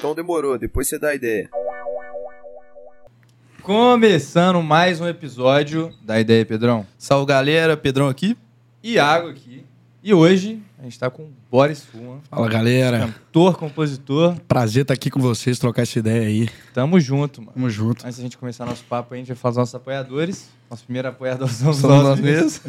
[0.00, 1.50] Então demorou, depois você dá a ideia.
[3.62, 6.86] Começando mais um episódio da Ideia, Pedrão.
[6.96, 8.34] Salve galera, Pedrão aqui.
[8.82, 9.62] Iago aqui.
[10.02, 14.36] E hoje a gente tá com o Boris Fuman, Fala galera, cantor, compositor.
[14.48, 16.48] prazer estar aqui com vocês, trocar essa ideia aí.
[16.72, 17.52] Tamo junto, mano.
[17.52, 18.02] Tamo junto.
[18.06, 20.48] Antes da gente começar nosso papo, aí, a gente vai falar dos nossos apoiadores.
[20.70, 22.62] Nosso primeiro apoiador Somos nós nós mesmos.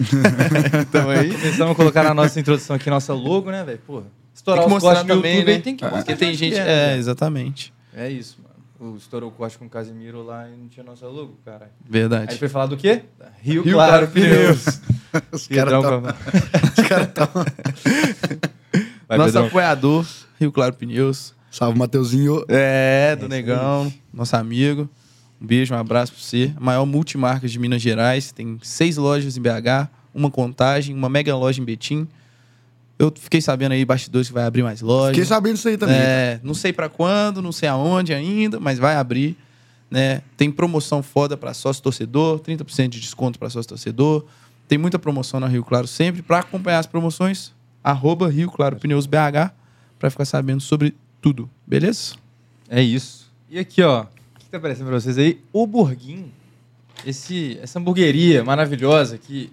[0.91, 1.31] Tamo aí.
[1.31, 3.79] Começamos a colocar na nossa introdução aqui nossa logo, né, velho?
[3.87, 4.20] Porra.
[4.33, 5.53] Estourar Tem que os cortes também, YouTube né?
[5.55, 6.53] aí tem que Porque mostrar tem de gente.
[6.53, 6.97] onde É, né?
[6.97, 7.73] exatamente.
[7.93, 8.93] É isso, mano.
[8.93, 11.37] O estourou o corte com o Casimiro lá e não tinha nossa logo.
[11.45, 12.35] Aí Verdade.
[12.37, 13.03] foi falar do quê?
[13.41, 14.65] Rio, Rio Claro Claro Pneus.
[15.31, 16.07] Os caras como-
[16.81, 17.27] Os caras tão...
[19.07, 19.45] Vai, Nosso Pedrão.
[19.47, 20.05] apoiador,
[20.39, 21.33] Rio Claro Pneus.
[21.51, 22.43] Salve, Mateuzinho.
[22.47, 24.89] É, do Negão, nosso amigo.
[25.39, 26.53] Um beijo, um abraço pra você.
[26.55, 28.31] A maior multimarca de Minas Gerais.
[28.31, 32.07] Tem seis lojas em BH, uma contagem, uma mega loja em Betim.
[33.01, 35.15] Eu fiquei sabendo aí, bastidores, que vai abrir mais lojas.
[35.15, 35.95] Fiquei sabendo disso aí também.
[35.97, 39.35] É, não sei pra quando, não sei aonde ainda, mas vai abrir.
[39.89, 40.21] Né?
[40.37, 44.23] Tem promoção foda pra sócio torcedor, 30% de desconto pra sócio torcedor.
[44.67, 46.21] Tem muita promoção na Rio Claro sempre.
[46.21, 47.51] Pra acompanhar as promoções,
[47.83, 49.49] arroba Rio Claro Pneus BH,
[49.97, 52.13] pra ficar sabendo sobre tudo, beleza?
[52.69, 53.31] É isso.
[53.49, 55.41] E aqui, ó, o que tá aparecendo pra vocês aí?
[55.51, 56.31] O Burguinho.
[57.03, 59.51] Esse, essa hamburgueria maravilhosa que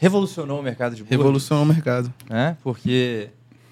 [0.00, 1.18] revolucionou o mercado de hambúrguer.
[1.18, 2.12] Revolucionou o mercado.
[2.28, 2.56] Né?
[2.62, 3.28] Porque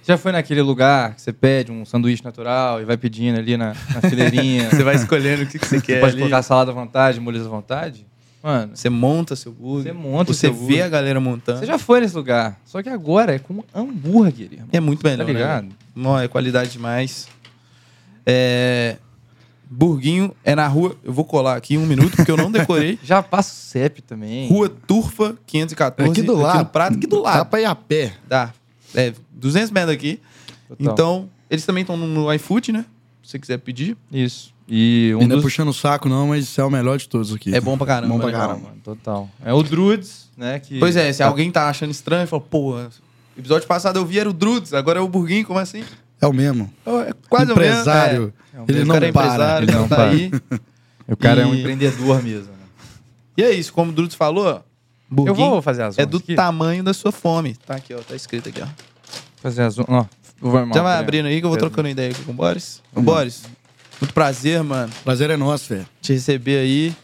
[0.07, 3.75] já foi naquele lugar que você pede um sanduíche natural e vai pedindo ali na,
[3.95, 4.69] na fileirinha.
[4.71, 6.01] Você vai escolhendo o que, que você Você quer.
[6.01, 6.21] pode ali.
[6.23, 8.07] colocar salada à vontade, molhos à vontade.
[8.43, 9.93] Mano, Você monta seu burger.
[9.93, 10.85] Você monta Você vê burger.
[10.85, 11.59] a galera montando.
[11.59, 12.59] você já foi nesse lugar.
[12.65, 14.69] Só que agora é com hambúrguer, irmão.
[14.73, 15.63] É muito melhor, Tá né, ligado?
[15.65, 15.75] velho?
[15.97, 17.27] Não, é qualidade demais.
[18.25, 18.97] É...
[19.71, 20.97] Burguinho é na rua.
[21.05, 22.99] Eu vou colar aqui um minuto, porque eu não decorei.
[23.05, 24.49] Já passa o CEP também.
[24.49, 26.11] Rua Turfa, 514.
[26.11, 26.59] Aqui do lado.
[26.61, 27.47] no Prato, aqui do Dá lado.
[27.47, 28.13] pra ir a pé.
[28.27, 28.53] Dá.
[28.95, 30.21] É, 200 metros aqui.
[30.69, 30.93] Total.
[30.93, 32.85] Então, eles também estão no iFood, né?
[33.23, 33.97] Se você quiser pedir.
[34.11, 34.53] Isso.
[34.71, 35.45] E um Ainda dos...
[35.45, 37.55] puxando o saco não, mas isso é o melhor de todos aqui.
[37.55, 38.15] É bom pra caramba.
[38.15, 38.61] Bom pra caramba.
[38.69, 39.31] mano, total.
[39.43, 40.59] É o Drudes, né?
[40.59, 40.79] Que...
[40.79, 42.75] Pois é, se Tá- alguém tá achando estranho, fala, pô,
[43.37, 45.83] episódio passado eu vi era o Drudes, agora é o Burguinho, como assim?
[46.21, 46.73] É o mesmo.
[46.87, 48.19] É quase Empresário.
[48.19, 48.35] o mesmo.
[48.55, 49.27] É um Ele o não cara é para.
[49.27, 50.11] empresário, ele ele não não tá para.
[50.11, 50.31] aí.
[51.11, 52.49] O cara é um E- empreendedor mesmo.
[52.53, 52.59] né?
[53.37, 54.63] E é isso, como o Drudes falou,
[55.25, 56.35] Eu vou fazer as é do aqui.
[56.35, 57.55] tamanho da sua fome.
[57.67, 58.67] Tá aqui, ó, tá escrito aqui, ó.
[59.41, 59.79] Fazer as.
[59.79, 60.05] Ó,
[60.39, 62.83] vou Já vai abrindo aí que eu vou trocando ideia aqui com o Boris.
[62.95, 63.45] Ô, Boris,
[63.99, 65.87] muito prazer, mano, Prazer é nosso, velho.
[66.03, 66.95] te receber aí.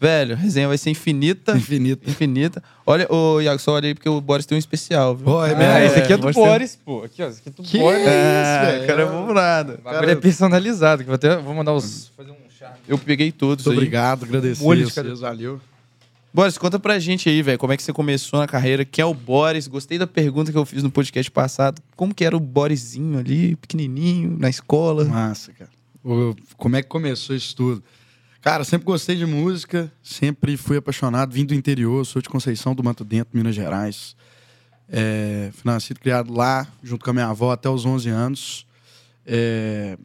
[0.00, 1.54] Velho, a resenha vai ser infinita.
[1.56, 2.08] Infinito.
[2.08, 2.62] infinita.
[2.86, 5.28] Olha, ô, Iago, só olha aí porque o Boris tem um especial, viu?
[5.28, 5.78] Ó, é Ah, mesmo.
[5.86, 6.32] esse aqui é do.
[6.32, 7.02] Boris, pô.
[7.04, 7.28] Aqui, ó.
[7.28, 8.06] Esse aqui é do Que Boris.
[8.06, 8.86] É, velho.
[8.86, 9.74] cara, vamos nada.
[9.78, 11.02] O bagulho é personalizado.
[11.02, 12.10] Que vou, até, vou mandar os.
[12.16, 12.76] Fazer um charme.
[12.88, 13.84] Eu peguei todos Muito aí.
[13.84, 15.60] obrigado, agradecer Molho de vocês, valeu.
[16.32, 19.06] Boris, conta pra gente aí, velho, como é que você começou na carreira, quem é
[19.06, 19.66] o Boris?
[19.66, 21.82] Gostei da pergunta que eu fiz no podcast passado.
[21.96, 25.04] Como que era o Borisinho ali, pequenininho, na escola?
[25.04, 25.68] Massa, cara.
[26.04, 27.82] O- Como é que começou isso tudo?
[28.40, 32.82] Cara, sempre gostei de música, sempre fui apaixonado, vim do interior, sou de Conceição do
[32.82, 34.16] Mato Dentro, Minas Gerais.
[34.88, 38.66] É, fui nascido criado lá, junto com a minha avó, até os 11 anos.
[39.26, 39.98] É,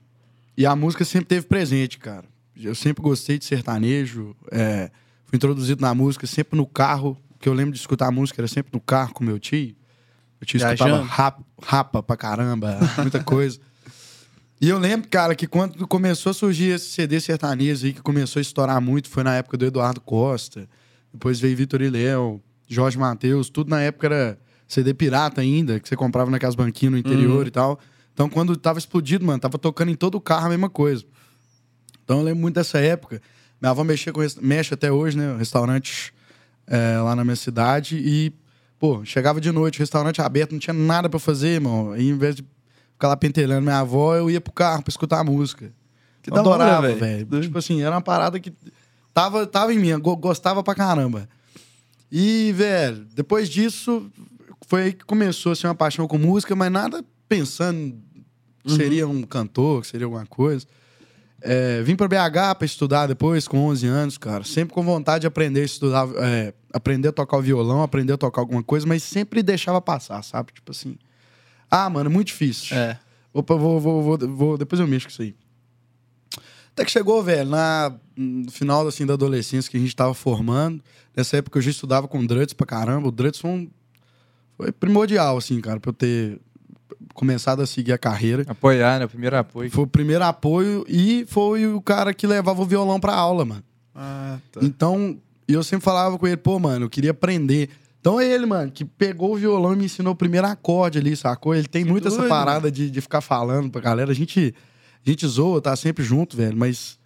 [0.57, 2.25] e a música sempre teve presente, cara.
[2.61, 4.91] Eu sempre gostei de sertanejo, é,
[5.25, 8.47] fui introduzido na música sempre no carro, que eu lembro de escutar a música, era
[8.49, 9.73] sempre no carro com meu tio.
[10.41, 11.09] Meu tio escutava Viajando?
[11.09, 13.59] rap, rapa pra caramba, muita coisa.
[14.59, 18.39] E eu lembro, cara, que quando começou a surgir esse CD sertanejo aí, que começou
[18.39, 20.67] a estourar muito, foi na época do Eduardo Costa.
[21.13, 25.87] Depois veio Vitor e Léo, Jorge Matheus, tudo na época era CD pirata ainda, que
[25.87, 27.79] você comprava naquelas banquinhas no interior e tal.
[28.13, 31.03] Então, quando tava explodido, mano, tava tocando em todo o carro a mesma coisa.
[32.03, 33.21] Então, eu lembro muito dessa época.
[33.61, 35.35] Minha avó mexia com, mexe até hoje, né?
[35.37, 36.13] Restaurante
[36.65, 37.97] é, lá na minha cidade.
[37.97, 38.33] E,
[38.79, 41.91] pô, chegava de noite, restaurante aberto, não tinha nada pra fazer, irmão.
[41.91, 42.45] Aí, em vez de
[42.95, 45.71] ficar lá pentelhando minha avó, eu ia pro carro pra escutar a música.
[46.21, 47.27] Que eu adorava, velho.
[47.27, 47.41] velho.
[47.41, 48.51] Tipo assim, era uma parada que
[49.13, 51.29] tava, tava em mim, gostava pra caramba.
[52.11, 54.09] E, velho, depois disso,
[54.67, 57.95] foi aí que começou assim, uma paixão com música, mas nada pensando
[58.63, 60.65] que seria um cantor, que seria alguma coisa.
[61.41, 64.43] É, vim pra BH pra estudar depois, com 11 anos, cara.
[64.43, 68.17] Sempre com vontade de aprender a estudar, é, aprender a tocar o violão, aprender a
[68.17, 70.53] tocar alguma coisa, mas sempre deixava passar, sabe?
[70.53, 70.97] Tipo assim.
[71.75, 72.75] Ah, mano, muito difícil.
[72.75, 72.97] É.
[73.33, 75.35] Opa, vou, vou, vou, vou- depois eu mexo com isso aí.
[76.71, 80.81] Até que chegou, velho, na, no final assim, da adolescência que a gente tava formando.
[81.15, 83.07] Nessa época eu já estudava com o Druts pra caramba.
[83.07, 83.69] O Druts foi, um-
[84.57, 86.39] foi primordial, assim, cara, pra eu ter
[87.13, 88.43] começado a seguir a carreira.
[88.47, 89.05] Apoiar, né?
[89.05, 89.71] O primeiro apoio.
[89.71, 93.63] Foi o primeiro apoio e foi o cara que levava o violão pra aula, mano.
[93.93, 94.59] Ah, tá.
[94.61, 95.17] Então,
[95.47, 97.69] eu sempre falava com ele, pô, mano, eu queria aprender.
[98.05, 101.15] Então é ele, mano, que pegou o violão e me ensinou o primeiro acorde ali,
[101.15, 101.55] sacou?
[101.55, 104.11] Ele tem muito essa parada de, de ficar falando pra galera.
[104.11, 104.53] A gente,
[105.03, 106.99] A gente zoa, tá sempre junto, velho, mas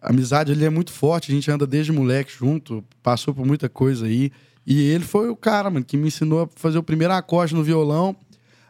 [0.00, 1.30] a amizade ali é muito forte.
[1.30, 4.32] A gente anda desde moleque junto, passou por muita coisa aí.
[4.66, 7.62] E ele foi o cara, mano, que me ensinou a fazer o primeiro acorde no
[7.62, 8.16] violão.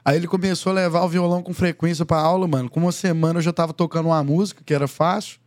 [0.05, 2.69] Aí ele começou a levar o violão com frequência pra aula, mano.
[2.69, 5.39] Com uma semana eu já tava tocando uma música, que era fácil.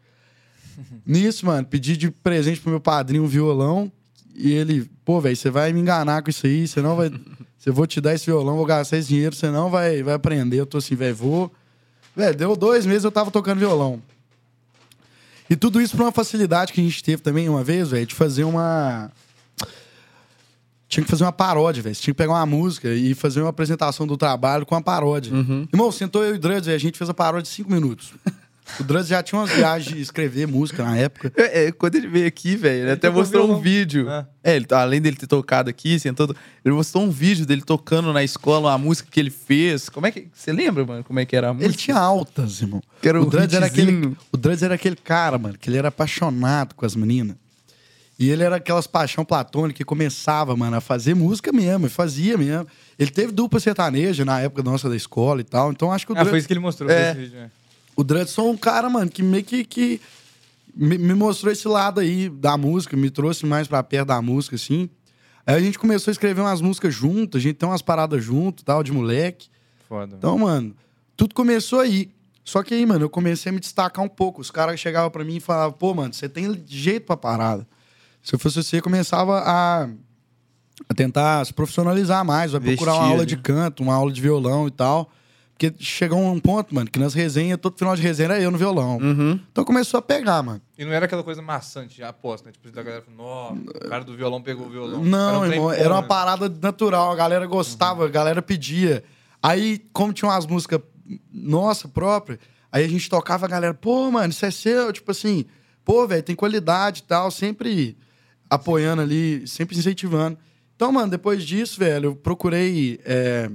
[1.06, 3.92] Nisso, mano, pedi de presente pro meu padrinho um violão.
[4.36, 7.12] E ele, pô, velho, você vai me enganar com isso aí, você não vai.
[7.64, 10.60] Você vou te dar esse violão, vou gastar esse dinheiro, você não vai, vai aprender.
[10.60, 11.50] Eu tô assim, velho, vou.
[12.14, 14.02] Velho, deu dois meses eu tava tocando violão.
[15.50, 18.14] E tudo isso por uma facilidade que a gente teve também uma vez, velho, de
[18.16, 19.10] fazer uma.
[20.90, 21.96] Tinha que fazer uma paródia, velho.
[21.96, 25.32] Você tinha que pegar uma música e fazer uma apresentação do trabalho com uma paródia.
[25.72, 28.12] Irmão, sentou eu e o Druds, velho, a gente fez a paródia em cinco minutos.
[28.80, 31.32] O Druds já tinha umas viagens de escrever música na época.
[31.36, 34.10] É, é, quando ele veio aqui, velho, ele, até mostrou um vídeo.
[34.10, 34.26] É.
[34.44, 36.34] É, ele, além dele ter tocado aqui, sentou,
[36.64, 39.90] ele mostrou um vídeo dele tocando na escola uma música que ele fez.
[39.90, 40.28] Como é que.
[40.34, 41.70] Você lembra, mano, como é que era a música?
[41.70, 42.82] Ele tinha altas, irmão.
[43.02, 45.78] Que era o o Druds era aquele, o Druds era aquele cara, mano, que ele
[45.78, 47.36] era apaixonado com as meninas.
[48.18, 52.38] E ele era aquelas paixão platônica que começava, mano, a fazer música mesmo, e fazia
[52.38, 52.68] mesmo.
[52.98, 55.72] Ele teve dupla sertaneja na época nossa da escola e tal.
[55.72, 57.08] Então acho que o Ah, foi isso que ele mostrou É.
[57.14, 57.52] nesse vídeo, né?
[57.96, 60.02] O Druds foi um cara, mano, que meio que, que
[60.76, 64.56] me, me mostrou esse lado aí da música, me trouxe mais pra perto da música,
[64.56, 64.90] assim.
[65.46, 68.64] Aí a gente começou a escrever umas músicas juntas, a gente tem umas paradas junto,
[68.64, 69.50] tal, de moleque.
[69.88, 70.16] Foda.
[70.18, 70.76] Então, mano,
[71.16, 72.12] tudo começou aí.
[72.44, 74.42] Só que aí, mano, eu comecei a me destacar um pouco.
[74.42, 77.68] Os caras chegavam pra mim e falavam, pô, mano, você tem jeito pra parada.
[78.22, 79.84] Se eu fosse você, começava a,
[80.90, 83.26] a tentar se profissionalizar mais, vai procurar uma aula ali.
[83.26, 85.12] de canto, uma aula de violão e tal.
[85.58, 88.58] Porque chegou um ponto, mano, que nas resenhas, todo final de resenha era eu no
[88.58, 88.98] violão.
[88.98, 89.40] Uhum.
[89.52, 90.62] Então começou a pegar, mano.
[90.78, 92.52] E não era aquela coisa maçante, já aposto, né?
[92.52, 95.04] Tipo, da galera falando, ó, o cara do violão pegou o violão.
[95.04, 96.08] Não, um irmão, era uma né?
[96.08, 97.12] parada natural.
[97.12, 99.04] A galera gostava, a galera pedia.
[99.42, 100.82] Aí, como tinha umas músicas
[101.32, 102.40] nossa própria,
[102.72, 105.46] aí a gente tocava, a galera, pô, mano, isso é seu, tipo assim,
[105.86, 107.96] pô, velho, tem qualidade e tal, sempre
[108.50, 110.38] apoiando ali, sempre incentivando.
[110.76, 113.50] Então, mano, depois disso, velho, eu procurei é,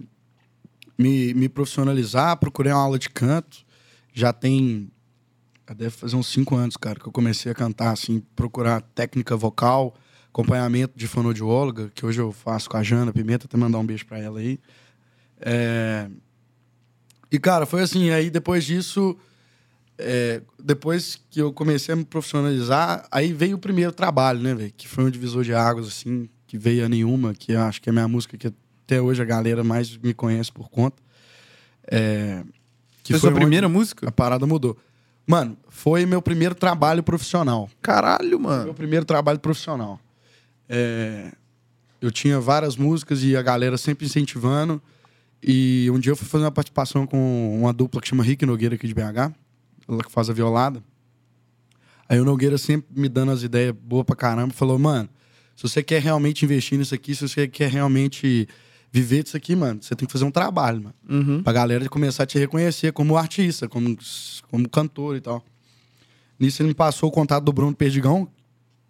[0.99, 3.65] me, me profissionalizar, procurei uma aula de canto.
[4.13, 4.91] Já tem.
[5.77, 9.95] Deve fazer uns cinco anos, cara, que eu comecei a cantar, assim, procurar técnica vocal,
[10.29, 14.07] acompanhamento de fonoaudióloga, que hoje eu faço com a Jana Pimenta, até mandar um beijo
[14.07, 14.59] pra ela aí.
[15.41, 16.09] É,
[17.31, 19.17] E, cara, foi assim, aí depois disso,
[19.99, 24.71] é, depois que eu comecei a me profissionalizar, aí veio o primeiro trabalho, né?
[24.77, 27.93] Que foi um divisor de águas, assim, que veio a nenhuma, que acho que é
[27.93, 28.51] a minha música que
[28.89, 30.97] até hoje a galera mais me conhece por conta.
[31.91, 32.43] É,
[33.03, 34.09] que Foi sua onde primeira música?
[34.09, 34.79] A parada mudou.
[35.27, 37.69] Mano, foi meu primeiro trabalho profissional.
[37.83, 38.73] Caralho, Meu mano.
[38.73, 40.01] primeiro trabalho profissional.
[40.67, 41.33] É,
[42.01, 44.81] eu tinha várias músicas e a galera sempre incentivando.
[45.43, 48.75] E um dia eu fui fazer uma participação com uma dupla que chama Rick Nogueira
[48.75, 49.35] aqui de BH,
[49.87, 50.83] ela que faz a violada.
[52.09, 55.11] Aí o Nogueira sempre me dando as ideias boas pra caramba, falou, mano,
[55.55, 58.49] se você quer realmente investir nisso aqui, se você quer realmente
[58.91, 60.95] viver disso aqui, mano, você tem que fazer um trabalho, mano.
[61.09, 61.43] Uhum.
[61.43, 63.97] Pra galera começar a te reconhecer como artista, como,
[64.51, 65.45] como cantor e tal.
[66.39, 68.29] Nisso ele me passou o contato do Bruno Perdigão,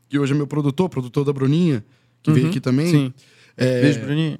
[0.09, 1.85] que hoje é meu produtor, produtor da Bruninha,
[2.23, 2.87] que veio Uhum, aqui também.
[2.91, 3.15] Sim.
[3.56, 4.39] É, Beijo, Bruninho.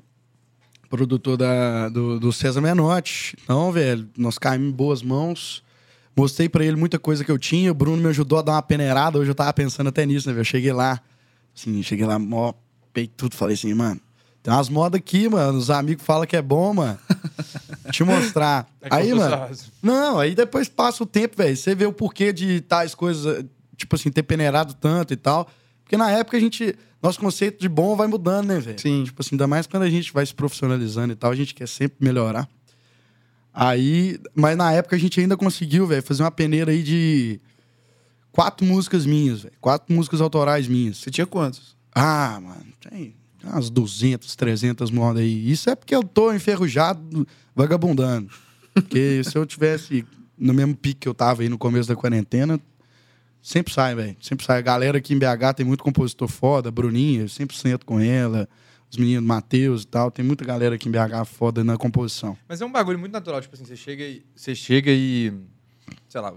[0.89, 3.37] produtor da, do, do César Menotti.
[3.43, 5.63] Então, velho, nós caímos em boas mãos.
[6.17, 7.71] Mostrei pra ele muita coisa que eu tinha.
[7.71, 9.19] O Bruno me ajudou a dar uma peneirada.
[9.19, 10.41] Hoje eu tava pensando até nisso, né, velho?
[10.41, 11.01] Eu cheguei lá,
[11.55, 12.53] assim, cheguei lá, mó,
[12.93, 13.37] peito tudo.
[13.37, 14.01] Falei assim, mano,
[14.43, 15.59] tem umas modas aqui, mano.
[15.59, 16.99] Os amigos falam que é bom, mano.
[17.91, 18.69] Te mostrar.
[18.81, 19.31] É aí, mano.
[19.31, 19.59] sarrado.
[19.83, 21.57] Não, aí depois passa o tempo, velho.
[21.57, 23.45] Você vê o porquê de tais coisas,
[23.77, 25.49] tipo assim, ter peneirado tanto e tal.
[25.83, 26.75] Porque na época a gente.
[27.01, 28.81] Nosso conceito de bom vai mudando, né, velho?
[28.81, 29.05] Sim.
[29.05, 31.69] Tipo assim, ainda mais quando a gente vai se profissionalizando e tal, a gente quer
[31.69, 32.49] sempre melhorar.
[33.53, 34.19] Aí.
[34.35, 37.41] Mas na época a gente ainda conseguiu, velho, fazer uma peneira aí de.
[38.33, 39.55] Quatro músicas minhas, velho.
[39.61, 40.99] Quatro músicas autorais minhas.
[40.99, 41.77] Você tinha quantos?
[41.95, 45.51] Ah, mano, tem umas 200, 300 modas aí.
[45.51, 48.31] Isso é porque eu tô enferrujado, vagabundando.
[48.75, 50.05] Porque se eu tivesse
[50.37, 52.61] no mesmo pique que eu tava aí no começo da quarentena,
[53.43, 54.17] sempre sai, velho.
[54.21, 54.59] Sempre sai.
[54.59, 58.49] A galera aqui em BH tem muito compositor foda, Bruninha, eu sempre sento com ela,
[58.91, 60.11] os meninos Matheus e tal.
[60.11, 62.37] Tem muita galera aqui em BH foda na composição.
[62.49, 64.23] Mas é um bagulho muito natural, tipo assim, você chega e.
[64.35, 65.33] Você chega e.
[66.09, 66.33] Sei lá.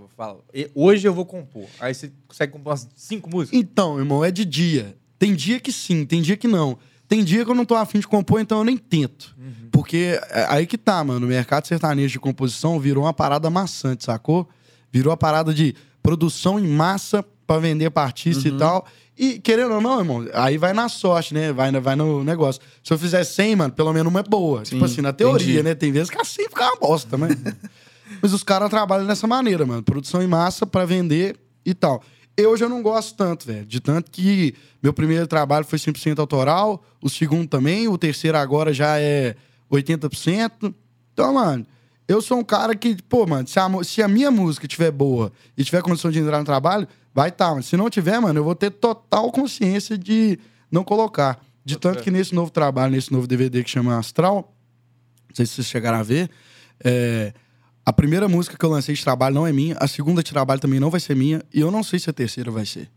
[0.54, 1.68] "E- Hoje eu vou compor.
[1.80, 3.60] Aí você consegue compor umas cinco músicas.
[3.60, 4.98] Então, irmão, é de dia.
[5.20, 6.78] Tem dia que sim, tem dia que não.
[7.12, 9.36] Tem dia que eu não tô afim de compor, então eu nem tento.
[9.70, 11.26] Porque é aí que tá, mano.
[11.26, 14.48] O mercado sertanejo de composição virou uma parada maçante, sacou?
[14.90, 18.88] Virou a parada de produção em massa pra vender pra artista e tal.
[19.18, 21.52] E, querendo ou não, irmão, aí vai na sorte, né?
[21.52, 22.62] Vai, vai no negócio.
[22.82, 24.64] Se eu fizer 100, mano, pelo menos uma é boa.
[24.64, 25.64] tipo assim, na teoria, entendi.
[25.64, 25.76] né?
[25.76, 27.28] Tem vezes que a 100 fica uma bosta, né?
[28.22, 29.84] Mas os caras trabalham dessa maneira, mano.
[29.84, 32.02] Produção em massa pra vender e tal.
[32.38, 33.66] Eu já não gosto tanto, velho.
[33.66, 38.74] De tanto que meu primeiro trabalho foi 100% autoral, o segundo também, o terceiro agora
[38.74, 39.36] já é
[39.72, 40.74] 80%.
[41.14, 41.66] Então, mano,
[42.08, 45.32] eu sou um cara que, pô, mano, se a, se a minha música estiver boa
[45.58, 47.54] e tiver condição de entrar no trabalho, vai estar.
[47.56, 50.40] mas se não tiver, mano, eu vou ter total consciência de
[50.72, 51.44] não colocar.
[51.64, 54.54] De tanto que nesse novo trabalho, nesse novo DVD que chama Astral,
[55.30, 56.30] não sei se vocês chegaram a ver,
[56.84, 57.34] é,
[57.86, 60.60] a primeira música que eu lancei de trabalho não é minha, a segunda de trabalho
[60.62, 62.90] também não vai ser minha, e eu não sei se a terceira vai ser.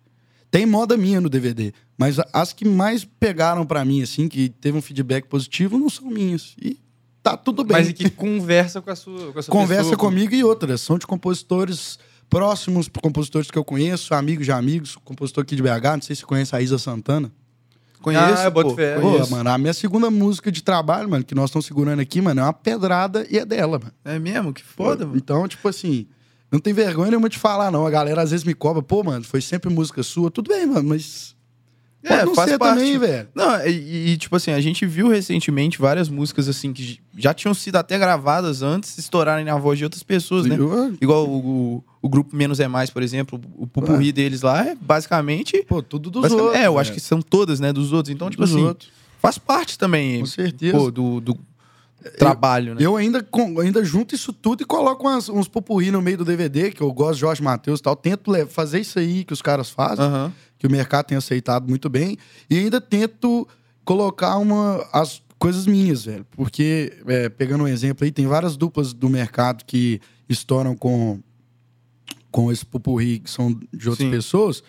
[0.51, 4.77] Tem moda minha no DVD, mas as que mais pegaram pra mim, assim, que teve
[4.79, 6.55] um feedback positivo, não são minhas.
[6.63, 6.79] E
[7.23, 7.77] tá tudo bem.
[7.79, 10.45] Mas e que conversa com a sua, com a sua Conversa pessoa, com- comigo e
[10.45, 10.81] outras.
[10.81, 11.99] São de compositores
[12.31, 16.21] próximos, compositores que eu conheço, amigos de amigos, compositor aqui de BH, não sei se
[16.21, 17.33] você conhece a Isa Santana.
[18.05, 19.01] Conheço, Ah, eu boto pô, fé.
[19.01, 22.39] Pô, mano, a minha segunda música de trabalho, mano, que nós estamos segurando aqui, mano,
[22.39, 23.93] é uma pedrada e é dela, mano.
[24.05, 24.53] É mesmo?
[24.53, 25.17] Que foda, mano.
[25.17, 26.07] Então, tipo assim,
[26.53, 27.87] não tem vergonha nenhuma de falar, não.
[27.87, 30.31] A galera às vezes me cobra, pô, mano, foi sempre música sua.
[30.31, 31.34] Tudo bem, mano, mas.
[32.07, 32.79] Pode É, não faz ser parte.
[32.79, 33.29] também, velho.
[33.35, 37.55] Não, e, e, tipo assim, a gente viu recentemente várias músicas assim que já tinham
[37.55, 40.57] sido até gravadas antes, estourarem na voz de outras pessoas, né?
[40.59, 41.39] Eu- Igual o,
[41.77, 45.65] o, o grupo Menos é Mais, por exemplo, o pupurri deles lá é basicamente.
[45.67, 46.55] Pô, tudo dos outros.
[46.61, 47.01] é, eu acho velho.
[47.01, 47.73] que são todas, né?
[47.73, 48.15] Dos outros.
[48.15, 48.91] Então, tipo Dos assim, outros.
[49.21, 50.77] faz parte também Com certeza.
[50.77, 51.39] pô, do, do
[52.19, 52.83] trabalho, né?
[52.85, 56.25] Eu ainda, com- ainda junto isso tudo e coloco umas- uns popurri no meio do
[56.25, 57.97] DVD, que eu gosto de Jorge Matheus e tal.
[57.97, 60.33] Tento fazer isso aí que os caras fazem, Aham.
[60.65, 62.17] Que o mercado tem aceitado muito bem.
[62.49, 63.47] E ainda tento
[63.85, 66.27] colocar uma, as coisas minhas, velho.
[66.31, 71.21] Porque, é, pegando um exemplo aí, tem várias duplas do mercado que estouram com,
[72.31, 74.11] com esse popurri, que são de outras Sim.
[74.11, 74.63] pessoas.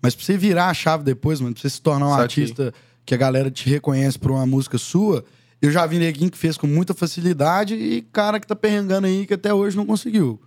[0.00, 2.72] Mas pra você virar a chave depois, mano, pra você se tornar um artista
[3.04, 5.22] que a galera te reconhece por uma música sua,
[5.60, 9.26] eu já vi neguinho que fez com muita facilidade e cara que tá perrengando aí
[9.26, 10.40] que até hoje não conseguiu.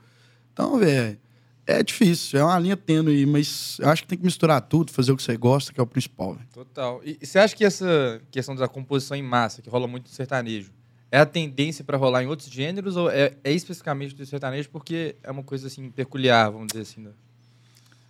[0.51, 1.19] Então, velho,
[1.67, 5.11] é difícil, é uma linha tênue, mas eu acho que tem que misturar tudo, fazer
[5.11, 6.47] o que você gosta, que é o principal, velho.
[6.53, 7.01] Total.
[7.03, 10.13] E, e você acha que essa questão da composição em massa, que rola muito no
[10.13, 10.71] sertanejo,
[11.11, 15.15] é a tendência pra rolar em outros gêneros ou é, é especificamente do sertanejo porque
[15.23, 17.01] é uma coisa assim peculiar, vamos dizer assim?
[17.01, 17.11] né?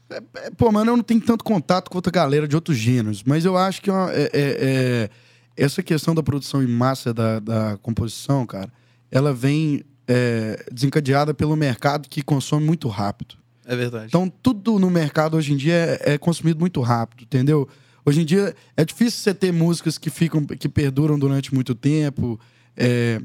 [0.09, 3.45] É, Pô, mano, eu não tenho tanto contato com outra galera de outros gêneros, mas
[3.45, 5.09] eu acho que é é- é- é-
[5.57, 8.71] essa questão da produção em massa da, da composição, cara,
[9.09, 13.35] ela vem é, desencadeada pelo mercado que consome muito rápido.
[13.67, 14.05] É verdade.
[14.07, 17.67] Então, tudo no mercado hoje em dia é, é consumido muito rápido, entendeu?
[18.05, 22.39] Hoje em dia é difícil você ter músicas que ficam, que perduram durante muito tempo.
[22.77, 23.19] É,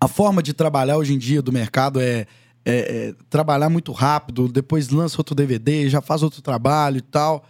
[0.00, 2.26] a forma de trabalhar hoje em dia do mercado é,
[2.64, 7.44] é- é trabalhar muito rápido, depois lança outro DVD, já faz outro trabalho e tal.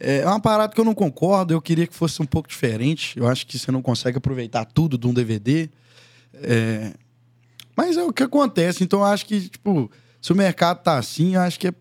[0.00, 3.18] É uma parada que eu não concordo, eu queria que fosse um pouco diferente.
[3.18, 5.68] Eu acho que você não consegue aproveitar tudo de um DVD.
[6.34, 6.92] É,
[7.76, 9.88] Mas é o que acontece, então eu acho que, tipo,
[10.20, 11.74] se o mercado tá assim, eu acho que é,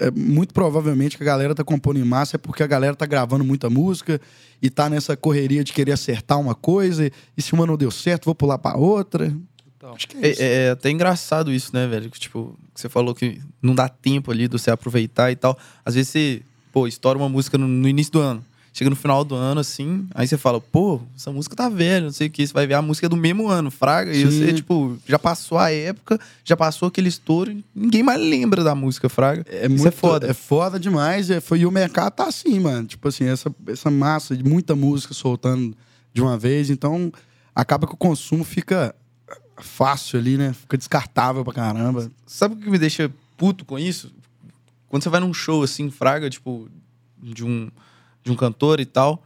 [0.00, 3.06] é muito provavelmente que a galera tá compondo em massa é porque a galera tá
[3.06, 4.20] gravando muita música
[4.60, 8.24] e tá nessa correria de querer acertar uma coisa e se uma não deu certo,
[8.24, 9.32] vou pular pra outra.
[9.94, 10.42] Acho que é isso.
[10.42, 12.10] É, é até engraçado isso, né, velho?
[12.10, 15.56] Que, tipo, que você falou que não dá tempo ali de você aproveitar e tal.
[15.84, 18.44] Às vezes você, pô, estoura uma música no, no início do ano.
[18.76, 22.12] Chega no final do ano, assim, aí você fala, pô, essa música tá velha, não
[22.12, 22.46] sei o que.
[22.46, 24.12] Você vai ver a música é do mesmo ano, fraga.
[24.12, 24.24] E Sim.
[24.26, 28.74] você, tipo, já passou a época, já passou aquele estouro, e ninguém mais lembra da
[28.74, 29.46] música, fraga.
[29.48, 30.26] É Isso muito é foda.
[30.26, 31.30] É foda demais.
[31.30, 32.86] É, foi, e o mercado tá assim, mano.
[32.86, 35.74] Tipo assim, essa, essa massa de muita música soltando
[36.12, 36.68] de uma vez.
[36.68, 37.10] Então,
[37.54, 38.94] acaba que o consumo fica
[39.56, 40.52] fácil ali, né?
[40.52, 42.12] Fica descartável pra caramba.
[42.26, 44.12] Sabe o que me deixa puto com isso?
[44.86, 46.68] Quando você vai num show assim, fraga, tipo,
[47.22, 47.70] de um,
[48.26, 49.22] de um cantor e tal,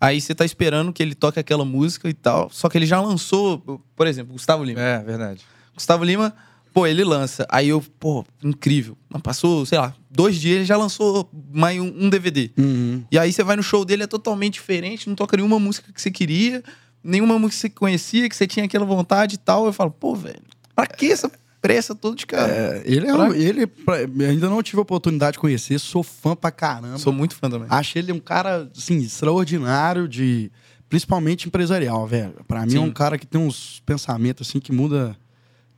[0.00, 3.00] aí você tá esperando que ele toque aquela música e tal, só que ele já
[3.00, 4.80] lançou, por exemplo, Gustavo Lima.
[4.80, 5.40] É, verdade.
[5.72, 6.34] Gustavo Lima,
[6.74, 7.46] pô, ele lança.
[7.48, 8.98] Aí eu, pô, incrível.
[9.22, 12.50] Passou, sei lá, dois dias ele já lançou mais um, um DVD.
[12.58, 13.04] Uhum.
[13.10, 16.02] E aí você vai no show dele, é totalmente diferente, não toca nenhuma música que
[16.02, 16.62] você queria,
[17.02, 19.66] nenhuma música que você conhecia, que você tinha aquela vontade e tal.
[19.66, 20.42] Eu falo, pô, velho,
[20.74, 21.30] pra que essa
[21.60, 22.50] pressa toda de cara?
[22.52, 23.36] É, ele é um, Fraga.
[23.38, 26.98] ele pra- ainda não tive a oportunidade de conhecer, sou fã pra caramba.
[26.98, 27.68] Sou muito fã também.
[27.70, 30.50] Acho ele um cara, assim, extraordinário de...
[30.88, 32.34] Principalmente empresarial, velho.
[32.48, 32.78] Pra mim é Sim.
[32.78, 35.16] um cara que tem uns pensamentos, assim, que muda...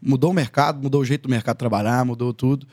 [0.00, 2.66] Mudou o mercado, mudou o jeito do mercado trabalhar, mudou tudo.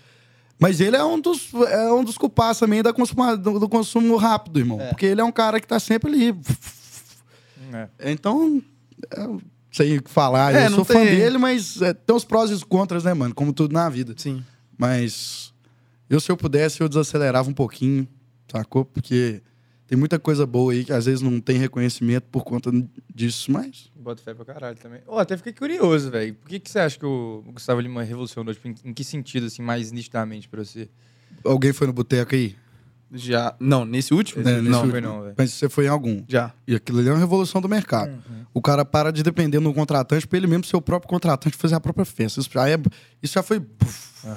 [0.60, 4.16] Mas ele é um dos, é um dos culpados também da consuma, do, do consumo
[4.18, 4.78] rápido, irmão.
[4.90, 6.36] Porque ele é um cara que tá sempre ali.
[7.72, 8.12] É.
[8.12, 8.62] Então,
[9.16, 9.28] é,
[9.72, 10.54] sei o que falar.
[10.54, 13.14] É, eu não sou fã dele, mas é, tem os prós e os contras, né,
[13.14, 13.34] mano?
[13.34, 14.14] Como tudo na vida.
[14.18, 14.44] Sim.
[14.78, 15.54] Mas
[16.10, 18.08] eu, se eu pudesse, eu desacelerava um pouquinho,
[18.52, 18.86] sacou?
[18.86, 19.42] Porque
[19.90, 22.70] Tem muita coisa boa aí que às vezes não tem reconhecimento por conta
[23.12, 23.90] disso, mas.
[23.96, 25.02] Bota fé pra caralho também.
[25.08, 26.36] Ô, até fiquei curioso, velho.
[26.36, 28.54] Por que, que você acha que o Gustavo Lima revolucionou?
[28.54, 30.88] Tipo, em, em que sentido, assim, mais nitidamente pra você?
[31.44, 32.56] Alguém foi no boteco aí?
[33.12, 33.56] Já.
[33.60, 34.42] Não, nesse último?
[34.42, 35.14] Esse É, último nesse não foi último.
[35.16, 35.36] não, velho.
[35.38, 36.24] Mas você foi em algum.
[36.28, 36.54] Já.
[36.68, 38.12] E aquilo ali é uma revolução do mercado.
[38.54, 41.76] O cara para de depender do contratante pra ele mesmo ser o próprio contratante fazer
[41.76, 42.40] a própria festa.
[42.40, 42.78] Isso já, é,
[43.22, 43.62] isso já foi,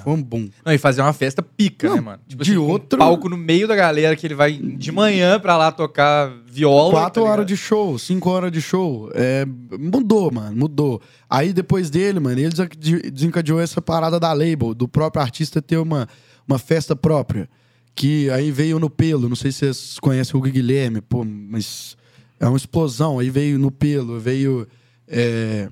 [0.03, 0.49] foi um boom.
[0.65, 2.19] Não, e fazer uma festa pica, Não, né, mano?
[2.27, 4.91] Tipo de assim, com um outro- palco no meio da galera que ele vai de
[4.91, 6.91] manhã pra lá tocar viola.
[6.91, 9.09] Quatro tá horas de show, cinco horas de show.
[9.13, 9.45] É,
[9.79, 11.01] mudou, mano, mudou.
[11.29, 12.77] Aí depois dele, mano, ele desenca-
[13.11, 16.07] desencadeou essa parada da label, do próprio artista ter uma,
[16.47, 17.49] uma festa própria.
[17.95, 21.95] Que aí veio no pelo, não sei se vocês conhecem o Guilherme, pô, mas
[22.39, 23.19] é uma explosão.
[23.19, 24.67] Aí veio no pelo, veio.
[25.07, 25.69] É,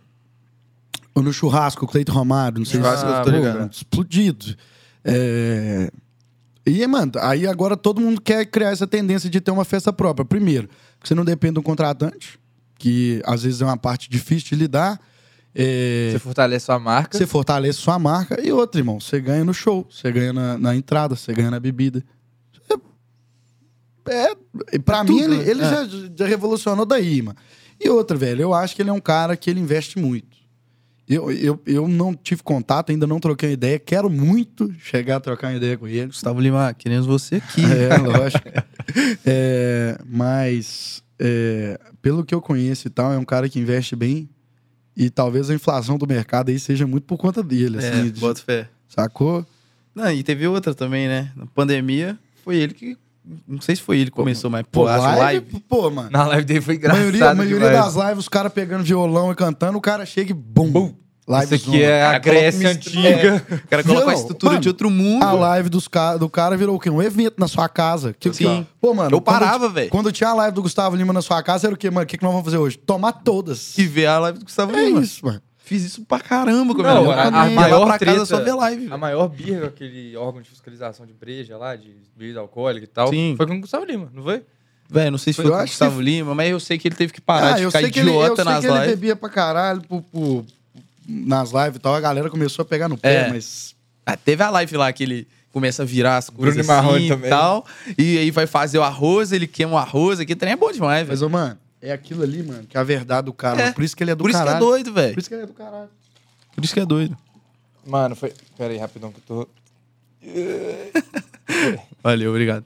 [1.15, 3.71] no churrasco, o Cleiton Romário, não sei Churrasco, se pô, ligado.
[3.71, 4.55] explodido.
[5.03, 5.91] É,
[6.65, 10.23] e, mano, aí agora todo mundo quer criar essa tendência de ter uma festa própria.
[10.23, 12.39] Primeiro, que você não depende do contratante,
[12.77, 14.99] que às vezes é uma parte difícil de lidar.
[15.53, 17.17] É, Você fortalece sua marca.
[17.17, 18.39] você fortalece sua marca.
[18.41, 21.59] E outra, irmão, você ganha no show, você ganha na, na entrada, você ganha na
[21.59, 22.03] bebida.
[24.07, 24.35] É, é,
[24.73, 25.49] e pra mim, tudo, ele, né?
[25.49, 25.69] ele É.
[25.69, 27.37] já, já revolucionou daí, mano.
[27.79, 30.39] E outra, velho, eu acho que ele é um cara que ele investe muito.
[31.09, 33.77] Eu, eu, eu não tive contato, ainda não troquei uma ideia.
[33.77, 36.07] Quero muito chegar a trocar uma ideia com ele.
[36.07, 37.61] Gustavo Lima, queremos você aqui.
[37.65, 38.47] É, lógico.
[39.25, 44.29] É, mas, é, pelo que eu conheço e tal, é um cara que investe bem.
[44.95, 48.19] E talvez a inflação do mercado aí seja muito por conta dele, É, assim, de-
[48.19, 48.67] bota fé.
[48.87, 49.45] sacou?
[49.95, 51.31] Não, e teve outra também, né?
[51.35, 52.97] Na pandemia, foi ele que.
[53.47, 55.59] Não sei se foi ele que começou, mas pô, Pô, live, live.
[55.67, 56.09] pô, mano.
[56.09, 59.31] Na live dele foi A engraçado maioria, a maioria das lives, os caras pegando violão
[59.31, 60.71] e cantando, o cara chega e bum.
[60.71, 60.93] Bum.
[61.31, 63.45] Live Isso aqui é a Grécia antiga.
[63.63, 65.23] O cara coloca a estrutura mano, de outro mundo.
[65.23, 66.89] A live dos ca- do cara virou o quê?
[66.89, 68.13] Um evento na sua casa.
[68.19, 68.65] Que, Sim.
[68.79, 69.15] Pô, mano.
[69.15, 69.89] Eu parava, velho.
[69.89, 72.03] Quando tinha a live do Gustavo Lima na sua casa, era o quê, mano?
[72.03, 72.77] O que, que nós vamos fazer hoje?
[72.77, 73.77] Tomar todas.
[73.77, 75.01] E ver a live do Gustavo É Lima.
[75.01, 75.41] isso, mano.
[75.63, 78.53] Fiz isso pra caramba com a minha a- a maior pra casa treta- só ver
[78.53, 78.87] live.
[78.91, 82.87] A maior birra com aquele órgão de fiscalização de breja lá, de bebida alcoólica e
[82.87, 83.35] tal, Sim.
[83.37, 84.43] foi com o Gustavo Lima, não foi?
[84.89, 86.77] Velho, não sei se Eu foi com o que Gustavo foi- Lima, mas eu sei
[86.77, 88.59] que ele teve que parar de eu ficar sei que ele, eu idiota sei nas
[88.59, 88.89] que ele lives.
[88.89, 90.43] bebia pra caralho por- por-
[91.07, 91.95] nas lives e tal.
[91.95, 93.29] A galera começou a pegar no pé, É.
[93.29, 93.75] mas.
[94.05, 97.07] Ah, teve a live lá que ele começa a virar as Bruno coisas Marrone assim
[97.09, 97.27] também.
[97.27, 97.65] e tal.
[97.97, 100.19] E aí vai fazer o arroz, ele queima o arroz.
[100.19, 101.29] Aqui trem é bom demais, Mas, velho.
[101.29, 103.61] ô, mano, é aquilo ali, mano, que é a verdade do cara.
[103.61, 103.71] É.
[103.71, 104.63] Por isso que ele é do Por isso que caralho.
[104.63, 105.13] é doido, velho.
[105.13, 105.89] Por isso que ele é do caralho.
[106.55, 107.17] Por isso que é doido.
[107.85, 108.33] Mano, foi.
[108.57, 109.47] Pera aí, rapidão, que eu tô.
[112.03, 112.65] Valeu, obrigado.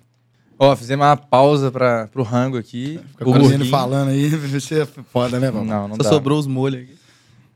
[0.57, 2.99] Ó, fizemos uma pausa pra, pro rango aqui.
[3.17, 3.69] Fica o Gurguinho.
[3.69, 5.65] falando aí, você é foda, né, mano?
[5.65, 6.09] Não, não Só dá.
[6.09, 6.95] sobrou os molhos aqui.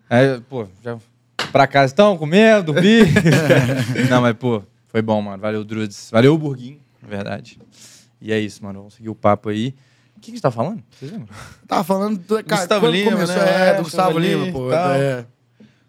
[0.09, 0.97] Aí, pô, já.
[1.51, 3.07] Pra casa estão comendo, dormir.
[4.09, 5.41] não, mas, pô, foi bom, mano.
[5.41, 6.09] Valeu, Drudes.
[6.11, 7.59] Valeu, Burguinho, na verdade.
[8.21, 8.79] E é isso, mano.
[8.79, 9.73] Vamos seguir o papo aí.
[10.15, 10.83] O que, que a gente tá falando?
[10.91, 11.29] Vocês lembram?
[11.65, 13.49] Tava falando do cara, Gustavo Lima, começou, né?
[13.49, 14.71] É, É, do Gustavo ali Lima, pô.
[14.73, 15.25] É.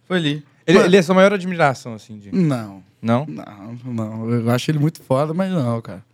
[0.07, 0.45] Foi ali.
[0.67, 2.33] Ele, ele é a sua maior admiração, assim, de.
[2.33, 3.27] Não, Não?
[3.27, 4.31] não, não.
[4.31, 6.05] Eu acho ele muito foda, mas não, cara.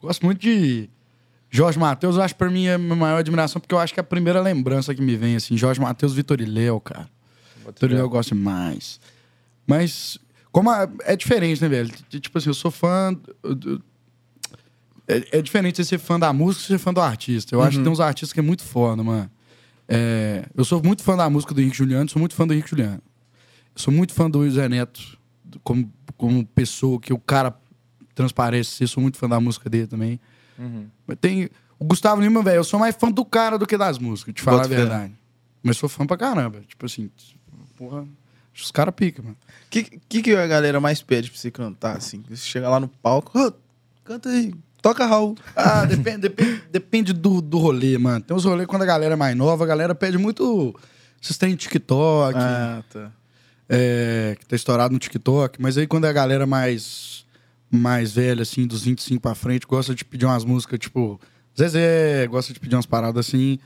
[0.00, 0.88] Gosto muito de
[1.50, 2.16] Jorge Matheus.
[2.16, 4.04] Eu acho pra mim é a minha maior admiração, porque eu acho que é a
[4.04, 5.56] primeira lembrança que me vem, assim.
[5.56, 7.08] Jorge Matheus, Vitor e Léo, cara.
[7.96, 9.00] Léo eu gosto demais.
[9.66, 10.18] Mas,
[10.50, 11.90] como a- é diferente, né, velho?
[12.08, 13.14] Tipo assim, eu sou fã.
[13.42, 13.82] do-
[15.06, 17.54] É, é diferente você ser fã da música e ser fã do artista.
[17.54, 19.30] Eu acho que tem uns artistas que é muito foda, mano.
[19.88, 22.68] É, eu sou muito fã da música do Henrique Juliano, sou muito fã do Henrique
[22.68, 23.00] Juliano.
[23.74, 25.18] Eu sou muito fã do Zé Neto,
[25.64, 27.54] como, como pessoa, que o cara
[28.14, 28.86] transparece ser.
[28.86, 30.20] Sou muito fã da música dele também.
[30.58, 30.88] Uhum.
[31.06, 31.48] Mas tem.
[31.78, 34.42] O Gustavo Lima, velho, eu sou mais fã do cara do que das músicas, te
[34.42, 35.10] falar Boto a fé.
[35.62, 36.60] Mas sou fã pra caramba.
[36.66, 37.10] Tipo assim,
[37.76, 38.06] porra.
[38.54, 39.36] Acho os caras pica, mano.
[39.66, 42.24] O que, que, que a galera mais pede pra você cantar, assim?
[42.28, 43.52] Você chega lá no palco, "Ô,
[44.04, 45.36] canta aí, toca Raul.
[45.54, 48.20] Ah, depende, depende, depende do, do rolê, mano.
[48.24, 50.74] Tem uns rolês quando a galera é mais nova, a galera pede muito.
[51.20, 53.12] Vocês têm TikTok, Ah, tá.
[53.68, 57.24] é, que tá estourado no TikTok, mas aí quando é a galera mais,
[57.70, 61.20] mais velha, assim, dos 25 pra frente, gosta de pedir umas músicas tipo
[61.56, 63.58] Zezé, gosta de pedir umas paradas assim.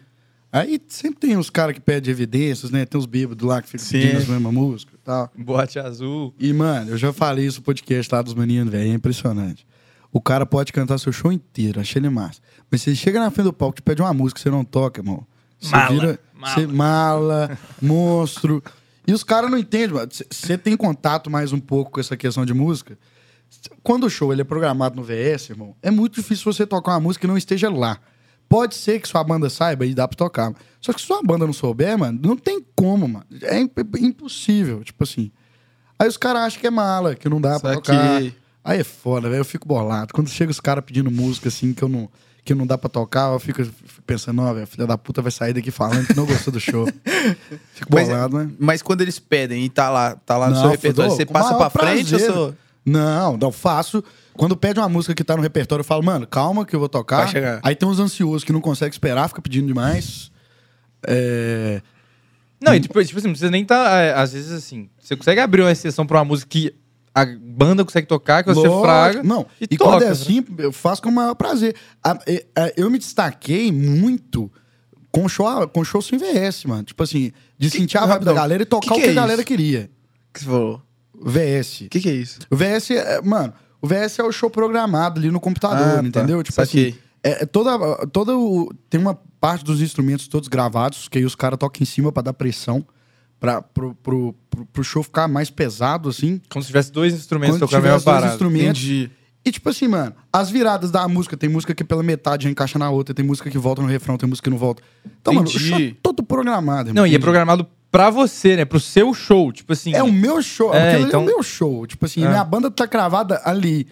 [0.53, 2.85] Aí sempre tem os caras que pedem evidências, né?
[2.85, 4.01] Tem os bêbados lá que ficam Sim.
[4.01, 5.31] pedindo as mesmas músicas e tal.
[5.37, 6.35] Boate azul.
[6.39, 8.91] E, mano, eu já falei isso no podcast lá dos meninos, velho.
[8.91, 9.67] É impressionante.
[10.13, 12.39] O cara pode cantar seu show inteiro, achei ele massa.
[12.71, 15.01] Mas ele chega na frente do palco e te pede uma música, você não toca,
[15.01, 15.27] irmão.
[15.59, 16.21] Você Mala, vira.
[16.35, 16.55] mala.
[16.55, 18.63] Você mala, monstro.
[19.07, 20.11] E os caras não entendem, mano.
[20.13, 22.99] Você tem contato mais um pouco com essa questão de música.
[23.83, 27.01] Quando o show ele é programado no VS, irmão, é muito difícil você tocar uma
[27.01, 27.99] música que não esteja lá.
[28.53, 30.53] Pode ser que sua banda saiba e dá pra tocar.
[30.81, 33.25] Só que se sua banda não souber, mano, não tem como, mano.
[33.43, 34.85] É imp- impossível.
[34.85, 35.31] Tipo assim.
[35.99, 37.95] Aí os caras acham que é mala, que não dá pra Saquei.
[37.95, 38.23] tocar.
[38.65, 39.41] Aí é foda, velho.
[39.41, 40.13] Eu fico bolado.
[40.13, 42.09] Quando chega os caras pedindo música assim que eu não.
[42.45, 45.31] que não dá pra tocar, eu fico, fico pensando, não, velho, filha da puta vai
[45.33, 46.87] sair daqui falando que não gostou do show.
[47.73, 48.51] Fico Mas- bolado, né?
[48.59, 51.55] Mas quando eles pedem e tá lá, tá lá no Não, seu repertório, você passa
[51.55, 52.33] pra frente ou prazer.
[52.35, 52.53] só...
[52.85, 54.03] Não, não faço.
[54.35, 56.89] Quando pede uma música que tá no repertório, eu falo, mano, calma que eu vou
[56.89, 57.19] tocar.
[57.19, 57.61] Vai chegar.
[57.63, 60.31] Aí tem uns ansiosos que não conseguem esperar, fica pedindo demais.
[61.07, 61.83] É...
[62.61, 64.01] Não, e tipo, tipo assim, precisa nem tá.
[64.01, 66.75] é, às vezes, assim, você consegue abrir uma exceção pra uma música que
[67.15, 69.23] a banda consegue tocar, que você Lógico, fraga.
[69.23, 70.13] Não, e e, toca, quando é né?
[70.13, 71.75] assim, eu faço com o maior prazer.
[72.77, 74.51] Eu me destaquei muito
[75.11, 76.85] com show, com show sem VS, mano.
[76.85, 79.13] Tipo assim, de sentir a vibe da galera e tocar que o que que é
[79.13, 79.91] a galera queria.
[80.33, 80.81] que você falou?
[81.15, 81.83] VS.
[81.83, 82.39] O que, que é isso?
[82.51, 86.07] O VS é, mano, o VS é o show programado ali no computador, Ah, tá.
[86.07, 86.43] entendeu?
[86.43, 86.89] Tipo Saquei.
[86.91, 91.35] assim, é, toda, toda o, tem uma parte dos instrumentos todos gravados, que aí os
[91.35, 92.85] caras tocam em cima pra dar pressão,
[93.41, 96.41] pra, pro, pro, pro, pro show ficar mais pesado, assim.
[96.49, 98.33] Como se tivesse dois instrumentos tocando a mesma dois parada.
[98.33, 98.81] instrumentos.
[98.83, 99.11] Entendi.
[99.45, 102.79] E tipo assim, mano, as viradas da música, tem música que pela metade já encaixa
[102.79, 104.81] na outra, tem música que volta no refrão, tem música que não volta.
[105.21, 105.69] Então, mano, o Entendi.
[105.69, 106.91] show é todo programado.
[106.91, 107.03] irmão.
[107.03, 108.65] Não, e é programado pra você, né?
[108.65, 109.53] Pro seu show.
[109.53, 109.95] Tipo assim.
[109.95, 111.87] É o meu show, É, é, então- é o meu show.
[111.87, 112.29] Tipo assim, É.
[112.29, 113.87] minha banda tá cravada ali.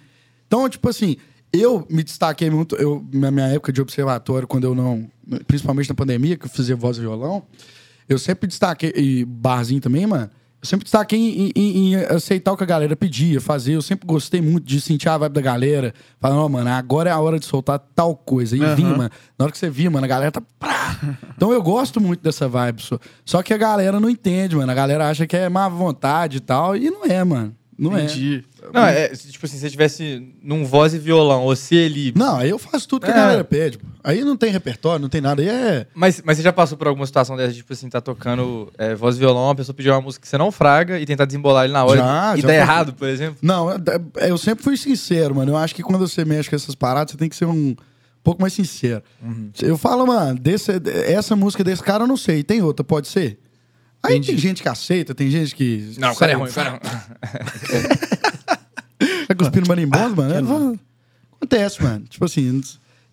[0.48, 1.16] Então, tipo assim,
[1.52, 5.08] eu me destaquei muito, eu, na minha época de observatório, quando eu não.
[5.46, 7.44] Principalmente na pandemia, que eu fazia voz e violão,
[8.08, 8.92] eu sempre destaquei.
[8.96, 10.28] E barzinho também, mano.
[10.62, 13.74] Eu sempre destaquei em, em- em aceitar o que a galera pedia, fazer.
[13.76, 15.94] Eu sempre gostei muito de sentir a vibe da galera.
[16.20, 18.54] Falando, ó, mano, agora é a hora de soltar tal coisa.
[18.56, 18.74] E Aham.
[18.74, 19.10] vinha, mano.
[19.38, 20.42] Na hora que você via, mano, a galera tá.
[21.34, 22.82] Então eu gosto muito dessa vibe.
[23.24, 24.70] Só que a galera não entende, mano.
[24.70, 26.76] A galera acha que é má vontade e tal.
[26.76, 27.56] E não é, mano.
[27.80, 28.04] Não é.
[28.04, 28.44] Entendi.
[28.74, 32.12] Não, é tipo assim, se você tivesse num voz e violão, ou se ele.
[32.14, 33.14] Não, aí eu faço tudo que É.
[33.14, 33.78] a galera pede.
[34.04, 35.40] Aí não tem repertório, não tem nada.
[35.40, 35.86] Aí é.
[35.94, 39.16] Mas, mas você já passou por alguma situação dessa, tipo assim, tá tocando é, voz
[39.16, 41.72] e violão, a pessoa pediu uma música que você não fraga e tentar desembolar ele
[41.72, 42.56] na hora Já, e já foi.
[42.56, 43.38] errado, por exemplo?
[43.40, 43.76] Não, é-
[44.18, 45.52] é- eu sempre fui sincero, mano.
[45.52, 47.74] Eu acho que quando você mexe com essas paradas, você tem que ser um
[48.22, 49.02] pouco mais sincero.
[49.22, 49.50] Uhum.
[49.62, 50.70] Eu falo, mano, desse,
[51.06, 52.42] essa música desse cara eu não sei.
[52.42, 53.38] Tem outra, pode ser?
[54.02, 54.28] Aí Entendi.
[54.28, 55.94] tem gente que aceita, tem gente que.
[55.98, 56.80] Não, o cara é ruim, o cara é ruim.
[59.28, 60.34] Tá cuspindo marimbondo, mano?
[60.34, 60.78] É, vai-
[61.36, 62.04] Acontece, mano.
[62.08, 62.60] Tipo assim,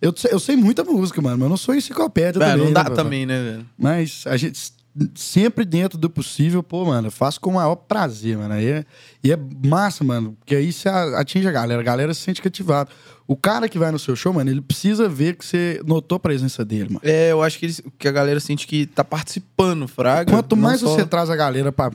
[0.02, 2.64] eu, sei- eu sei muita música, mano, mas eu não sou enciclopédia também.
[2.66, 3.66] não dá né, também, né, velho?
[3.78, 4.72] Mas a gente
[5.14, 8.52] sempre dentro do possível, pô, mano, eu faço com o maior prazer, mano.
[8.54, 8.84] Aí é-
[9.22, 12.90] e é massa, mano, porque aí você atinge a galera, a galera se sente cativado.
[13.28, 16.18] O cara que vai no seu show, mano, ele precisa ver que você notou a
[16.18, 17.00] presença dele, mano.
[17.02, 20.32] É, eu acho que, eles, que a galera sente que tá participando, Fraga.
[20.32, 21.92] Quanto mais só- você traz a galera pra,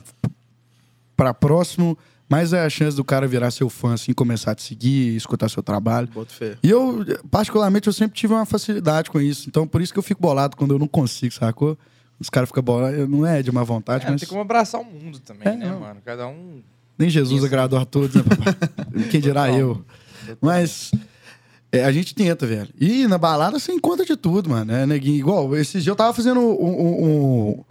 [1.16, 4.62] pra próximo, mais é a chance do cara virar seu fã, assim, começar a te
[4.62, 6.08] seguir, escutar seu trabalho.
[6.14, 6.56] Boto fé.
[6.62, 9.48] E eu, particularmente, eu sempre tive uma facilidade com isso.
[9.48, 11.76] Então, por isso que eu fico bolado quando eu não consigo, sacou?
[12.18, 13.08] Os caras ficam bolados.
[13.08, 15.68] Não é de má vontade, É, mas tem como abraçar o mundo também, É, né,
[15.68, 15.80] não.
[15.80, 16.00] mano?
[16.04, 16.62] Cada um.
[16.96, 17.46] nem Jesus Isso.
[17.46, 18.54] agradou a todos, né, papai?
[19.10, 19.84] Quem dirá eu?
[20.40, 20.92] Mas
[21.78, 22.68] é, a gente tenta, velho.
[22.80, 24.72] E na balada você encontra de tudo, mano.
[24.72, 25.18] É, neguinho.
[25.18, 27.64] Igual, esses dias eu tava fazendo um, um,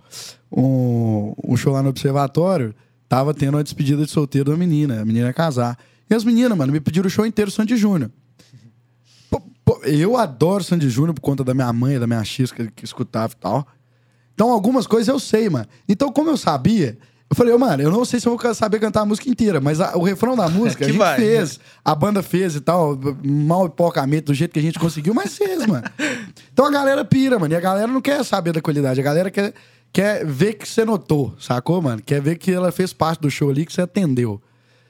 [0.51, 2.75] um, um show lá no observatório.
[3.07, 5.01] Tava tendo uma despedida de solteiro da menina.
[5.01, 5.77] A menina ia casar.
[6.09, 8.11] E as meninas, mano, me pediram o show inteiro Sandy Júnior.
[9.83, 13.33] Eu adoro Sandy Júnior por conta da minha mãe, da minha X que, que escutava
[13.33, 13.67] e tal.
[14.33, 15.67] Então, algumas coisas eu sei, mano.
[15.87, 16.97] Então, como eu sabia,
[17.29, 19.81] eu falei, mano, eu não sei se eu vou saber cantar a música inteira, mas
[19.81, 21.17] a- o refrão da música a gente vai.
[21.19, 25.13] fez, a banda fez e tal, mal e porcamente, do jeito que a gente conseguiu,
[25.13, 25.83] mas fez, mano.
[26.51, 29.31] Então a galera pira, mano, e a galera não quer saber da qualidade, a galera
[29.31, 29.53] quer,
[29.91, 32.01] quer ver que você notou, sacou, mano?
[32.05, 34.39] Quer ver que ela fez parte do show ali, que você atendeu.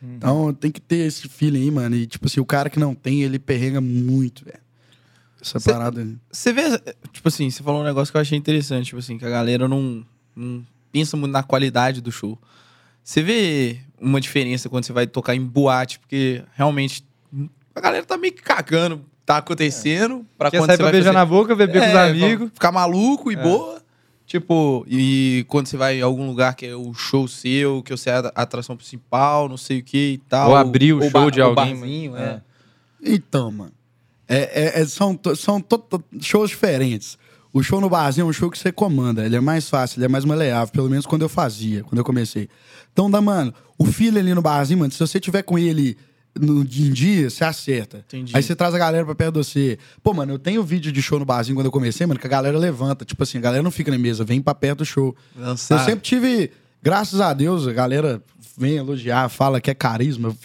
[0.06, 1.96] Então tem que ter esse feeling aí, mano.
[1.96, 4.60] E, tipo assim, o cara que não tem, ele perrenga muito, velho.
[5.42, 6.16] Essa Cê- parada aí.
[6.30, 6.78] Você vê,
[7.14, 9.66] tipo assim, você falou um negócio que eu achei interessante, tipo assim, que a galera
[9.66, 10.62] não, não
[10.94, 12.38] pensa muito na qualidade do show.
[13.04, 17.04] Você vê uma diferença quando você vai tocar em boate, porque realmente
[17.76, 20.92] a galera tá meio que cagando, tá acontecendo, pra Quer quando sair você pra vai
[20.94, 22.50] beijar fazer- na boca, beber com os É, amigos.
[22.54, 23.42] Ficar maluco e É.
[23.42, 23.82] boa.
[24.26, 28.10] Tipo, e quando você vai em algum lugar que é o show seu, que você
[28.10, 30.52] é a atração principal, não sei o que e tal.
[30.52, 32.24] Ou abrir o ou show de alguém, barzinho, mano.
[32.24, 32.42] é.
[33.04, 33.74] Então, mano.
[34.28, 37.18] É, é- é- são são to- to- shows diferentes.
[37.54, 39.24] O show no barzinho é um show que você comanda.
[39.24, 40.74] Ele é mais fácil, ele é mais maleável.
[40.74, 42.50] Pelo menos quando eu fazia, quando eu comecei.
[42.92, 45.96] Então, dá, mano, o filho ali no barzinho, mano, se você tiver com ele
[46.36, 48.04] no dia em dia, você acerta.
[48.08, 48.36] Entendi.
[48.36, 49.78] Aí você traz a galera pra perto de você.
[50.02, 52.30] Pô, mano, eu tenho vídeo de show no barzinho quando eu comecei, mano, que a
[52.30, 53.06] galera levanta.
[53.06, 55.16] Tipo assim, a galera não fica na mesa, vem pra perto do show.
[55.36, 55.80] Dançar.
[55.80, 58.20] Eu sempre tive, graças a Deus, a galera
[58.58, 60.36] vem elogiar, fala que é carisma,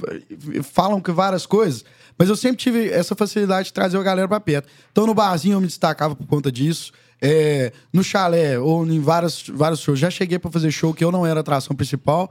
[0.63, 1.85] falam que várias coisas,
[2.19, 4.69] mas eu sempre tive essa facilidade de trazer a galera pra perto.
[4.91, 6.93] Então no barzinho eu me destacava por conta disso.
[7.21, 11.11] É, no chalé ou em vários, vários shows, já cheguei pra fazer show que eu
[11.11, 12.31] não era atração principal,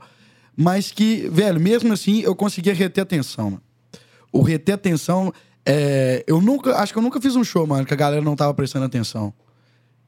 [0.56, 3.50] mas que, velho, mesmo assim eu conseguia reter atenção.
[3.50, 3.62] Mano.
[4.32, 5.32] O reter atenção
[5.64, 8.34] é, eu nunca, acho que eu nunca fiz um show, mano, que a galera não
[8.34, 9.34] tava prestando atenção.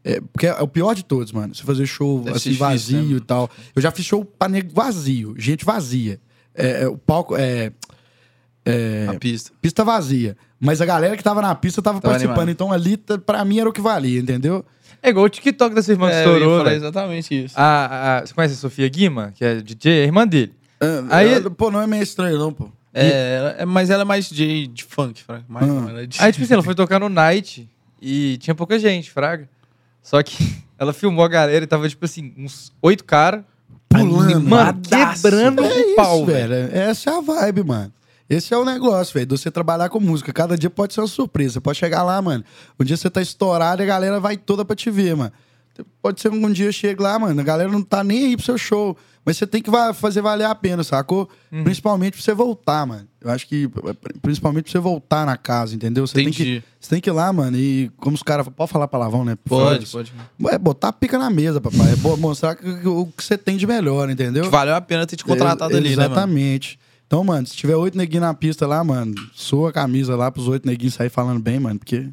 [0.03, 1.55] É, porque é o pior de todos, mano.
[1.55, 3.17] Você fazer show Deve assim, difícil, vazio né?
[3.17, 3.51] e tal.
[3.77, 6.19] Eu já fiz show pra nego vazio, gente vazia.
[6.55, 7.73] É, é, o palco é,
[8.65, 9.51] é, A pista.
[9.61, 10.37] pista vazia.
[10.59, 12.39] Mas a galera que tava na pista tava, Tava participando.
[12.41, 12.51] animado.
[12.53, 14.65] Então ali, tá- pra mim, era o que valia, entendeu?
[15.03, 16.77] É igual o TikTok da sua irmã que É, eu ia estourou, falar velho.
[16.83, 17.55] exatamente isso.
[17.59, 20.53] A, a- você conhece a Sofia Guima, que é DJ, é a irmã dele.
[21.11, 22.69] Aí- Aí, pô, não é meio estranho, não, pô.
[22.93, 25.45] É, ela- é, mas ela é mais de, de funk, Fraga.
[25.49, 25.69] Mais, Ah.
[25.73, 26.21] não, ela é de...
[26.21, 27.67] Aí, tipo assim, ela foi tocar no Night
[28.03, 29.49] e tinha pouca gente, fraga.
[30.03, 30.37] Só que
[30.79, 33.43] ela filmou a galera e tava, tipo assim, uns oito caras
[33.89, 34.41] Pulando.
[34.49, 36.49] Mano, quebrando É o isso, pau, velho.
[36.49, 36.71] velho.
[36.77, 37.93] Essa é a vibe, mano.
[38.31, 39.27] Esse é o negócio, velho.
[39.27, 40.33] De você trabalhar com música.
[40.33, 41.55] Cada dia pode ser uma surpresa.
[41.55, 42.45] Você pode chegar lá, mano.
[42.79, 45.33] Um dia você tá estourado e a galera vai toda pra te ver, mano.
[46.01, 47.41] Pode ser que um dia eu chegue lá, mano.
[47.41, 48.97] A galera não tá nem aí pro seu show.
[49.25, 51.29] Mas você tem que fazer valer a pena, sacou?
[51.53, 51.65] Uhum.
[51.65, 53.07] Principalmente pra você voltar, mano.
[53.21, 53.69] Eu acho que.
[54.23, 56.07] Principalmente pra você voltar na casa, entendeu?
[56.07, 56.43] Você tem que.
[56.43, 56.65] Entendi.
[56.81, 58.49] Você tem que ir lá, mano, e como os caras.
[58.49, 59.37] Pode falar palavrão, né?
[59.45, 60.13] Pode, pode.
[60.49, 61.93] É botar a pica na mesa, papai.
[61.93, 64.45] É mostrar o que você tem de melhor, entendeu?
[64.45, 66.13] Que valeu a pena ter te contratado É, ali, né, mano?
[66.15, 66.79] Exatamente.
[67.11, 70.65] Então, mano, se tiver oito neguinhos na pista lá, mano, sua camisa lá pros oito
[70.65, 72.07] neguinhos sair falando bem, mano, porque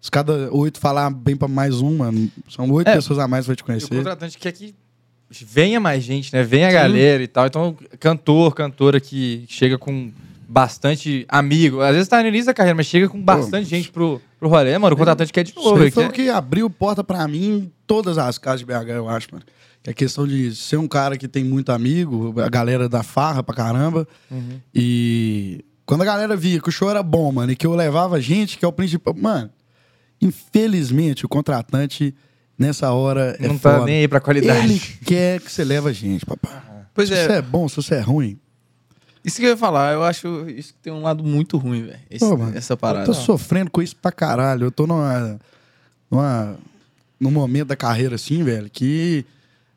[0.00, 3.44] se cada oito falar bem pra mais um, mano, são oito É, pessoas a mais
[3.44, 3.94] que vai te E o conhecer.
[3.94, 4.74] contratante quer que
[5.44, 6.42] venha mais gente, né?
[6.42, 7.46] Venha a galera e tal.
[7.46, 10.10] Então, cantor, cantora que chega com
[10.48, 11.82] bastante amigo.
[11.82, 14.78] Às vezes tá no início da carreira, mas chega com bastante gente pro, pro rolê,
[14.78, 14.94] mano.
[14.94, 15.90] O contratante quer de novo.
[15.90, 19.28] foi o que abriu porta pra mim em todas as casas de BH, eu acho,
[19.30, 19.44] mano.
[19.82, 23.42] Que é questão de ser um cara que tem muito amigo, a galera da farra
[23.42, 24.06] pra caramba.
[24.30, 24.60] Uhum.
[24.74, 28.20] E quando a galera via que o show era bom, mano, e que eu levava
[28.20, 29.12] gente, que é o principal.
[29.14, 29.50] Mano,
[30.20, 32.14] infelizmente, o contratante,
[32.58, 33.86] nessa hora, é Não tá foda.
[33.86, 34.60] nem aí pra qualidade.
[34.72, 36.62] Ele quer que você leve a gente, papai.
[36.94, 37.26] Pois se é.
[37.26, 38.38] você é bom, se você é ruim.
[39.24, 41.98] Isso que eu ia falar, eu acho isso que tem um lado muito ruim, velho.
[42.54, 43.06] Essa Eu parada.
[43.06, 44.66] tô sofrendo com isso pra caralho.
[44.66, 45.38] Eu tô numa.
[46.10, 46.56] numa
[47.20, 49.24] num momento da carreira assim, velho, que.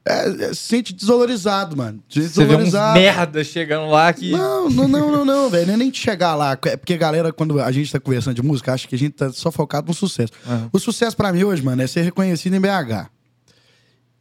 [0.07, 2.03] É, é, se sente desvalorizado, mano.
[2.07, 2.99] Você vê Desvalorizado.
[2.99, 4.29] merda chegando lá que.
[4.31, 5.65] Não, não, não, não, não, velho.
[5.67, 6.51] Não é nem de chegar lá.
[6.65, 9.13] É porque a galera, quando a gente tá conversando de música, acha que a gente
[9.13, 10.31] tá só focado no sucesso.
[10.45, 10.69] Aham.
[10.71, 13.09] O sucesso pra mim hoje, mano, é ser reconhecido em BH.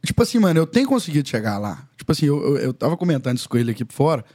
[0.03, 1.87] Tipo assim, mano, eu tenho conseguido chegar lá.
[1.97, 4.25] Tipo assim, eu, eu, eu tava comentando isso com ele aqui por fora.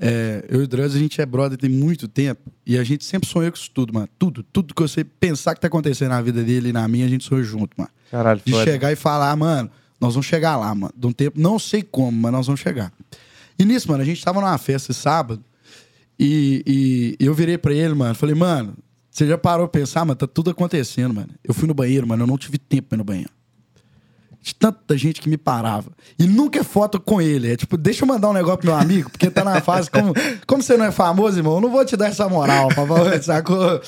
[0.00, 2.50] É, eu e o Druz, a gente é brother tem muito tempo.
[2.66, 4.08] E a gente sempre sonhou com isso tudo, mano.
[4.18, 7.08] Tudo, tudo que você pensar que tá acontecendo na vida dele e na minha, a
[7.08, 7.90] gente sonhou junto, mano.
[8.10, 8.64] Caralho, De foda.
[8.64, 10.92] chegar e falar, mano, nós vamos chegar lá, mano.
[10.96, 12.92] De um tempo, não sei como, mas nós vamos chegar.
[13.58, 15.42] E nisso, mano, a gente tava numa festa sábado
[16.18, 18.14] e, e eu virei pra ele, mano.
[18.14, 18.74] Falei, mano,
[19.10, 20.14] você já parou pra pensar, mano?
[20.14, 21.28] Tá tudo acontecendo, mano.
[21.42, 23.30] Eu fui no banheiro, mano, eu não tive tempo pra ir no banheiro.
[24.40, 25.90] De tanta gente que me parava.
[26.16, 27.52] E nunca é foto com ele.
[27.52, 29.90] É tipo, deixa eu mandar um negócio pro meu amigo, porque tá na fase.
[29.90, 30.14] Como,
[30.46, 33.80] como você não é famoso, irmão, eu não vou te dar essa moral, favor, sacou?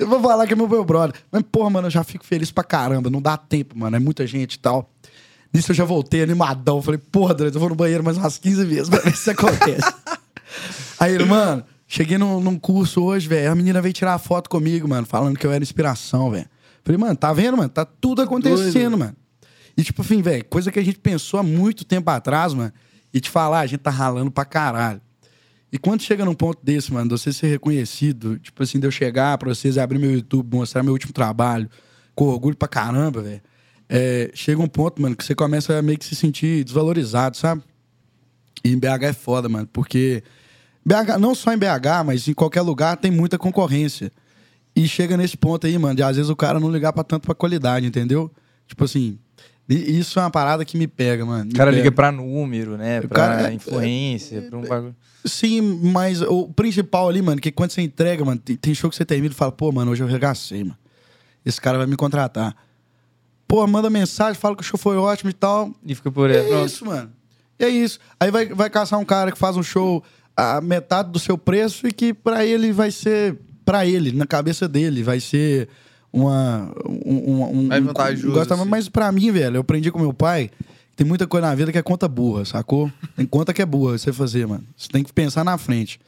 [0.00, 1.14] Eu vou falar que é meu brother.
[1.30, 3.10] Mas, porra, mano, eu já fico feliz pra caramba.
[3.10, 3.94] Não dá tempo, mano.
[3.94, 4.90] É muita gente e tal.
[5.52, 6.82] Nisso eu já voltei animadão.
[6.82, 9.30] Falei, porra, Dredd, eu vou no banheiro mais umas 15 vezes pra ver se isso
[9.30, 9.92] acontece.
[11.00, 13.50] Aí ele, mano, cheguei num, num curso hoje, velho.
[13.50, 16.48] A menina veio tirar foto comigo, mano, falando que eu era inspiração, velho.
[16.84, 17.68] Falei, mano, tá vendo, mano?
[17.68, 19.16] Tá tudo acontecendo, mano.
[19.76, 22.72] E, tipo assim, velho, coisa que a gente pensou há muito tempo atrás, mano,
[23.14, 25.00] e te falar, a gente tá ralando pra caralho.
[25.70, 28.90] E quando chega num ponto desse, mano, de você ser reconhecido, tipo assim, de eu
[28.90, 31.68] chegar pra vocês abrir meu YouTube, mostrar meu último trabalho,
[32.14, 33.42] com orgulho pra caramba, velho.
[33.88, 37.62] É, chega um ponto, mano, que você começa a meio que se sentir desvalorizado, sabe?
[38.64, 40.22] E em BH é foda, mano, porque
[40.84, 44.10] BH, não só em BH, mas em qualquer lugar tem muita concorrência.
[44.74, 47.24] E chega nesse ponto aí, mano, de às vezes o cara não ligar pra tanto
[47.26, 48.30] pra qualidade, entendeu?
[48.66, 49.18] Tipo assim,
[49.68, 51.46] isso é uma parada que me pega, mano.
[51.46, 51.82] me O cara pega.
[51.82, 53.00] liga pra número, né?
[53.00, 54.94] Pra cara é- influência, pra um bagulho.
[55.24, 55.60] Sim,
[55.92, 59.04] mas o principal ali, mano, que quando você entrega, mano, tem, tem show que você
[59.04, 60.78] termina e fala, pô, mano, hoje eu regacei, mano.
[61.44, 62.54] Esse cara vai me contratar.
[63.48, 65.72] Pô, manda mensagem, fala que o show foi ótimo e tal.
[65.84, 66.36] E fica por aí.
[66.36, 66.66] É Pronto.
[66.66, 67.10] isso, mano.
[67.58, 67.98] E é isso.
[68.20, 70.04] Aí vai, vai caçar um cara que faz um show
[70.36, 73.36] a metade do seu preço e que pra ele vai ser.
[73.64, 75.68] Pra ele, na cabeça dele, vai ser
[76.12, 76.70] uma.
[76.86, 78.64] Um, um, Mais um- vantajoso, gosta- assim.
[78.66, 80.50] Mas pra mim, velho, eu aprendi com meu pai.
[80.96, 82.90] Tem muita coisa na vida que é conta burra, sacou?
[83.16, 84.64] Tem conta que é burra você fazer, mano.
[84.76, 86.00] Você tem que pensar na frente.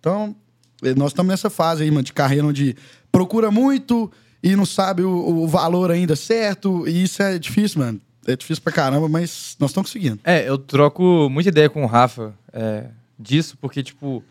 [0.00, 0.34] Então,
[0.82, 2.74] eh, nós estamos nessa fase aí, mano, de carreira onde
[3.12, 4.10] procura muito
[4.46, 6.86] e não sabe o, o valor ainda certo.
[6.86, 8.00] E isso é difícil, mano.
[8.26, 10.18] É difícil pra caramba, mas nós estamos conseguindo.
[10.24, 12.84] É, eu troco muita ideia com o Rafa é,
[13.18, 14.22] disso, porque, tipo,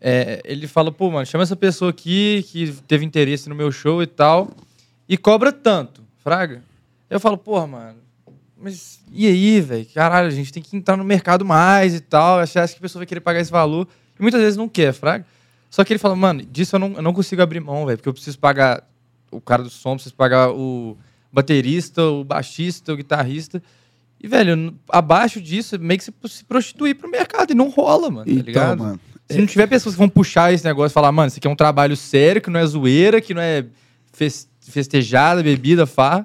[0.00, 4.02] é, ele fala, pô, mano, chama essa pessoa aqui que teve interesse no meu show
[4.02, 4.50] e tal,
[5.08, 6.62] e cobra tanto, fraga.
[7.08, 7.98] Eu falo, porra, mano,
[8.56, 9.86] mas e aí, velho?
[9.94, 12.44] Caralho, a gente tem que entrar no mercado mais e tal.
[12.44, 13.86] Você acha que a pessoa vai querer pagar esse valor?
[14.18, 15.24] E muitas vezes não quer, fraga.
[15.70, 18.08] Só que ele fala, mano, disso eu não, eu não consigo abrir mão, velho, porque
[18.08, 18.82] eu preciso pagar
[19.30, 20.96] o cara do som, preciso pagar o
[21.32, 23.62] baterista, o baixista, o guitarrista.
[24.22, 27.50] E, velho, abaixo disso, meio que se, se prostituir pro mercado.
[27.50, 28.78] E não rola, mano, tá Então, ligado?
[28.82, 29.00] mano.
[29.28, 31.50] Se não tiver pessoas que vão puxar esse negócio e falar, mano, isso aqui é
[31.50, 33.66] um trabalho sério, que não é zoeira, que não é
[34.12, 36.24] fes- festejada, bebida, farra,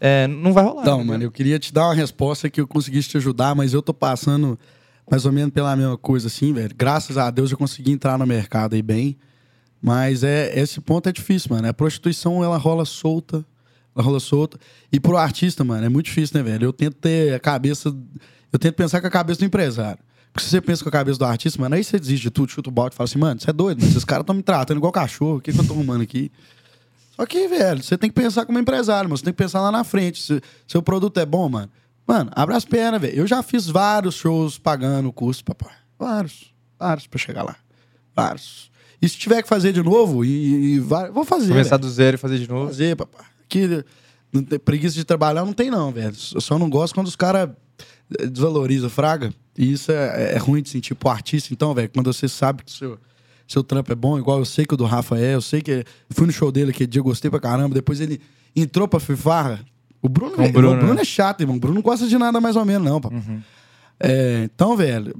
[0.00, 0.82] é, não vai rolar.
[0.82, 1.12] Então, entendeu?
[1.12, 3.94] mano, eu queria te dar uma resposta que eu conseguisse te ajudar, mas eu tô
[3.94, 4.58] passando
[5.08, 6.74] mais ou menos pela mesma coisa, assim, velho.
[6.76, 9.16] Graças a Deus eu consegui entrar no mercado aí bem.
[9.84, 11.68] Mas é, esse ponto é difícil, mano.
[11.68, 13.44] A prostituição, ela rola solta.
[13.94, 14.58] Ela rola solta.
[14.90, 16.64] E pro artista, mano, é muito difícil, né, velho?
[16.64, 17.94] Eu tento ter a cabeça.
[18.50, 19.98] Eu tento pensar com a cabeça do empresário.
[20.32, 22.50] Porque se você pensa com a cabeça do artista, mano, aí você desiste de tudo,
[22.50, 24.42] chuta o balde e fala assim, mano, você é doido, mas esses caras estão me
[24.42, 25.36] tratando igual cachorro.
[25.36, 26.32] O que, que eu tô arrumando aqui?
[27.14, 29.18] Só que, velho, você tem que pensar como empresário, mano.
[29.18, 30.18] Você tem que pensar lá na frente.
[30.22, 31.70] Se seu produto é bom, mano.
[32.06, 33.18] Mano, abre as pernas, velho.
[33.18, 35.74] Eu já fiz vários shows pagando o custo, papai.
[35.98, 36.54] Vários.
[36.78, 37.56] Vários pra chegar lá.
[38.16, 38.72] Vários.
[39.04, 41.48] E se tiver que fazer de novo, e, e vai- vou fazer.
[41.48, 41.88] Começar velho.
[41.88, 42.66] do zero e fazer de novo.
[42.68, 42.96] fazer,
[44.32, 46.14] não tem- preguiça de trabalhar não tem, não, velho.
[46.34, 47.50] Eu só não gosto quando os caras
[48.30, 49.32] desvalorizam fraga.
[49.56, 51.88] E isso é, é ruim de sentir pro artista, então, velho.
[51.92, 52.98] Quando você sabe que seu,
[53.46, 55.84] seu trampo é bom, igual eu sei que o do Rafa é, eu sei que.
[56.10, 57.74] Fui no show dele aquele dia, gostei pra caramba.
[57.74, 58.20] Depois ele
[58.56, 59.64] entrou pra Fifarra.
[60.02, 61.00] O Bruno, o Bruno, o Bruno né?
[61.00, 61.56] é chato, irmão.
[61.56, 63.20] O Bruno não gosta de nada mais ou menos, não, papai.
[64.00, 65.14] É, então, velho,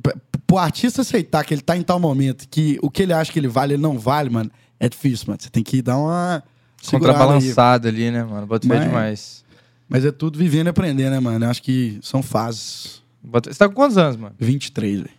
[0.46, 3.38] pro artista aceitar que ele tá em tal momento, que o que ele acha que
[3.38, 5.38] ele vale, ele não vale, mano, é difícil, mano.
[5.40, 6.42] Você tem que dar uma.
[6.90, 8.46] Contrabalançada ali, né, mano?
[8.46, 9.44] Bota fé demais.
[9.88, 11.44] Mas é tudo vivendo e aprendendo, né, mano?
[11.44, 13.02] Eu acho que são fases.
[13.22, 14.34] Bota- Você tá com quantos anos, mano?
[14.38, 15.10] 23, velho.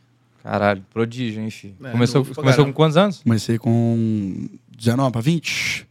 [0.43, 1.75] Caralho, prodígio, hein, filho?
[1.83, 3.19] É, começou começou com quantos anos?
[3.23, 5.87] Comecei com 19 pra 20.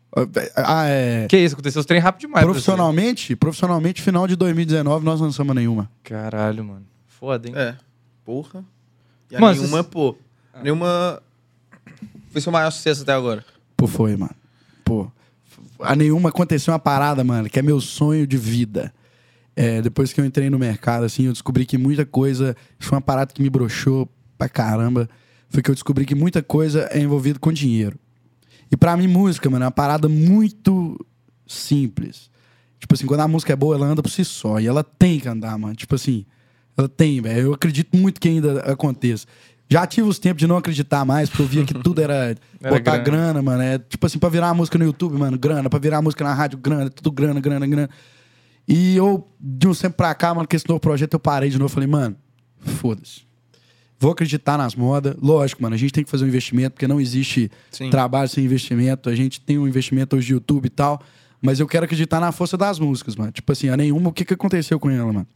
[0.54, 1.26] Ah, é.
[1.28, 2.44] Que isso, aconteceu os trem rápido demais.
[2.44, 5.90] Profissionalmente, profissionalmente, final de 2019, nós não lançamos nenhuma.
[6.04, 6.86] Caralho, mano.
[7.18, 7.54] Foda, hein?
[7.56, 7.76] É.
[8.24, 8.64] Porra.
[9.30, 10.16] E a Mano, nenhuma, vocês- pô.
[10.62, 11.22] Nenhuma.
[12.30, 13.44] Foi seu maior sucesso até agora.
[13.76, 14.34] Pô, foi, mano.
[14.84, 15.10] Pô.
[15.80, 18.92] A nenhuma aconteceu uma parada, mano, que é meu sonho de vida.
[19.56, 22.56] É, depois que eu entrei no mercado, assim, eu descobri que muita coisa.
[22.78, 25.08] Isso foi uma parada que me broxou pra caramba.
[25.48, 27.98] Foi que eu descobri que muita coisa é envolvida com dinheiro.
[28.70, 30.98] E pra mim, música, mano, é uma parada muito
[31.46, 32.30] simples.
[32.80, 34.58] Tipo assim, quando a música é boa, ela anda por si só.
[34.58, 35.74] E ela tem que andar, mano.
[35.76, 36.24] Tipo assim,
[36.88, 37.40] tem, velho.
[37.40, 39.26] Eu acredito muito que ainda aconteça.
[39.70, 42.74] Já tive os tempos de não acreditar mais, porque eu via que tudo era, Era
[42.74, 43.02] botar grana.
[43.02, 43.42] grana.
[43.42, 43.62] mano.
[43.62, 45.70] É tipo assim, pra virar uma música no YouTube, mano, grana.
[45.70, 46.90] Pra virar uma música na rádio, grana.
[46.90, 47.90] Tudo grana, grana, grana.
[48.68, 51.58] E eu, de um tempo pra cá, mano, com esse novo projeto, eu parei de
[51.58, 51.68] novo.
[51.72, 52.16] Falei, mano,
[52.60, 53.22] foda-se.
[53.98, 55.14] Vou acreditar nas modas.
[55.20, 57.88] Lógico, mano, a gente tem que fazer um investimento, porque não existe Sim.
[57.90, 59.08] trabalho sem investimento.
[59.08, 61.00] A gente tem um investimento hoje de YouTube e tal.
[61.40, 63.32] Mas eu quero acreditar na força das músicas, mano.
[63.32, 65.26] Tipo assim, a nenhuma, o que, que aconteceu com ela, mano?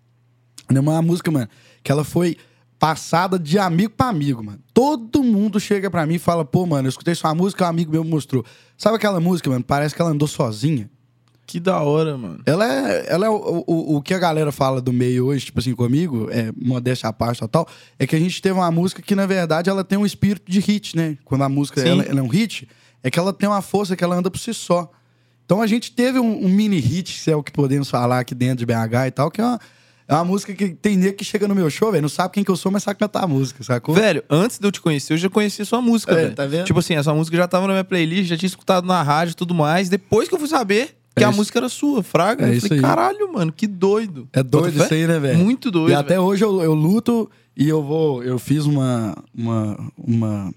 [0.68, 1.48] É uma música, mano,
[1.82, 2.36] que ela foi
[2.78, 4.60] passada de amigo pra amigo, mano.
[4.72, 7.90] Todo mundo chega pra mim e fala, pô, mano, eu escutei sua música, um amigo
[7.90, 8.44] meu me mostrou.
[8.76, 9.64] Sabe aquela música, mano?
[9.64, 10.88] Parece que ela andou sozinha.
[11.46, 12.40] Que da hora, mano.
[12.44, 15.58] Ela é, ela é o, o, o que a galera fala do meio hoje, tipo
[15.58, 17.66] assim, comigo, é modéstia à parte e tal,
[17.98, 20.60] é que a gente teve uma música que, na verdade, ela tem um espírito de
[20.60, 21.16] hit, né?
[21.24, 22.68] Quando a música ela, ela é um hit,
[23.02, 24.90] é que ela tem uma força que ela anda por si só.
[25.46, 28.34] Então a gente teve um, um mini hit, se é o que podemos falar aqui
[28.34, 29.58] dentro de BH e tal, que é uma,
[30.08, 32.42] é uma música que tem nego que chega no meu show, velho, não sabe quem
[32.42, 33.94] que eu sou, mas sabe cantar a música, sacou?
[33.94, 36.34] Velho, antes de eu te conhecer, eu já conhecia sua música, É, velho.
[36.34, 36.64] tá vendo?
[36.64, 39.32] Tipo assim, a sua música já tava na minha playlist, já tinha escutado na rádio
[39.32, 39.88] e tudo mais.
[39.88, 41.36] Depois que eu fui saber que É a isso.
[41.38, 42.88] música era sua, Fraga, É eu isso falei, aí.
[42.88, 44.28] caralho, mano, que doido.
[44.32, 45.38] É doido isso aí, né, velho?
[45.38, 45.90] Muito doido.
[45.90, 46.22] E até velho.
[46.22, 48.22] hoje eu, eu luto e eu vou.
[48.22, 50.54] Eu fiz uma, uma, uma,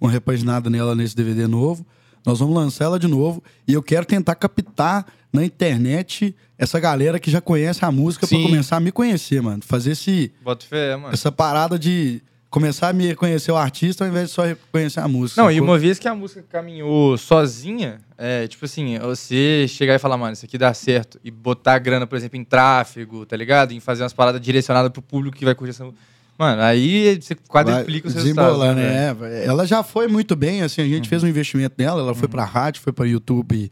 [0.00, 1.86] uma repaginada nela nesse DVD novo.
[2.26, 3.40] Nós vamos lançar ela de novo.
[3.68, 5.06] E eu quero tentar captar
[5.36, 8.42] na internet essa galera que já conhece a música Sim.
[8.42, 9.62] começar a me conhecer, mano.
[9.64, 11.12] Fazer esse, Bota fé, mano.
[11.12, 15.08] essa parada de começar a me conhecer o artista ao invés de só reconhecer a
[15.08, 15.42] música.
[15.42, 15.68] Não, e sacou?
[15.68, 20.32] uma vez que a música caminhou sozinha, é tipo assim, você chegar e falar, mano,
[20.32, 23.72] isso aqui dá certo, e botar a grana, por exemplo, em tráfego, tá ligado?
[23.72, 26.00] Em fazer umas paradas direcionadas pro público que vai curtir essa música.
[26.38, 28.58] Mano, aí você quadriplica os resultados.
[28.76, 29.46] né, é.
[29.46, 32.44] Ela já foi muito bem, assim, a gente fez um investimento nela, ela foi pra
[32.44, 33.70] rádio, foi pra YouTube.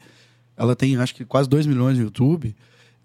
[0.57, 2.55] Ela tem, acho que, quase 2 milhões no YouTube.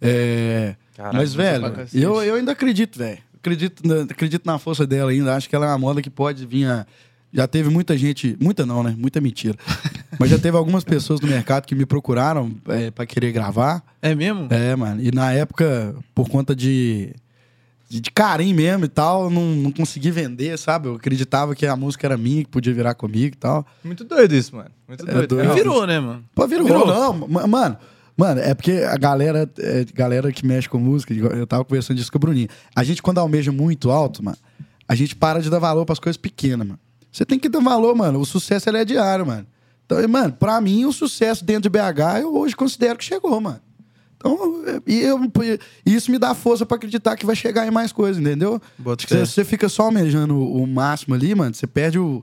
[0.02, 3.20] É, Caralho, Mas, música velho, eu, eu ainda acredito, velho.
[3.40, 5.36] Acredito na, acredito na força dela ainda.
[5.36, 6.86] Acho que ela é uma moda que pode vir a...
[7.32, 8.36] Já teve muita gente...
[8.40, 8.96] Muita não, né?
[8.98, 9.58] Muita mentira.
[10.20, 13.84] Mas já teve algumas pessoas no mercado que me procuraram é, pra querer gravar.
[14.02, 14.48] É mesmo?
[14.50, 15.02] É, mano.
[15.02, 17.14] E na época, por conta de,
[17.90, 20.88] de, de carinho mesmo e tal, eu não, não consegui vender, sabe?
[20.88, 23.66] Eu acreditava que a música era minha, que podia virar comigo e tal.
[23.84, 24.70] Muito doido isso, mano.
[24.88, 25.28] Muito É doido.
[25.28, 25.44] doido.
[25.44, 25.56] real.
[25.56, 26.24] Virou, né, mano?
[26.36, 26.86] Pô, virou, Virou.
[26.88, 27.28] não.
[27.28, 27.78] ma- Mano,
[28.16, 32.12] mano, é porque a galera, é, galera que mexe com música, eu tava conversando disso
[32.12, 32.48] com o Bruninho.
[32.76, 34.38] A gente, quando almeja muito alto, mano,
[34.88, 36.80] a gente para de dar valor pras coisas pequenas, mano.
[37.12, 38.20] Você tem que dar valor, mano.
[38.20, 39.48] O sucesso ele é diário, mano.
[39.86, 43.60] Então, mano, pra mim, o sucesso dentro de BH, eu hoje considero que chegou, mano.
[44.22, 44.38] Então,
[44.86, 45.18] e eu,
[45.86, 48.62] e isso me dá força pra acreditar que vai chegar em mais coisas, entendeu?
[49.08, 52.22] Se você fica só almejando o, o máximo ali, mano, você perde o,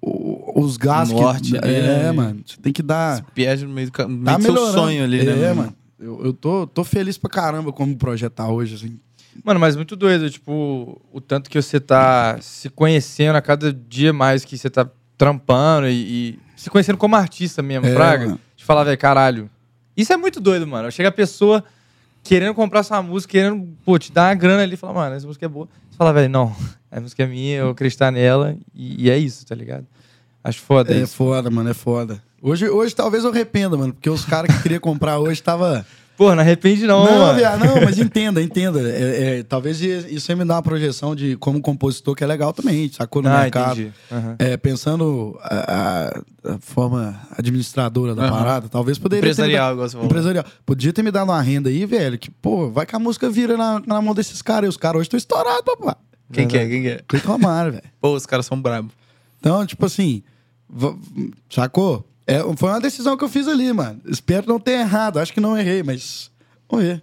[0.00, 1.18] o- os gastos.
[1.18, 2.12] norte que, ali, é, né?
[2.12, 2.42] mano.
[2.46, 3.22] Você tem que dar.
[3.34, 5.40] Perde no meio do, Tá meio do seu sonho ali, né?
[5.42, 5.74] É, mano.
[5.98, 8.98] Eu, eu tô, tô feliz pra caramba como o projeto tá hoje, assim.
[9.42, 14.12] Mano, mas muito doido, tipo, o tanto que você tá se conhecendo a cada dia
[14.12, 15.92] mais que você tá trampando e,
[16.34, 18.26] e se conhecendo como artista mesmo, É, Fraga.
[18.26, 18.40] mano.
[18.54, 19.50] De falar, velho, caralho.
[19.96, 20.90] Isso é muito doido, mano.
[20.90, 21.62] Chega a pessoa
[22.22, 25.26] querendo comprar sua música, querendo, pô, te dar uma grana ali e falar, mano, essa
[25.26, 25.68] música é boa.
[25.90, 26.54] Você fala, velho, não,
[26.90, 29.86] a música é minha, eu acreditar nela e, e é isso, tá ligado?
[30.44, 31.14] Acho foda É isso.
[31.16, 32.22] foda, mano, é foda.
[32.40, 35.86] Hoje, hoje talvez eu arrependa, mano, porque os caras que queriam comprar hoje tava.
[36.16, 37.38] Pô, não arrepende não, Não, mano.
[37.38, 38.80] viado, não, mas entenda, entenda.
[38.80, 42.52] É, é, talvez isso aí me dá uma projeção de como compositor que é legal
[42.52, 43.92] também, sacou no Ah, mercado.
[44.10, 44.36] Aham.
[44.38, 48.30] É, pensando a, a- forma administradora da Aham.
[48.38, 50.06] parada, talvez poderia ter me Empresarial, igual você dado, falou.
[50.06, 50.44] empresarial.
[50.66, 53.56] Podia ter me dado uma renda aí, velho, que, pô, vai que a música vira
[53.56, 54.66] na, na mão desses caras.
[54.66, 55.96] E os caras hoje estão estourados, papá.
[56.32, 56.68] Quem que é?
[56.68, 57.00] Quem que é?
[57.08, 57.82] Clica velho.
[58.00, 58.92] Pô, os caras são brabos.
[59.40, 60.22] Então, tipo assim,
[61.50, 62.06] sacou?
[62.26, 64.00] É, foi uma decisão que eu fiz ali, mano.
[64.06, 65.18] Espero não ter errado.
[65.18, 66.30] Acho que não errei, mas.
[66.68, 67.02] Vamos ver.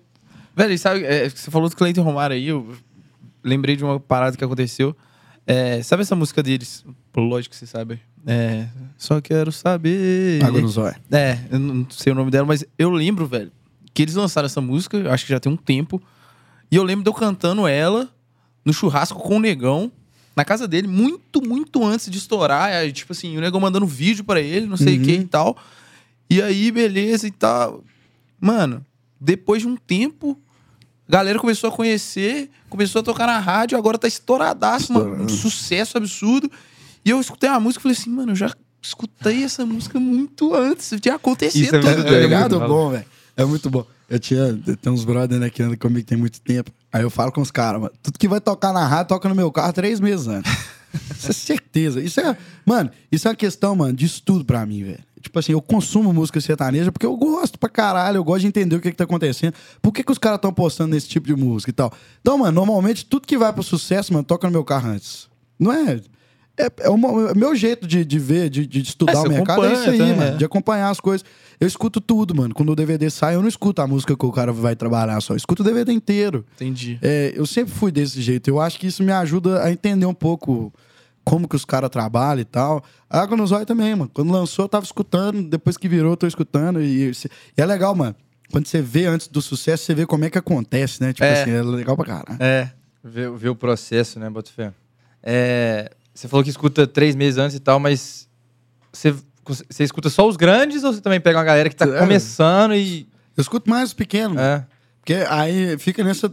[0.55, 2.75] Velho, e sabe, é, você falou do Cleiton Romário aí, eu
[3.43, 4.95] lembrei de uma parada que aconteceu.
[5.47, 6.85] É, sabe essa música deles?
[7.15, 7.99] Lógico que você sabe.
[8.25, 8.67] É,
[8.97, 10.43] só quero saber.
[10.43, 10.95] Água no zóio.
[11.11, 13.51] É, eu não sei o nome dela, mas eu lembro, velho,
[13.93, 16.01] que eles lançaram essa música, eu acho que já tem um tempo.
[16.71, 18.09] E eu lembro de eu cantando ela
[18.63, 19.91] no churrasco com o negão,
[20.35, 22.69] na casa dele, muito, muito antes de estourar.
[22.69, 25.05] Aí, tipo assim, o negão mandando vídeo pra ele, não sei o Uhum.
[25.05, 25.57] que e tal.
[26.29, 27.83] E aí, beleza e tal.
[28.39, 28.85] Mano,
[29.19, 30.39] depois de um tempo,
[31.07, 35.23] a galera começou a conhecer, começou a tocar na rádio, agora tá estouradaço, mano.
[35.23, 36.49] Um sucesso absurdo.
[37.03, 40.53] E eu escutei a música e falei assim, mano, eu já escutei essa música muito
[40.55, 42.57] antes de acontecer Isso é tudo, muito tá É, ligado?
[42.59, 43.05] muito bom, velho.
[43.35, 43.85] É muito bom.
[44.09, 44.57] Eu tinha.
[44.81, 46.71] Tem uns brothers, né, que andam comigo tem muito tempo.
[46.91, 47.93] Aí eu falo com os caras, mano.
[48.01, 50.51] Tudo que vai tocar na rádio toca no meu carro três meses antes.
[51.17, 52.01] Isso é certeza.
[52.01, 52.35] Isso é.
[52.65, 54.99] Mano, isso é uma questão, mano, de estudo pra mim, velho.
[55.21, 58.75] Tipo assim, eu consumo música sertaneja porque eu gosto pra caralho, eu gosto de entender
[58.75, 59.53] o que, que tá acontecendo.
[59.81, 61.91] Por que, que os caras estão postando nesse tipo de música e tal?
[62.21, 65.27] Então, mano, normalmente tudo que vai pro sucesso, mano, toca no meu carro antes.
[65.59, 65.99] Não é.
[66.59, 69.65] É, é o é meu jeito de, de ver, de, de estudar É, o mercado,
[69.65, 70.05] é isso aí, tá?
[70.05, 70.21] mano.
[70.23, 70.31] É.
[70.37, 71.25] De acompanhar as coisas.
[71.59, 72.53] Eu escuto tudo, mano.
[72.53, 75.33] Quando o DVD sai, eu não escuto a música que o cara vai trabalhar só.
[75.33, 76.45] Eu escuto o DVD inteiro.
[76.55, 76.99] Entendi.
[77.01, 78.49] É, eu sempre fui desse jeito.
[78.49, 80.73] Eu acho que isso me ajuda a entender um pouco
[81.23, 82.83] como que os caras trabalham e tal.
[83.09, 84.11] A Água no Zóio também, mano.
[84.13, 85.41] Quando lançou, eu tava escutando.
[85.43, 86.81] Depois que virou, eu tô escutando.
[86.81, 87.13] E, e
[87.61, 88.15] é legal, mano.
[88.51, 91.13] Quando você vê antes do sucesso, você vê como é que acontece, né?
[91.13, 91.41] Tipo É.
[91.41, 92.37] assim, é legal pra caralho.
[92.41, 92.71] É.
[93.03, 94.73] Ver, ver o processo, né, Botafé?
[95.23, 98.27] É, você falou que escuta três meses antes e tal, mas
[98.91, 99.15] você,
[99.45, 101.99] você escuta só os grandes ou você também pega uma galera que tá É.
[101.99, 103.07] começando e.
[103.37, 104.37] Eu escuto mais os pequenos.
[104.37, 104.65] É.
[104.99, 106.29] Porque aí fica nessa.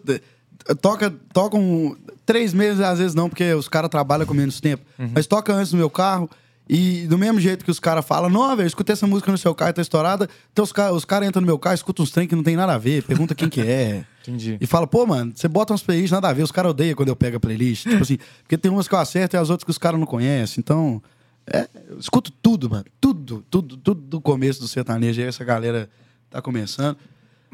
[0.80, 4.84] Toca, toca um, três meses, às vezes não, porque os caras trabalham com menos tempo.
[5.14, 6.28] Mas toca antes no meu carro.
[6.68, 9.54] E do mesmo jeito que os caras falam, não, velho, escutei essa música no seu
[9.54, 10.28] carro e tá estourada.
[10.52, 12.56] Então os caras os cara entram no meu carro, escutam uns trem que não tem
[12.56, 14.04] nada a ver, pergunta quem que é.
[14.26, 14.58] Entendi.
[14.60, 17.08] E fala, pô, mano, você bota umas playlists nada a ver, os caras odeiam quando
[17.08, 17.84] eu pego a playlist.
[17.88, 20.06] Tipo assim, porque tem umas que eu acerto e as outras que os caras não
[20.06, 20.56] conhecem.
[20.58, 21.00] Então,
[21.46, 22.84] é, eu escuto tudo, mano.
[23.00, 25.20] Tudo, tudo, tudo do começo do sertanejo.
[25.20, 25.88] Aí essa galera
[26.28, 26.96] tá começando.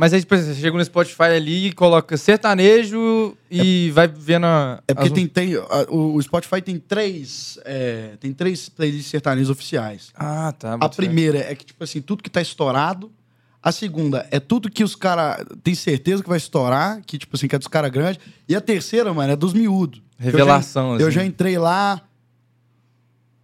[0.03, 4.46] Mas aí, por exemplo, você chega no Spotify ali e coloca sertanejo e vai vendo.
[4.46, 8.68] a- É porque as- tem, tem, a- o, o Spotify tem três, é, tem três
[8.68, 10.11] playlists sertanejos oficiais.
[10.16, 10.74] Ah, tá.
[10.80, 13.12] A primeira é que, tipo assim, tudo que tá estourado.
[13.62, 17.46] A segunda é tudo que os caras têm certeza que vai estourar, que, tipo assim,
[17.46, 18.20] que é dos caras grandes.
[18.48, 20.03] E a terceira, mano, é dos miúdos.
[20.18, 21.14] Revelação, Eu já, eu assim.
[21.14, 22.03] já entrei lá.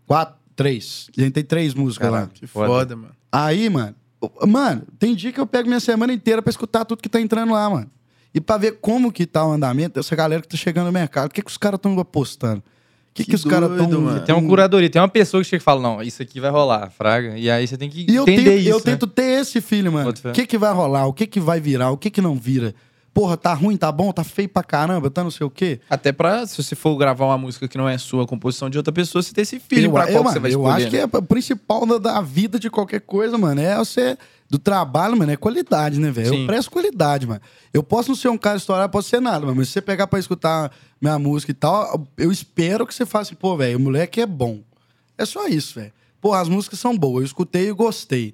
[0.06, 1.08] Quatro, três.
[1.16, 2.26] Já entrei três músicas Caralho.
[2.26, 2.32] lá.
[2.34, 2.66] Que Foda.
[2.66, 3.14] foda, mano.
[3.30, 3.94] Aí, mano,
[4.46, 7.52] mano, tem dia que eu pego minha semana inteira pra escutar tudo que tá entrando
[7.52, 7.90] lá, mano.
[8.34, 11.30] E pra ver como que tá o andamento dessa galera que tá chegando no mercado.
[11.30, 12.58] O que, que os caras estão apostando?
[12.58, 12.62] O
[13.14, 14.00] que, que, Que os caras estão.
[14.00, 14.20] mano.
[14.20, 16.90] Tem uma curadoria, tem uma pessoa que chega e fala: não, isso aqui vai rolar,
[16.90, 17.36] Fraga.
[17.38, 18.68] E aí você tem que E eu, entender tento, isso.
[18.68, 18.82] eu né?
[18.84, 20.10] tento ter esse filho, mano.
[20.10, 21.06] O que, que vai rolar?
[21.06, 21.90] O que, que vai virar?
[21.90, 22.74] O que, que não vira?
[23.12, 25.80] Porra, tá ruim, tá bom, tá feio pra caramba, tá não sei o quê.
[25.90, 28.92] Até pra, se você for gravar uma música que não é sua, composição de outra
[28.92, 30.76] pessoa, você ter esse eu, pra eu, qual que mano, você vai eu escolher.
[30.76, 31.02] acho que né?
[31.02, 33.60] é o principal da, da vida de qualquer coisa, mano.
[33.60, 34.16] É você.
[34.50, 36.34] Do trabalho, mano, é qualidade, né, velho?
[36.34, 37.40] Eu presto qualidade, mano.
[37.72, 39.56] Eu posso não ser um cara estourado, posso ser nada, mano.
[39.56, 43.34] Mas se você pegar pra escutar minha música e tal, eu espero que você faça
[43.34, 44.60] pô, velho, o moleque é bom.
[45.18, 45.92] É só isso, velho.
[46.20, 48.32] Pô, as músicas são boas, eu escutei e gostei.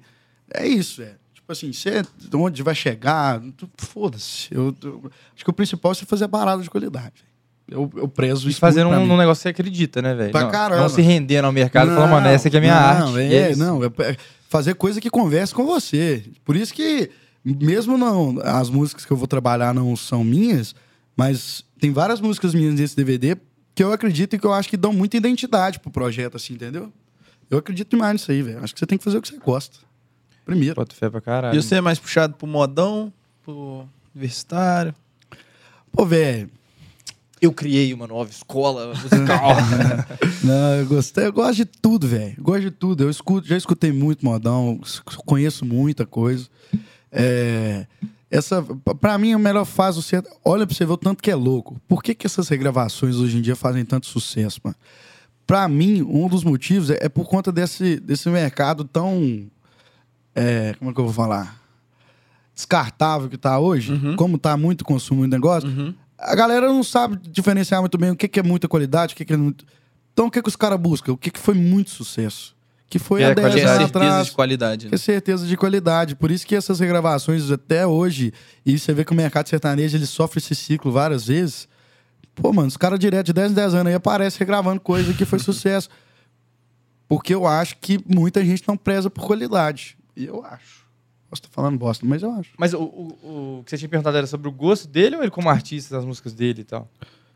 [0.53, 1.17] É isso, velho.
[1.45, 2.01] Tipo assim, você,
[2.33, 3.39] onde vai chegar,
[3.77, 4.47] foda-se.
[4.51, 7.23] Eu, eu- acho que o principal é você fazer parada de qualidade.
[7.69, 10.31] eu, eu prezo E isso muito pra um, um negócio que você acredita, né, velho?
[10.31, 10.81] Pra não, caramba.
[10.81, 13.19] não se rendendo ao mercado e falando, mano, essa aqui é a minha não, arte.
[13.19, 14.17] É, E é não, é é
[14.49, 16.23] fazer coisa que converse com você.
[16.43, 17.11] Por isso que,
[17.43, 20.73] mesmo não, as músicas que eu vou trabalhar não são minhas,
[21.15, 23.37] mas tem várias músicas minhas nesse DVD
[23.75, 26.91] que eu acredito e que eu acho que dão muita identidade pro projeto, assim, entendeu?
[27.51, 28.63] Eu acredito demais nisso aí, velho.
[28.63, 29.84] Acho que você tem que fazer o que você gosta.
[30.45, 30.75] Primeiro.
[30.75, 31.57] Boto fé pra caralho.
[31.57, 33.11] E você é mais puxado pro modão,
[33.43, 34.93] pro universitário?
[35.91, 36.49] Pô, velho.
[37.41, 39.55] Eu criei uma nova escola musical.
[40.43, 42.35] Não, eu gostei, eu gosto de tudo, velho.
[42.39, 43.03] Gosto de tudo.
[43.03, 44.79] Eu escuto, já escutei muito modão,
[45.25, 46.47] conheço muita coisa.
[47.11, 47.85] É,
[48.29, 48.63] essa,
[48.99, 50.31] pra mim, a melhor fase centro.
[50.43, 51.79] Olha pra você ver o tanto que é louco.
[51.87, 54.75] Por que, que essas regravações hoje em dia fazem tanto sucesso, mano?
[55.45, 59.47] Pra mim, um dos motivos é, é por conta desse, desse mercado tão.
[60.35, 61.59] É, como é que eu vou falar?
[62.53, 63.93] Descartável que tá hoje.
[64.15, 68.27] Como tá muito consumo de negócio a galera não sabe diferenciar muito bem o que,
[68.27, 69.65] que é muita qualidade, o que, que é muito.
[70.13, 71.11] Então, o que, que os caras buscam?
[71.11, 72.55] O que, que foi muito sucesso?
[72.87, 74.25] Que foi É, há 10 Que é anos certeza atrás.
[74.27, 74.85] de qualidade.
[74.85, 74.91] Né?
[74.93, 76.15] é certeza de qualidade.
[76.15, 78.31] Por isso que essas regravações até hoje,
[78.65, 81.67] e você vê que o mercado sertanejo ele sofre esse ciclo várias vezes.
[82.33, 85.25] Pô, mano, os caras direto de 10 em 10 anos aí aparecem regravando coisa que
[85.25, 85.89] foi sucesso.
[87.09, 89.97] Porque eu acho que muita gente não preza por qualidade.
[90.15, 90.85] E eu acho.
[91.29, 92.51] Posso estar falando bosta, mas eu acho.
[92.57, 95.31] Mas o, o, o que você tinha perguntado era sobre o gosto dele ou ele
[95.31, 96.87] como artista, das músicas dele e tal?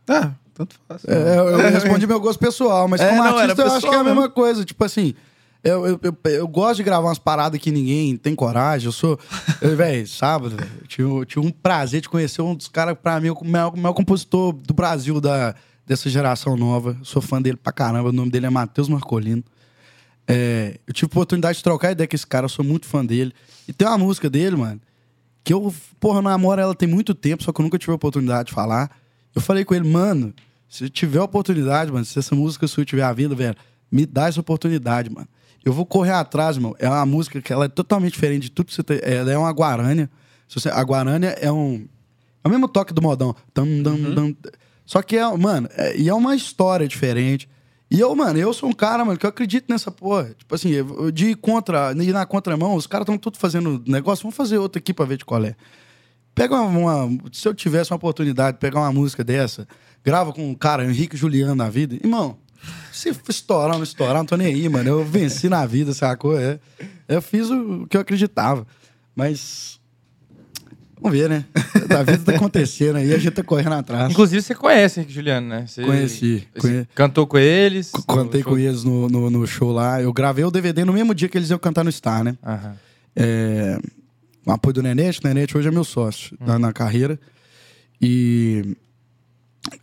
[0.07, 1.03] Ah, tanto faz.
[1.05, 3.85] É, eu eu respondi meu gosto pessoal, mas É, como não, artista eu acho que
[3.85, 4.33] é a pessoal mesma mesmo.
[4.33, 4.63] coisa.
[4.65, 5.13] Tipo assim,
[5.63, 8.85] eu, eu, eu, eu gosto de gravar umas paradas que ninguém tem coragem.
[8.85, 9.19] Eu sou.
[9.61, 13.19] Velho, sábado, véio, eu tive, eu tive um prazer de conhecer um dos caras, pra
[13.19, 15.53] mim, o maior, maior compositor do Brasil da,
[15.85, 16.95] dessa geração nova.
[16.99, 18.09] Eu sou fã dele pra caramba.
[18.09, 19.43] O nome dele é Matheus Marcolino.
[20.31, 23.33] É, eu tive oportunidade de trocar ideia com esse cara, eu sou muito fã dele.
[23.67, 24.79] E tem uma música dele, mano,
[25.43, 27.95] que eu, porra, eu namoro ela tem muito tempo, só que eu nunca tive a
[27.95, 28.91] oportunidade de falar.
[29.33, 30.31] Eu falei com ele, mano,
[30.69, 33.55] se tiver oportunidade, mano, se essa música sua tiver a vida, velho,
[33.91, 35.27] me dá essa oportunidade, mano.
[35.65, 36.75] Eu vou correr atrás, irmão.
[36.79, 38.99] É uma música que ela é totalmente diferente de tudo que você tem.
[39.01, 40.09] Ela é uma guarânia.
[40.47, 41.85] Você- a guarânia é um.
[42.43, 43.35] É o mesmo toque do modão.
[43.53, 43.65] Tam,
[44.15, 44.35] dam.
[44.85, 47.49] Só que é, mano, é- e é uma história diferente.
[47.91, 50.35] E eu, mano, eu sou um cara, mano, que eu acredito nessa porra.
[50.37, 50.69] Tipo assim,
[51.11, 54.79] de ir contra, ir na contramão, os caras estão tudo fazendo negócio, vamos fazer outra
[54.79, 55.55] aqui pra ver de qual é.
[56.35, 59.67] Pega uma, uma- Se eu tivesse uma oportunidade de pegar uma música dessa,
[60.03, 62.37] grava com um cara, Henrique Juliano na vida, irmão,
[62.91, 64.87] se estourar ou não estourar, não tô nem aí, mano.
[64.87, 66.37] Eu venci na vida, sacou?
[66.39, 66.59] É.
[67.07, 68.67] Eu fiz o que eu acreditava.
[69.15, 69.78] Mas.
[71.01, 71.45] Vamos ver, né?
[71.97, 74.11] A vida tá acontecendo aí, a gente tá correndo atrás.
[74.11, 75.65] Inclusive, você conhece o Henrique Juliano, né?
[75.65, 77.87] Você, Conheci, você conhe- Cantou com eles?
[77.87, 80.01] C- Cantei com eles no, no, no show lá.
[80.01, 82.37] Eu gravei o DVD no mesmo dia que eles iam cantar no Star, né?
[82.45, 82.75] Aham.
[83.15, 83.79] É,
[84.45, 85.19] o apoio do Nenete.
[85.23, 87.19] O Nenete hoje é meu sócio na, na carreira.
[88.01, 88.75] E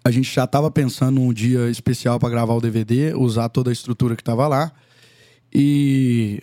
[0.04, 3.72] a gente já tava pensando num dia especial para gravar o DVD, usar toda a
[3.72, 4.70] estrutura que tava lá.
[5.52, 6.42] E,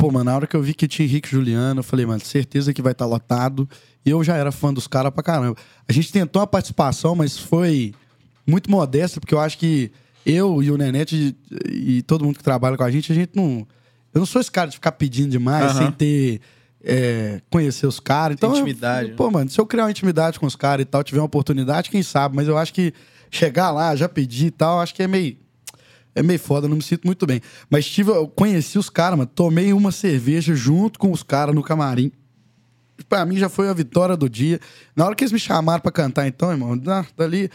[0.00, 2.20] pô, mano, na hora que eu vi que tinha Henrique e Juliano, eu falei, mano,
[2.24, 3.68] certeza que vai estar lotado.
[4.04, 5.56] E eu já era fã dos caras pra caramba.
[5.86, 7.92] A gente tentou uma participação, mas foi
[8.46, 9.92] muito modesta, porque eu acho que
[10.24, 11.36] eu e o Nenete
[11.70, 13.66] e, todo mundo que trabalha com a gente, a gente não.
[14.14, 15.78] Eu não sou esse cara de ficar pedindo demais Aham.
[15.82, 16.40] sem ter.
[16.82, 18.34] é, conhecer os caras.
[18.36, 19.14] Então, eu- Intimidade, né?
[19.14, 21.90] pô, mano, se eu criar uma intimidade com os caras e tal, tiver uma oportunidade,
[21.90, 22.94] quem sabe, mas eu acho que
[23.30, 25.36] chegar lá, já pedir e tal, acho que é meio.
[26.14, 27.40] É meio foda, não me sinto muito bem.
[27.68, 29.30] Mas tive, eu conheci os caras, mano.
[29.32, 32.10] Tomei uma cerveja junto com os caras no camarim.
[33.08, 34.60] Pra mim já foi a vitória do dia.
[34.94, 37.50] Na hora que eles me chamaram pra cantar, então, irmão, da- dali.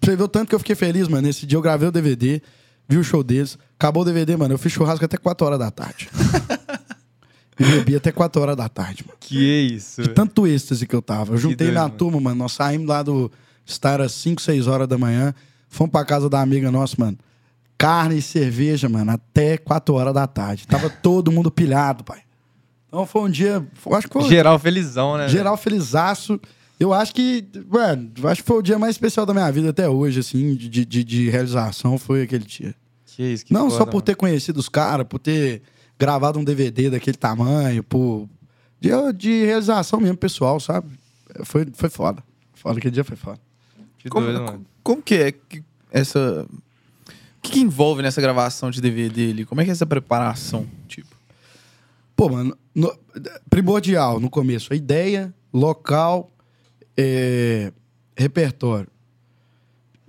[0.00, 1.26] Você o tanto que eu fiquei feliz, mano.
[1.26, 2.40] Nesse dia eu gravei o DVD,
[2.88, 3.58] vi o show deles.
[3.78, 4.54] Acabou o DVD, mano.
[4.54, 6.08] Eu fiz churrasco até 4 horas da tarde.
[7.58, 9.16] e bebi até 4 horas da tarde, mano.
[9.20, 9.38] Que
[9.74, 10.02] isso.
[10.02, 11.34] De tanto êxtase que eu tava.
[11.34, 11.94] Eu juntei doido, minha mano.
[11.94, 12.36] turma, mano.
[12.36, 13.30] Nós saímos lá do
[13.68, 15.34] Star às 5, 6 horas da manhã.
[15.68, 17.18] Fomos pra casa da amiga nossa, mano.
[17.78, 20.66] Carne e cerveja, mano, até 4 horas da tarde.
[20.66, 22.20] Tava todo mundo pilhado, pai.
[22.88, 23.66] Então foi um dia.
[23.92, 25.28] Acho que foi Geral felizão, né?
[25.28, 26.40] geral felizaço.
[26.78, 29.88] Eu acho que, mano, acho que foi o dia mais especial da minha vida até
[29.88, 32.74] hoje, assim, de, de, de realização, foi aquele dia.
[33.06, 34.02] Que isso, que Não foda, só por mano.
[34.02, 35.62] ter conhecido os caras, por ter
[35.98, 38.28] gravado um DVD daquele tamanho, por.
[38.78, 40.86] De, de realização mesmo, pessoal, sabe?
[41.44, 42.22] Foi, foi foda.
[42.52, 43.40] Foda, aquele dia foi foda.
[43.98, 44.66] Que Como, doido, mano.
[44.82, 46.46] como que é que essa.
[47.46, 49.44] O que, que envolve nessa gravação de DVD ali?
[49.44, 50.66] Como é que é essa preparação?
[50.88, 51.14] Tipo,
[52.16, 52.92] Pô, mano, no-
[53.50, 56.32] primordial no começo, a ideia, local,
[56.96, 57.70] é,
[58.16, 58.88] repertório.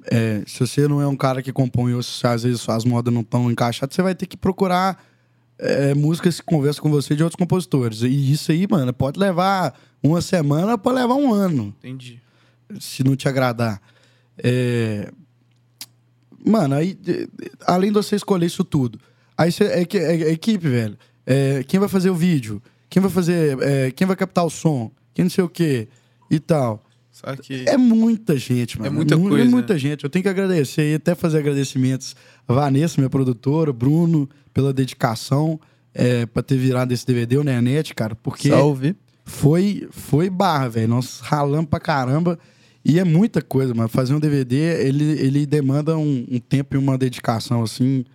[0.09, 3.13] É, se você não é um cara que compõe, ou se às vezes suas modas
[3.13, 5.03] não estão encaixadas, você vai ter que procurar
[5.59, 8.01] é, músicas que conversam com você de outros compositores.
[8.03, 12.21] E isso aí, mano, pode levar uma semana, pode levar um ano entendi.
[12.79, 13.81] se não te agradar.
[14.41, 15.11] É,
[16.47, 16.97] Mano, aí,
[17.65, 18.99] além de você escolher isso tudo,
[19.37, 20.97] aí você, é, é- é equipe, velho.
[21.25, 22.61] É, quem vai fazer o vídeo?
[22.89, 23.57] Quem vai fazer.
[23.61, 24.91] é, quem vai captar o som?
[25.13, 25.87] Quem não sei o quê
[26.31, 26.83] e tal.
[27.11, 27.65] Só que.
[27.67, 28.87] É muita gente, mano.
[28.87, 29.43] É muita mu- coisa.
[29.43, 30.03] É muita gente.
[30.03, 32.15] Eu tenho que agradecer e até fazer agradecimentos
[32.47, 35.59] a Vanessa, minha produtora, Bruno, pela dedicação
[35.93, 38.95] é, pra ter virado esse DVD, o Nenete, cara, porque Salve.
[39.25, 40.87] foi, foi barra, velho.
[40.89, 42.37] Nós ralamos pra caramba.
[42.87, 43.89] E é muita coisa, mano.
[43.89, 44.55] Fazer um DVD,
[44.87, 48.05] ele, ele demanda um, um tempo e uma dedicação, assim.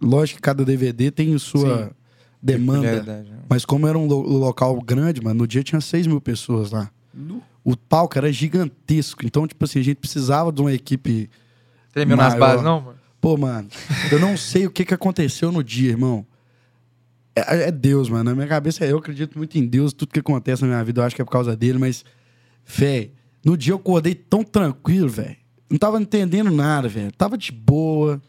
[0.00, 1.92] Lógico que cada DVD tem sua
[2.42, 2.80] demanda.
[2.90, 3.36] Peculiaridade, né?
[3.48, 6.90] Mas como era um lo- local grande, mano, no dia tinha 6 mil pessoas lá.
[7.62, 9.24] O palco era gigantesco.
[9.26, 11.28] Então, tipo assim, a gente precisava de uma equipe.
[11.92, 12.98] Tremeu nas bases, não, mano?
[13.20, 13.68] Pô, mano,
[14.10, 16.24] eu não sei o que, que aconteceu no dia, irmão.
[17.36, 18.24] É, é Deus, mano.
[18.24, 19.92] Na minha cabeça, eu acredito muito em Deus.
[19.92, 21.78] Tudo que acontece na minha vida, eu acho que é por causa dele.
[21.78, 22.02] Mas,
[22.66, 23.12] véi,
[23.44, 25.36] no dia eu acordei tão tranquilo, velho.
[25.68, 27.12] Não tava entendendo nada, velho.
[27.12, 28.20] Tava de boa.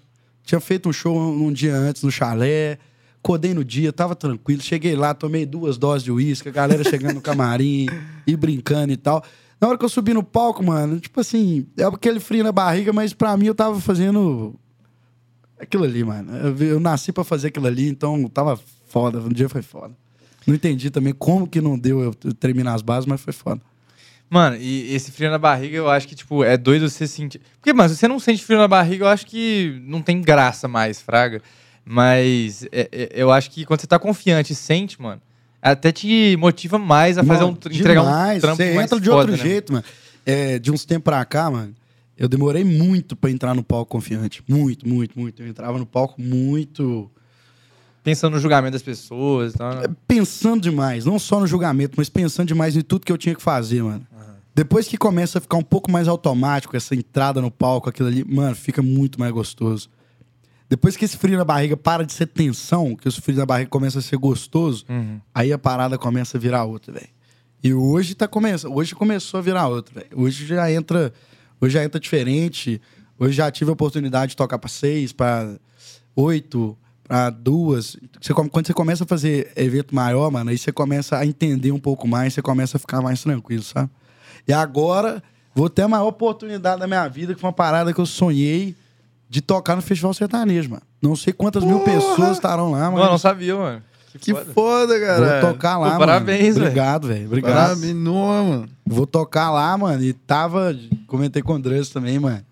[0.44, 2.78] Tinha feito um show um dia antes no chalé.
[3.18, 4.62] Acordei no dia, tava tranquilo.
[4.62, 7.88] Cheguei lá, tomei duas doses de uísque, a galera chegando no camarim
[8.26, 9.24] e brincando e tal.
[9.60, 12.92] Na hora que eu subi no palco, mano, tipo assim, é aquele frio na barriga,
[12.92, 14.56] mas pra mim eu tava fazendo
[15.60, 16.36] aquilo ali, mano.
[16.36, 19.20] Eu, eu nasci pra fazer aquilo ali, então tava foda.
[19.20, 19.96] Um dia foi foda.
[20.48, 23.62] Não entendi também como que não deu eu terminar as bases, mas foi foda.
[24.34, 27.42] Mano, e esse frio na barriga, eu acho que, tipo, é doido você sentir.
[27.60, 30.70] Porque, mano, se você não sente frio na barriga, eu acho que não tem graça
[30.70, 31.42] mais, Fraga.
[31.84, 35.22] Mas é- é- eu acho que quando você tá confiante e sente, mano,
[35.62, 38.42] até te motiva mais a fazer Mano, um, tr- entregar um demais.
[38.42, 39.38] trampo Você mais entra de foda, outro né?
[39.38, 39.84] jeito, mano.
[40.26, 41.76] É, de uns tempos pra cá, mano,
[42.18, 44.42] eu demorei muito pra entrar no palco confiante.
[44.48, 45.42] Muito, muito, muito.
[45.44, 47.12] Eu entrava no palco muito
[48.04, 49.88] Pensando no julgamento das pessoas e tal, né?
[50.08, 53.42] pensando demais, não só no julgamento, mas pensando demais em tudo que eu tinha que
[53.44, 54.08] fazer, mano.
[54.54, 58.24] Depois que começa a ficar um pouco mais automático, essa entrada no palco, aquilo ali,
[58.24, 59.90] mano, fica muito mais gostoso.
[60.70, 63.70] Depois que esse frio na barriga para de ser tensão, que esse frio na barriga
[63.70, 65.20] começa a ser gostoso, Uhum.
[65.34, 67.10] aí a parada começa a virar outra, velho.
[67.64, 70.08] E hoje tá começando, hoje começou a virar outra, velho.
[70.16, 71.14] Hoje já entra,
[71.60, 72.82] hoje já entra diferente.
[73.20, 75.56] Hoje já tive a oportunidade de tocar pra seis, pra
[76.16, 77.96] oito, pra duas.
[78.20, 81.80] Você, quando você começa a fazer evento maior, mano, aí você começa a entender um
[81.80, 83.90] pouco mais, você começa a ficar mais tranquilo, sabe?
[84.48, 85.22] E agora
[85.54, 88.76] vou ter a maior oportunidade da minha vida, que foi uma parada que eu sonhei
[89.30, 90.82] de tocar no Festival Sertanejo, mano.
[91.02, 93.12] Não sei quantas mil pessoas estarão lá, Mano, mano.
[93.12, 93.82] não sabia, mano.
[94.20, 94.46] Que foda.
[94.54, 95.42] foda, cara.
[95.42, 96.00] Vou tocar lá, Pô, mano.
[96.00, 96.68] parabéns, velho.
[96.68, 97.26] Obrigado, velho.
[97.28, 97.54] Obrigado.
[97.54, 98.14] Parabéns, não,
[98.50, 98.70] mano.
[98.86, 100.04] Vou tocar lá, mano.
[100.04, 100.76] E tava.
[101.08, 102.44] Comentei com o Andrés também, mano.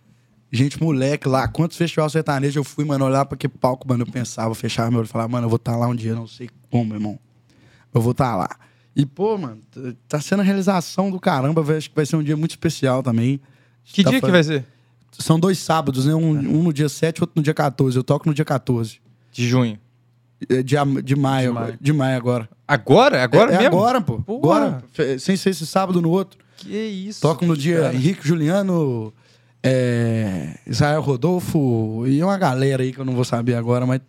[0.51, 1.47] Gente, moleque lá.
[1.49, 3.05] Quantos festivais sertanejos eu fui, mano?
[3.05, 4.03] Olhar pra que palco, mano.
[4.03, 6.25] Eu pensava, fechava meu olho e falava, mano, eu vou estar lá um dia, não
[6.25, 7.19] sei como, meu irmão.
[7.93, 8.49] Eu vou estar lá.
[8.95, 9.61] E, pô, mano,
[10.07, 11.61] tá sendo a realização do caramba.
[11.75, 13.39] Acho que vai ser um dia muito especial também.
[13.85, 14.65] Que Tá dia que vai ser?
[15.11, 16.13] São dois sábados, né?
[16.13, 17.97] Um, um no dia 7 outro no dia 14.
[17.97, 18.99] Eu toco no dia 14.
[19.31, 19.79] De junho.
[20.49, 21.53] É, De, de maio.
[21.53, 21.77] maio.
[21.79, 22.49] De maio agora.
[22.67, 23.23] Agora?
[23.23, 23.77] Agora é, é mesmo?
[23.77, 24.19] agora, pô.
[24.19, 24.83] Porra.
[24.97, 25.19] Agora.
[25.19, 26.39] Sem ser esse sábado no outro.
[26.57, 27.21] Que isso?
[27.21, 27.95] Toco no dia cara.
[27.95, 29.13] Henrique Juliano,
[29.63, 34.01] é, Israel Rodolfo e uma galera aí que eu não vou saber agora, mas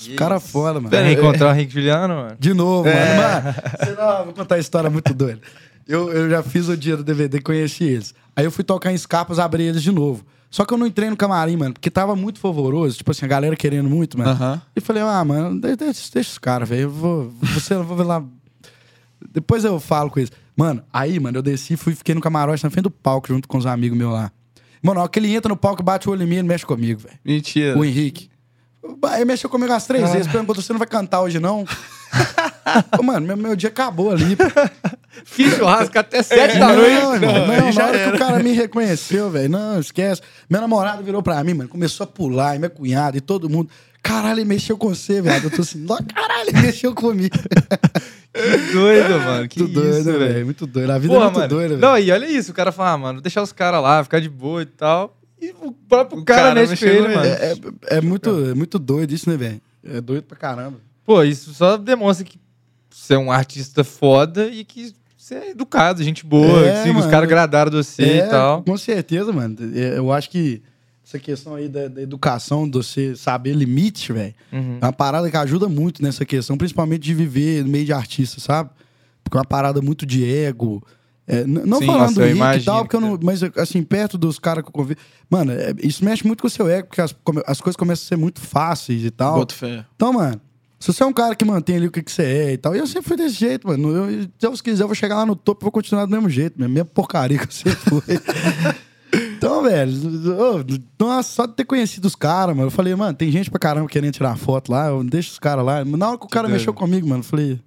[0.00, 0.88] os caras foda, mano.
[0.90, 2.36] Vai reencontrar o Henrique Juliano, mano?
[2.38, 3.16] De novo, É.
[3.16, 3.54] mano.
[3.84, 5.40] senão eu vou contar uma história muito doida.
[5.86, 8.14] Eu, eu já fiz o dia do DVD e conheci eles.
[8.36, 10.24] Aí eu fui tocar em Escapas, abri eles de novo.
[10.50, 13.28] Só que eu não entrei no camarim, mano, porque tava muito favoroso, tipo assim, a
[13.28, 14.60] galera querendo muito, mano.
[14.74, 16.82] E falei, ah, mano, de- deixa, deixa os caras, velho.
[16.82, 17.32] Eu vou.
[17.54, 18.22] Você eu vou ver lá.
[19.32, 20.32] Depois eu falo com eles.
[20.56, 23.58] Mano, aí, mano, eu desci fui fiquei no camarote na frente do palco junto com
[23.58, 24.32] os amigos meus lá.
[24.82, 27.00] Mano, hora que ele entra no palco, bate o olho em mim, ele mexe comigo,
[27.00, 27.18] velho.
[27.24, 27.78] Mentira.
[27.78, 28.29] O Henrique.
[29.14, 31.64] Ele mexeu comigo umas três vezes, perguntou: você não vai cantar hoje, não?
[32.96, 34.36] Pô, mano, meu, meu dia acabou ali.
[35.24, 37.24] Fiz churrasco até sete da Não, noite.
[37.24, 38.10] irmão, não, aí já na hora era.
[38.10, 40.22] que o cara me reconheceu, velho, não, esquece.
[40.48, 43.68] Minha namorada virou pra mim, mano, começou a pular, e minha cunhada, e todo mundo.
[44.02, 45.44] Caralho, ele mexeu com você, velho.
[45.46, 47.36] Eu tô assim, "Nó, caralho, ele mexeu comigo.
[48.32, 49.48] Que doido, mano.
[49.48, 50.44] Que muito doido, velho.
[50.44, 50.90] Muito doido.
[50.90, 51.48] A vida Porra, é muito mano.
[51.48, 51.80] doida, velho.
[51.80, 54.28] Não, e olha isso, o cara fala, ah, mano, deixar os caras lá, ficar de
[54.28, 55.16] boa e tal.
[55.40, 57.24] E o próprio O cara, cara no- mano.
[57.24, 59.60] É, é- é muito, é muito doido isso, né, velho?
[59.82, 60.78] É doido pra caramba.
[61.04, 62.38] Pô, isso só demonstra que
[62.90, 66.96] você é um artista foda e que você é educado, gente boa, É, que sim,
[66.96, 68.62] os caras agradaram de você é, e tal.
[68.62, 69.56] com certeza, mano.
[69.74, 70.62] É, Eu acho que
[71.04, 74.78] essa questão aí da, da educação, de você saber limite, velho, Uhum.
[74.80, 78.40] é uma parada que ajuda muito nessa questão, principalmente de viver no meio de artista,
[78.40, 78.70] sabe?
[79.24, 80.82] Porque é uma parada muito de ego.
[81.32, 84.18] É, não Sim, falando nossa, Rick e tal, porque eu que- não, mas assim, perto
[84.18, 85.00] dos caras que eu convido.
[85.30, 87.14] Mano, é, isso mexe muito com o seu ego, porque as,
[87.46, 89.36] as coisas começam a ser muito fáceis e tal.
[89.36, 89.84] Boto fé.
[89.94, 90.40] Então, mano,
[90.80, 92.74] se você é um cara que mantém ali o que, que você é e tal,
[92.74, 93.94] e eu sempre fui desse jeito, mano.
[93.94, 96.28] Eu, se Deus quiser, eu vou chegar lá no topo e vou continuar do mesmo
[96.28, 98.02] jeito, mesmo, mesma porcaria que você foi.
[99.40, 99.92] Não, velho.
[100.98, 102.66] Nossa, só de ter conhecido os caras, mano.
[102.68, 104.88] Eu falei, mano, tem gente pra caramba querendo tirar foto lá.
[104.88, 105.84] Eu deixo os caras lá.
[105.84, 106.58] Na hora que o cara doido.
[106.58, 107.60] mexeu comigo, mano, eu falei.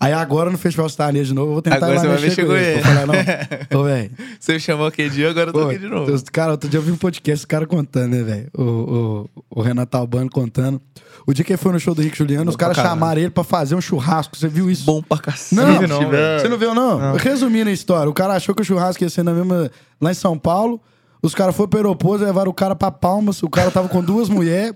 [0.00, 2.20] Aí agora no Festival Sertanejo de novo, eu vou tentar Agora ir lá você vai
[2.20, 2.74] mexer com ele.
[2.74, 3.14] Vou falar, não.
[3.80, 4.10] Ô, velho.
[4.38, 6.12] Você me chamou aquele dia, agora eu tô Pô, aqui de novo.
[6.12, 8.46] os- Cara, outro dia eu vi um podcast, os caras contando, né, velho?
[8.56, 10.80] O, o, o Renato Albano contando.
[11.26, 13.30] O dia que ele foi no show do Rick Juliano, os pra caras chamaram ele
[13.30, 14.36] pra fazer um churrasco.
[14.38, 14.84] Você viu isso?
[14.84, 15.56] Bom pra cacete.
[15.56, 17.16] Não, não não, você não viu, não?
[17.16, 19.68] Resumindo a história, o cara achou que o churrasco ia ser na mesma,
[20.00, 20.80] lá em São Paulo.
[21.20, 23.42] Os caras foram pro aeroporto, levaram o cara pra Palmas.
[23.42, 24.74] O cara tava com duas mulheres.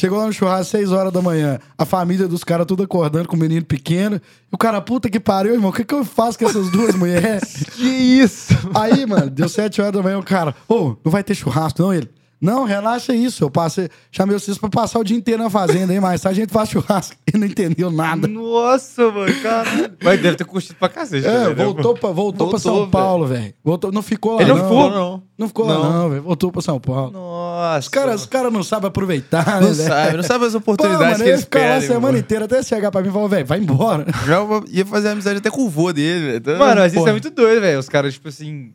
[0.00, 1.58] Chegou lá no churrasco, 6 horas da manhã.
[1.76, 4.16] A família dos caras tudo acordando com o menino pequeno.
[4.16, 5.68] E o cara, puta que pariu, irmão.
[5.68, 7.66] O que, que eu faço com essas duas mulheres?
[7.76, 8.54] Que isso?
[8.74, 10.18] Aí, mano, deu 7 horas da manhã.
[10.18, 11.92] O cara, ô, não vai ter churrasco, não?
[11.92, 12.08] Ele,
[12.40, 13.44] não, relaxa isso.
[13.44, 16.00] Eu passei, chamei vocês pra passar o dia inteiro na fazenda, hein?
[16.00, 17.14] Mas a gente faz churrasco.
[17.32, 18.26] E não entendeu nada.
[18.26, 19.92] Nossa, mano, caralho.
[20.02, 21.26] Mas deve ter curtido pra cacete.
[21.26, 22.88] É, né, voltou, pra, voltou, pra Voltou, São velho.
[22.90, 23.54] Paulo, velho.
[23.62, 24.64] Voltou, não ficou lá, Ele não não.
[24.64, 24.90] ficou?
[24.90, 25.22] não.
[25.38, 25.92] Não ficou lá, Não.
[25.92, 26.22] não, velho.
[26.22, 27.12] Voltou pra São Paulo.
[27.12, 27.18] pô?
[27.18, 27.78] Nossa.
[27.80, 29.88] Os caras os cara não sabem aproveitar, Não né, velho?
[29.88, 32.00] sabe, não sabe as Pô, oportunidades mano, que eu ia eles ficar lá a semana
[32.00, 32.18] mano.
[32.18, 34.06] inteira até chegar pra mim e falar, velho, vai embora.
[34.26, 34.38] Já
[34.70, 36.36] ia fazer amizade até com o vô dele, velho.
[36.38, 37.78] Então, Mano, mas isso é muito doido, velho.
[37.78, 38.72] Os caras, tipo assim.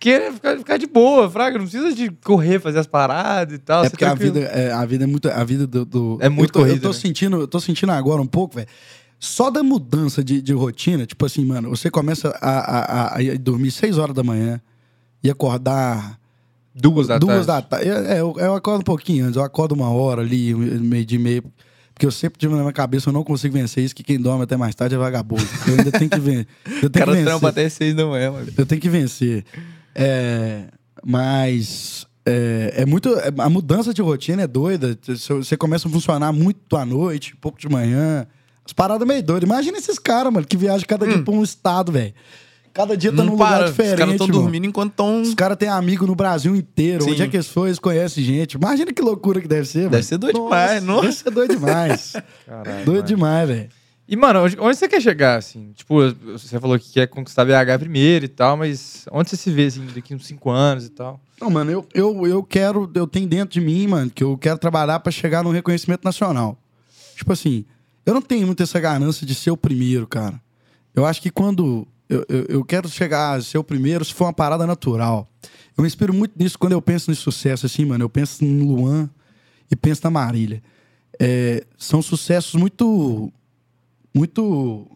[0.00, 1.58] Querem ficar, ficar de boa, Fraga.
[1.58, 3.84] Não precisa de correr, fazer as paradas e tal.
[3.84, 4.34] É porque a tranquilo.
[4.34, 5.28] vida, é, a vida é muito.
[5.28, 5.84] A vida do.
[5.84, 6.94] do- É muito eu tô, corrida, Eu tô, né?
[6.94, 8.68] sentindo, eu tô sentindo agora um pouco, velho.
[9.18, 13.22] Só da mudança de, de rotina, tipo assim, mano, você começa a, a, a- a
[13.22, 14.60] ir dormir 6 horas da manhã
[15.24, 16.16] e acordar
[16.72, 17.46] Duas da duas tarde.
[17.48, 17.88] da tarde.
[17.90, 21.18] É, é, eu, eu acordo um pouquinho antes, eu acordo uma hora ali, meio de
[21.18, 21.42] meio.
[21.92, 24.44] Porque eu sempre tive na minha cabeça, eu não consigo vencer isso, que quem dorme
[24.44, 25.42] até mais tarde é vagabundo.
[25.66, 26.46] Eu ainda tenho que vencer.
[26.80, 27.24] Eu tenho que vencer.
[27.24, 28.46] trampa até seis da manhã, mano.
[28.56, 29.44] Eu tenho que vencer.
[29.98, 30.64] É,
[31.04, 33.08] mas é, é muito.
[33.18, 34.96] é- a mudança de rotina é doida.
[35.06, 38.26] Você começa a funcionar muito à noite, pouco de manhã.
[38.64, 39.48] As paradas meio doidas.
[39.48, 42.12] Imagina esses caras, mano, que viajam cada dia pra um estado, velho.
[42.74, 43.98] Cada dia tá num Não lugar para, os diferente.
[43.98, 45.22] caras estão dormindo enquanto estão...
[45.22, 47.02] Os caras têm amigo no Brasil inteiro.
[47.02, 47.10] Sim.
[47.12, 47.68] Onde é que eles foram?
[47.68, 48.52] Eles conhecem gente.
[48.52, 49.90] Imagina que loucura que deve ser, mano.
[49.92, 51.02] Deve ser doido demais, nossa.
[51.02, 52.12] Deve ser doido demais.
[52.46, 53.02] Caralho, doido mano.
[53.06, 53.68] demais, velho.
[54.08, 55.72] E, mano, onde, onde você quer chegar, assim?
[55.74, 55.96] Tipo,
[56.32, 59.84] você falou que quer conquistar BH primeiro e tal, mas onde você se vê, assim,
[59.94, 61.20] daqui uns cinco anos e tal?
[61.38, 64.58] Não, mano, eu, eu, eu quero, eu tenho dentro de mim, mano, que eu quero
[64.58, 66.56] trabalhar pra chegar num reconhecimento nacional.
[67.14, 67.66] Tipo assim,
[68.06, 70.40] eu não tenho muito essa ganância de ser o primeiro, cara.
[70.94, 74.24] Eu acho que quando eu, eu, eu quero chegar a ser o primeiro, se for
[74.24, 75.28] uma parada natural.
[75.76, 78.04] Eu me inspiro muito nisso quando eu penso no sucesso, assim, mano.
[78.04, 79.10] Eu penso no Luan
[79.70, 80.62] e penso na Marília.
[81.20, 83.30] É, são sucessos muito.
[84.14, 84.86] Muito.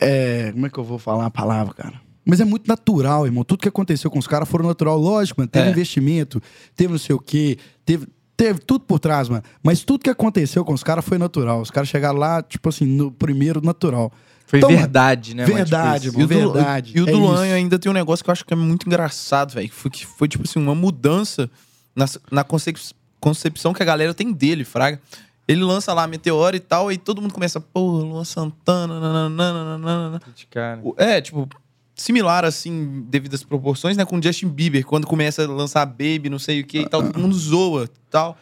[0.00, 2.00] É, como é que eu vou falar a palavra, cara?
[2.24, 3.44] Mas é muito natural, irmão.
[3.44, 4.96] Tudo que aconteceu com os caras foram natural.
[4.98, 5.50] Lógico, mano.
[5.50, 5.70] Teve É.
[5.70, 6.40] investimento,
[6.76, 9.42] teve não sei o quê, teve, teve tudo por trás, mano.
[9.62, 11.60] Mas tudo que aconteceu com os caras foi natural.
[11.60, 14.12] Os caras chegaram lá, tipo assim, no primeiro natural.
[14.46, 15.42] Foi Então, verdade, né?
[15.44, 15.54] mano?
[15.56, 16.32] verdade, Tipo E isso.
[16.34, 17.54] o, do, Verdade, e o é do Luan isso.
[17.54, 19.70] ainda tem um negócio que eu acho que é muito engraçado, velho.
[19.72, 21.50] Foi, que foi, tipo assim, uma mudança
[21.96, 25.00] na, na concep- concepção que a galera tem dele, Fraga.
[25.52, 30.20] Ele lança lá Meteoro e tal, e todo mundo começa, pô, Luan Santana, nananana.
[30.20, 30.82] Criticar, né?
[30.84, 31.48] O- É, tipo,
[31.94, 36.28] similar, assim, devido às proporções, né, com o Justin Bieber, quando começa a lançar Baby,
[36.30, 38.36] não sei o que e tal, todo mundo zoa tal.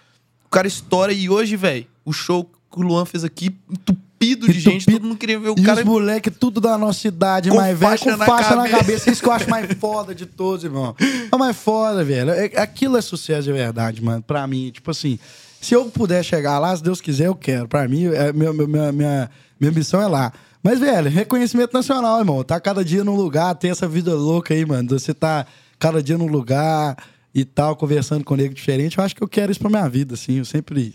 [0.46, 4.60] O cara estoura e hoje, velho, o show que o Luan fez aqui, entupido de
[4.60, 5.80] gente, todo mundo queria ver o E cara.
[5.80, 8.76] os moleque tudo da nossa idade, Com mais velho, com na faixa na cabeça.
[8.78, 9.10] cabeça.
[9.10, 10.94] Isso que eu acho mais foda de todos, irmão.
[11.30, 12.30] É o mais foda, velho.
[12.30, 14.22] É- Aquilo é sucesso de verdade, mano.
[14.22, 15.18] Pra mim, tipo assim,
[15.60, 17.68] se eu puder chegar lá, se Deus quiser, eu quero.
[17.68, 20.32] Pra mim, é, meu- minha, minha, minha missão é lá.
[20.62, 22.42] Mas, velho, reconhecimento nacional, irmão.
[22.44, 24.88] Tá cada dia num lugar, tem essa vida louca aí, mano.
[24.90, 25.46] Você tá
[25.78, 26.96] cada dia num lugar
[27.34, 28.98] e tal, conversando com nego diferente.
[28.98, 30.38] Eu acho que eu quero isso pra minha vida, assim.
[30.38, 30.94] Eu sempre.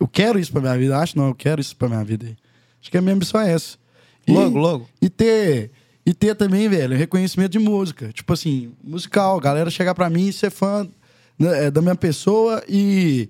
[0.00, 0.96] Eu quero isso pra minha vida.
[0.98, 2.36] Acho não, eu quero isso pra minha vida aí.
[2.80, 3.76] Acho que a minha missão é essa.
[4.26, 4.88] E- Logo, logo.
[5.02, 5.70] E ter,
[6.06, 8.10] e ter também, velho, reconhecimento de música.
[8.12, 9.38] Tipo assim, musical.
[9.40, 10.88] Galera chegar pra mim e ser fã
[11.38, 13.28] né, é, da minha pessoa e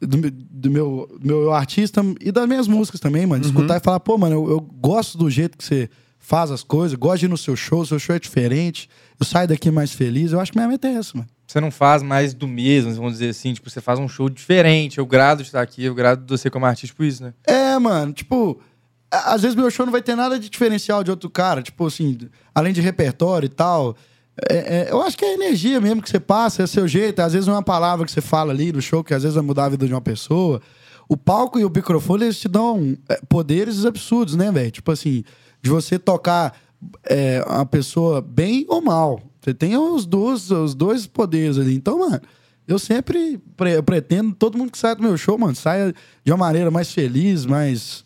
[0.00, 3.44] do, do meu, do meu artista e das minhas músicas também, mano.
[3.44, 5.88] Escutar e falar, pô, mano, eu, eu gosto do jeito que você
[6.18, 9.46] faz as coisas, gosto de ir no seu show, seu show é diferente, eu saio
[9.46, 10.32] daqui mais feliz.
[10.32, 11.28] Eu acho que minha meta é essa, mano.
[11.46, 13.54] Você não faz mais do mesmo, vamos dizer assim.
[13.54, 14.98] Tipo, você faz um show diferente.
[14.98, 17.32] Eu grado de estar aqui, eu grado de você como artista, tipo isso, né?
[17.46, 18.60] É, mano, tipo,
[19.10, 22.18] às vezes meu show não vai ter nada de diferencial de outro cara, tipo assim,
[22.52, 23.96] além de repertório e tal.
[24.50, 26.86] É- é, eu acho que é a energia mesmo que você passa, é o seu
[26.86, 27.20] jeito.
[27.20, 29.44] Às vezes é uma palavra que você fala ali no show que às vezes vai
[29.44, 30.60] mudar a vida de uma pessoa.
[31.08, 34.70] O palco e o microfone, eles te dão é, poderes absurdos, né, velho?
[34.70, 35.22] Tipo assim,
[35.62, 36.54] de você tocar
[37.04, 39.20] é, uma pessoa bem ou mal.
[39.40, 41.74] Você tem os dois, os dois poderes ali.
[41.74, 42.20] Então, mano,
[42.66, 46.36] eu sempre pre- pretendo, todo mundo que sai do meu show, mano, saia de uma
[46.38, 48.04] maneira mais feliz, mais.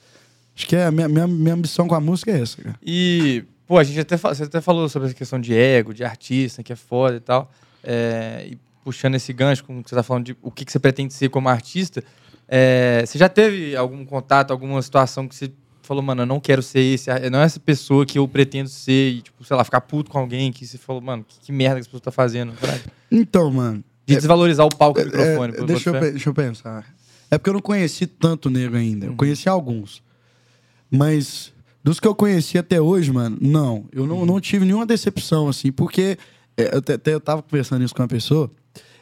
[0.55, 2.77] Acho que é a minha, minha, minha ambição com a música é essa, cara.
[2.85, 6.61] E, Pô, a gente até, você até falou sobre essa questão de ego, de artista,
[6.61, 7.53] que é foda e tal.
[7.85, 11.15] É, e puxando esse gancho, como você tá falando de o que, que você pretende
[11.15, 12.03] ser como artista,
[12.49, 15.53] é, você já teve algum contato, alguma situação que você
[15.83, 19.11] falou, mano, eu não quero ser esse, não é essa pessoa que eu pretendo ser,
[19.13, 21.77] e, tipo, sei lá, ficar puto com alguém que você falou, mano, que, que merda
[21.77, 22.53] que essa pessoa tá fazendo?
[23.09, 23.85] Então, mano.
[24.05, 25.53] De desvalorizar o palco do É, microfone.
[25.53, 26.85] pô, deixa, eu, pe- deixa eu pensar.
[27.31, 29.07] É porque eu não conheci tanto nego ainda.
[29.07, 29.13] Uhum.
[29.13, 30.03] Eu conheci alguns.
[30.91, 31.53] Mas
[31.83, 33.87] dos que eu conheci até hoje, mano, não.
[33.93, 34.09] Eu Uhum.
[34.09, 36.19] não, não tive nenhuma decepção, assim, porque.
[36.57, 38.51] é, eu até, eu tava conversando isso com uma pessoa.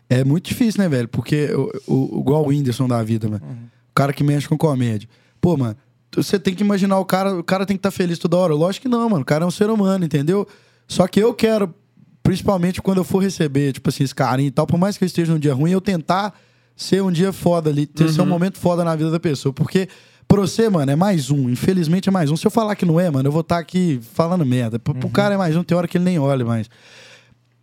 [0.09, 1.09] É muito difícil, né, velho?
[1.09, 1.71] Porque o,
[2.17, 3.45] o, igual o Whindersson da vida, mano.
[3.45, 3.57] Uhum.
[3.91, 5.09] O cara que mexe com comédia.
[5.41, 5.77] Pô, mano,
[6.15, 8.55] você tem que imaginar o cara, o cara tem que estar feliz toda hora.
[8.55, 9.23] Lógico que não, mano.
[9.23, 10.47] O cara é um ser humano, entendeu?
[10.87, 11.75] Só que eu quero,
[12.23, 15.07] principalmente quando eu for receber, tipo assim, esse carinho e tal, por mais que eu
[15.07, 16.33] esteja num dia ruim, eu tentar
[16.77, 19.53] ser um dia foda ali, ter ser um momento foda na vida da pessoa.
[19.53, 19.89] Porque
[20.29, 21.49] pra você, mano, é mais um.
[21.49, 22.37] Infelizmente é mais um.
[22.37, 24.79] Se eu falar que não é, mano, eu vou estar aqui falando merda.
[24.79, 26.69] Pro, pro cara é mais um, tem hora que ele nem olha mais.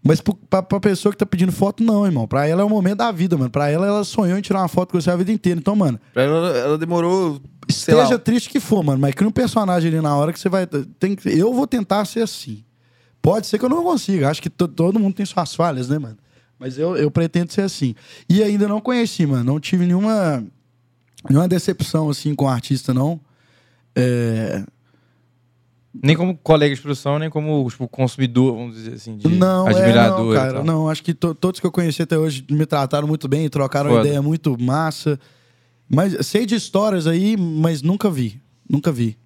[0.04, 2.28] Mas pro, pra, pra pessoa que tá pedindo foto, não, irmão.
[2.28, 3.50] Pra ela é o momento da vida, mano.
[3.50, 5.60] Pra ela, ela sonhou em tirar uma foto com você a vida inteira.
[5.60, 7.42] Então, mano, Pra ela, ela demorou.
[7.68, 10.48] Esteja lá, triste que for, mano, mas cria um personagem ali na hora que você
[10.48, 10.68] vai.
[10.68, 12.64] Tem, eu vou tentar ser assim.
[13.20, 14.30] Pode ser que eu não consiga.
[14.30, 16.18] Acho que to- todo mundo tem suas falhas, né, mano?
[16.60, 17.96] Mas eu, eu pretendo ser assim.
[18.30, 19.44] E ainda não conheci, mano.
[19.44, 20.46] Não tive nenhuma,
[21.30, 23.20] nenhuma decepção, assim, com o artista, não.
[23.96, 24.64] É,
[26.04, 29.72] Nem como colega de produção, nem como tipo, consumidor, vamos dizer assim, de não, é,
[29.72, 30.20] admirador.
[30.26, 30.64] não, e cara.
[30.64, 33.90] Não, acho que to- todos que eu conheci até hoje me trataram muito bem, trocaram
[33.90, 34.08] uma Foda.
[34.10, 35.18] ideia muito massa.
[35.90, 38.42] Mas sei de histórias aí, mas nunca vi.
[38.70, 39.18] Nunca vi.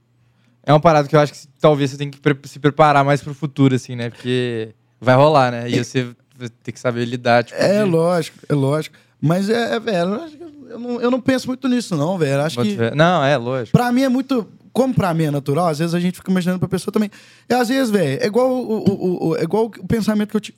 [0.63, 3.21] É uma parada que eu acho que talvez você tem que pre- se preparar mais
[3.21, 4.09] pro futuro, assim, né?
[4.11, 5.69] Porque vai rolar, né?
[5.69, 6.03] E você
[6.37, 7.59] vai ter que saber lidar, tipo.
[7.59, 8.95] É de- lógico, é lógico.
[9.19, 10.19] Mas é, é, velho,
[10.69, 12.41] eu não, eu não penso muito nisso, não, velho.
[12.41, 12.75] Acho Bota que.
[12.77, 12.95] fé.
[12.95, 13.77] Não, é, lógico.
[13.77, 14.47] Pra mim é muito.
[14.71, 17.09] Como pra mim é natural, às vezes a gente fica imaginando pra pessoa também.
[17.49, 20.41] E às vezes, velho, é igual o, o- o- é igual o pensamento que eu
[20.41, 20.57] tive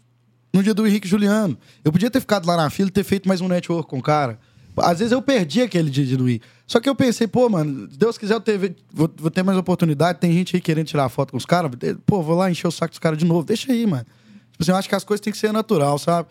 [0.53, 1.57] no dia do Henrique Juliano.
[1.83, 4.01] Eu podia ter ficado lá na fila e ter feito mais um network com o
[4.03, 4.37] cara.
[4.77, 6.41] Às vezes eu perdi aquele dia de Luí.
[6.67, 9.57] Só que eu pensei, pô, mano, se Deus quiser eu ter, vou, vou ter mais
[9.57, 10.19] oportunidade.
[10.19, 11.71] Tem gente aí querendo tirar foto com os caras.
[12.05, 13.45] Pô, vou lá encher o saco dos caras de novo.
[13.45, 14.05] Deixa aí, mano.
[14.51, 16.27] Tipo assim, eu acho que as coisas têm que ser natural, sabe?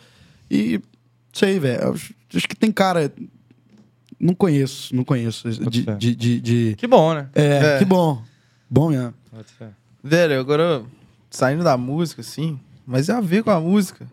[0.51, 0.81] E
[1.33, 1.93] sei, velho.
[1.93, 3.11] acho que tem cara.
[4.20, 5.48] Não conheço, não conheço.
[5.50, 7.28] De, de, de, de- Que bom, né?
[7.34, 7.78] é, É.
[7.78, 8.22] que bom.
[8.68, 9.14] Bom mesmo.
[10.04, 10.82] Velho, agora
[11.30, 14.06] saindo da música, assim, mas é a ver com a música.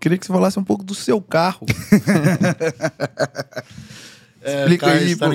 [0.00, 1.66] Queria que você falasse um pouco do seu carro.
[4.44, 5.28] Explica cara, aí tá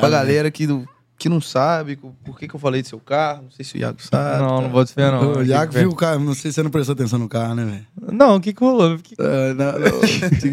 [0.00, 0.10] pra né?
[0.10, 0.86] galera que, não-
[1.16, 3.44] que não sabe por que, que eu falei do seu carro.
[3.44, 4.42] Não sei se o Iago sabe.
[4.42, 4.62] não, tá?
[4.62, 5.32] não vou fé, não.
[5.38, 7.28] o Iago Que que viu o carro, não sei se você não prestou atenção no
[7.28, 8.12] carro, né, velho?
[8.12, 8.98] Não, o que que rolou?
[8.98, 10.00] Que- Ah, não, não.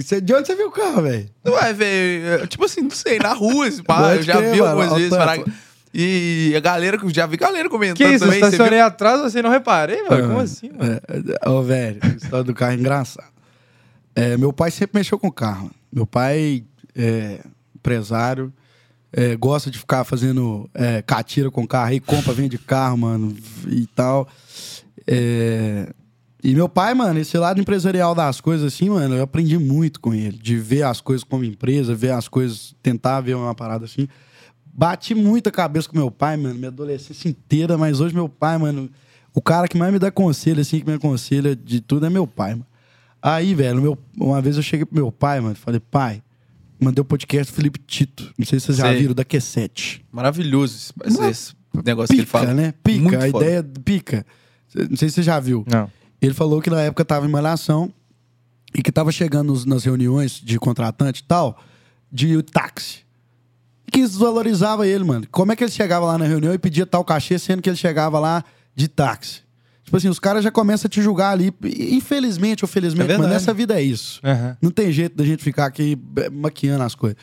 [0.02, 1.30] Você- de onde você viu o carro, velho?
[1.48, 4.66] Ué, velho, é, tipo assim, não sei, na rua, esse pá, eu já vi mano,
[4.68, 5.10] algumas vezes.
[5.10, 5.44] tá, parar-.
[5.94, 8.24] E a galera, já vi galera comentando Que isso?
[8.24, 8.40] Eu também.
[8.40, 10.28] você estacionei atrás, você não reparei, mano?
[10.28, 10.94] Como Ah, assim, mano?
[10.94, 11.02] é,
[11.46, 13.28] é, Ô, velho, a história do carro é engraçada.
[14.16, 15.70] É, meu pai sempre mexeu com carro.
[15.92, 16.64] Meu pai
[16.96, 17.40] é
[17.76, 18.54] empresário,
[19.14, 23.36] é, gosta de ficar fazendo é, catira com carro aí, compra, vende carro, mano,
[23.68, 24.28] e tal.
[25.06, 25.92] É,
[26.44, 30.14] e meu pai, mano, esse lado empresarial das coisas assim, mano, eu aprendi muito com
[30.14, 30.38] ele.
[30.38, 34.08] De ver as coisas como empresa, ver as coisas, tentar ver uma parada assim.
[34.74, 38.90] Bati muita cabeça com meu pai, mano, minha adolescência inteira, mas hoje meu pai, mano,
[39.34, 42.26] o cara que mais me dá conselho, assim, que me aconselha de tudo é meu
[42.26, 42.66] pai, mano.
[43.22, 46.24] Aí, velho, meu, uma vez eu cheguei pro meu pai, mano, falei, pai,
[46.82, 48.32] mandei o podcast do Felipe Tito.
[48.38, 48.98] Não sei se vocês já Sei.
[49.00, 50.02] viram, da Q7.
[50.12, 52.54] Maravilhoso esse, esse- é negócio que ele Pica, fala.
[52.54, 52.74] né?
[52.84, 53.46] Pica, Muito a foda.
[53.46, 54.26] ideia pica.
[54.90, 55.64] Não sei se você já viu.
[55.72, 55.90] Não.
[56.22, 57.94] Ele falou que na época tava em malhação
[58.74, 61.62] e que tava chegando nos- nas reuniões de contratante e tal,
[62.12, 63.00] de táxi.
[63.92, 65.28] Que desvalorizava ele, mano.
[65.32, 67.76] Como é que ele chegava lá na reunião e pedia tal cachê, sendo que ele
[67.78, 68.44] chegava lá
[68.76, 69.42] de táxi?
[69.92, 71.54] Tipo assim, os caras já começam a te julgar ali.
[71.66, 74.22] Infelizmente ou felizmente, É mas nessa vida é isso.
[74.24, 74.56] Aham.
[74.62, 75.98] Não tem jeito da gente ficar aqui
[76.32, 77.18] maquiando as coisas.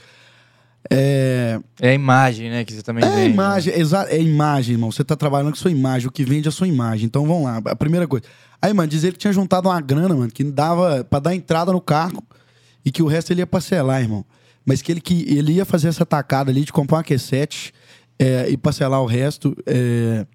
[0.91, 2.65] É, É a imagem, né?
[2.65, 4.91] Que você também é vende, imagem, exa- é imagem, irmão.
[4.93, 6.09] Você tá trabalhando com sua imagem.
[6.09, 7.07] O que vende é a sua imagem.
[7.07, 7.61] Então vamos lá.
[7.65, 8.25] A primeira coisa.
[8.61, 11.81] Aí, mano, dizer que tinha juntado uma grana, mano, que dava pra dar entrada no
[11.81, 12.23] carro
[12.85, 14.25] e que o resto ele ia parcelar, irmão.
[14.65, 17.73] Mas que ele, que ele ia fazer essa tacada ali de comprar uma Q7
[18.19, 20.27] é, e parcelar o resto é,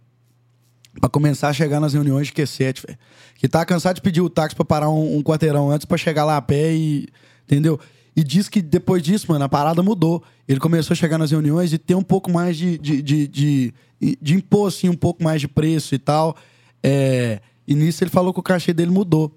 [0.99, 2.99] pra começar a chegar nas reuniões de Q7, velho.
[3.35, 6.25] Que tá cansado de pedir o táxi pra parar um, um quarteirão antes pra chegar
[6.25, 7.07] lá a pé e.
[7.45, 7.79] Entendeu?
[8.15, 10.23] E diz que depois disso, mano, a parada mudou.
[10.47, 12.77] Ele começou a chegar nas reuniões e ter um pouco mais de.
[12.77, 13.73] de, de, de,
[14.21, 16.35] de impor, assim, um pouco mais de preço e tal.
[16.81, 19.35] É, e nisso ele falou que o cachê dele mudou.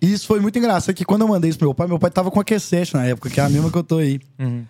[0.00, 2.10] E isso foi muito engraçado, que quando eu mandei isso pro meu pai, meu pai
[2.10, 4.20] tava com a Q7 na época, que é a mesma que eu tô aí.
[4.38, 4.64] Uhum.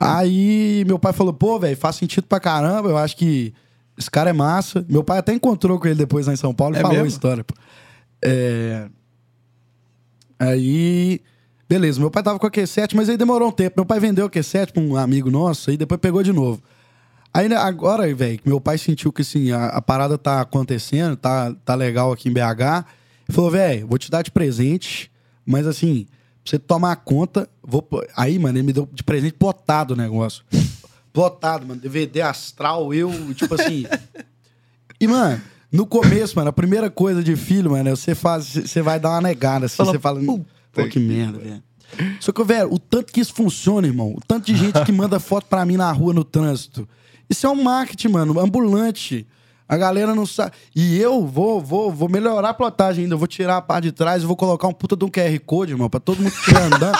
[0.00, 3.52] Aí meu pai falou, pô, velho, faz sentido pra caramba, eu acho que
[3.96, 4.84] Esse cara é massa.
[4.88, 7.06] Meu pai até encontrou com ele depois lá em São Paulo e É falou mesmo?
[7.06, 7.44] a história.
[7.44, 7.54] pô.
[8.22, 8.88] É...
[10.38, 11.20] Aí,
[11.68, 13.74] beleza, meu pai tava com a Q7, mas aí demorou um tempo.
[13.76, 16.62] Meu pai vendeu a Q7 pra um amigo nosso, aí depois pegou de novo.
[17.32, 21.16] Aí né, agora, velho, que meu pai sentiu que assim, a, a parada tá acontecendo,
[21.16, 22.84] tá, tá legal aqui em BH.
[23.28, 25.10] Falou, velho, vou te dar de presente,
[25.44, 26.06] mas assim,
[26.44, 27.86] pra você tomar conta, vou.
[28.16, 30.44] Aí, mano, ele me deu de presente plotado o negócio.
[31.14, 31.80] Plotado, mano.
[31.80, 33.86] DVD astral, eu, tipo assim.
[35.00, 35.40] E, mano,
[35.70, 39.10] no começo, mano, a primeira coisa de filho, mano, é você faz, você vai dar
[39.10, 41.62] uma negada, assim, Fala, você fala, "Puta pô, que merda, velho.
[42.18, 45.20] Só que, velho, o tanto que isso funciona, irmão, o tanto de gente que manda
[45.20, 46.88] foto pra mim na rua, no trânsito,
[47.30, 49.24] isso é um marketing, mano, ambulante.
[49.68, 50.52] A galera não sabe.
[50.74, 53.14] E eu vou, vou, vou melhorar a plotagem ainda.
[53.14, 55.38] Eu vou tirar a parte de trás e vou colocar um puta de um QR
[55.46, 56.98] Code, irmão, pra todo mundo que estiver andando.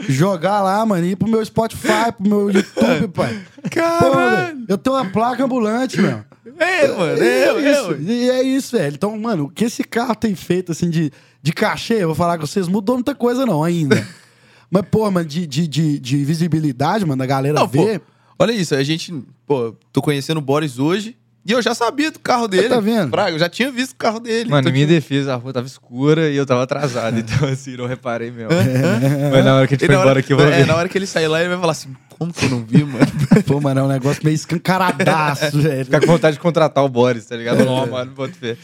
[0.00, 3.40] Jogar lá, mano, ir pro meu Spotify, pro meu YouTube, pai.
[3.98, 6.22] Pô, velho, eu tenho uma placa ambulante, meu.
[6.58, 8.02] É, mano, É eu, isso, eu.
[8.02, 8.94] E é isso, velho.
[8.94, 11.10] Então, mano, o que esse carro tem feito, assim, de,
[11.42, 14.06] de cachê, eu vou falar com vocês, mudou muita coisa não ainda.
[14.70, 18.02] Mas, pô, mano, de, de, de, de visibilidade, mano, da galera Não, pô, ver.
[18.38, 19.14] olha isso, a gente,
[19.46, 21.16] pô, tô conhecendo o Boris hoje
[21.46, 22.68] e eu já sabia do carro dele.
[22.68, 23.10] tá vendo?
[23.10, 24.50] Fraga, eu já tinha visto o carro dele.
[24.50, 27.16] Mano, Então, em minha tipo, defesa, a rua tava escura e eu tava atrasado.
[27.20, 28.50] Então, assim, não reparei mesmo.
[29.32, 30.66] Mas na hora que a gente e foi hora- embora aqui, eu vou é, ver.
[30.66, 32.82] na hora que ele sair lá, ele vai falar assim, como que eu não vi,
[32.84, 33.06] mano?
[33.46, 35.84] Pô, mano, é um negócio meio escancaradaço, velho.
[35.84, 37.64] Ficar com vontade de contratar o Boris, tá ligado?
[37.64, 38.58] Não, mano, vou te ver.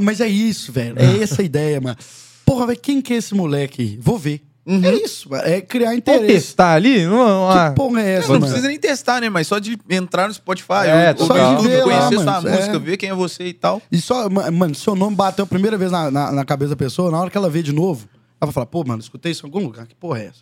[0.00, 0.94] Mas é isso, velho.
[0.98, 1.96] É essa a ideia, mano.
[2.44, 3.98] Porra, velho, quem que é esse moleque aí?
[4.00, 4.40] Vou ver.
[4.64, 5.42] É isso, mano.
[5.44, 6.26] É criar interesse.
[6.26, 7.04] testar ali?
[7.04, 7.70] Não, não, ah.
[7.70, 8.46] Que porra é essa, não mano?
[8.46, 9.28] precisa nem testar, né?
[9.28, 12.50] Mas só de entrar no Spotify, É, ou, só de ver lá, conhecer mano, sua
[12.50, 12.56] é.
[12.56, 13.82] música, ver quem é você e tal.
[13.90, 16.76] E só, ma- mano, seu nome bateu a primeira vez na, na, na cabeça da
[16.76, 18.08] pessoa, na hora que ela vê de novo,
[18.40, 20.40] ela vai falar, pô, mano, escutei isso em algum lugar, que porra é essa?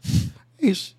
[0.63, 0.95] É isso.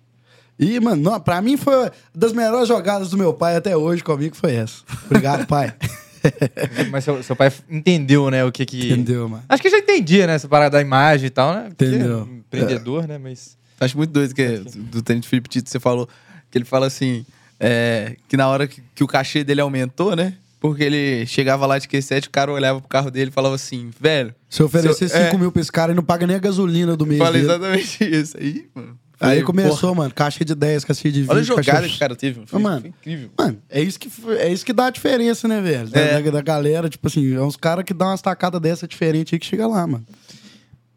[0.58, 4.02] E, mano, não, pra mim foi uma das melhores jogadas do meu pai até hoje
[4.02, 4.82] comigo, foi essa.
[5.06, 5.72] Obrigado, pai.
[6.90, 8.92] Mas seu, seu pai entendeu, né, o que que...
[8.92, 9.42] Entendeu, mano?
[9.48, 11.68] Acho que já entendia, né, essa parada da imagem e tal, né?
[11.68, 12.18] Porque Entendeu.
[12.18, 13.56] é um empreendedor, né, mas...
[13.80, 14.46] Acho muito doido que
[14.76, 16.08] do Tenente Felipe Tito você falou
[16.50, 17.26] que ele fala assim,
[17.58, 20.34] é, que na hora que, que o cachê dele aumentou, né?
[20.60, 23.90] Porque ele chegava lá de Q7, o cara olhava pro carro dele e falava assim,
[23.98, 25.38] velho, Se eu oferecer Se eu- 5 é.
[25.38, 28.36] mil pra esse cara e não paga nem a gasolina do mês fala exatamente isso
[28.38, 28.96] aí, mano.
[29.24, 31.30] Aí Falei, começou, porra, mano, caixa de 10, caixa de 20.
[31.30, 31.88] Olha a jogada caixa...
[31.88, 32.80] que o cara teve, Ô, mano.
[32.80, 33.30] foi incrível.
[33.38, 35.88] Mano, é isso, que, foi- é isso que dá a diferença, né, velho?
[35.88, 36.20] Da, É.
[36.22, 39.38] da- da galera, tipo assim, é uns caras que dão umas tacadas dessa diferente aí
[39.38, 40.04] que chega lá, mano.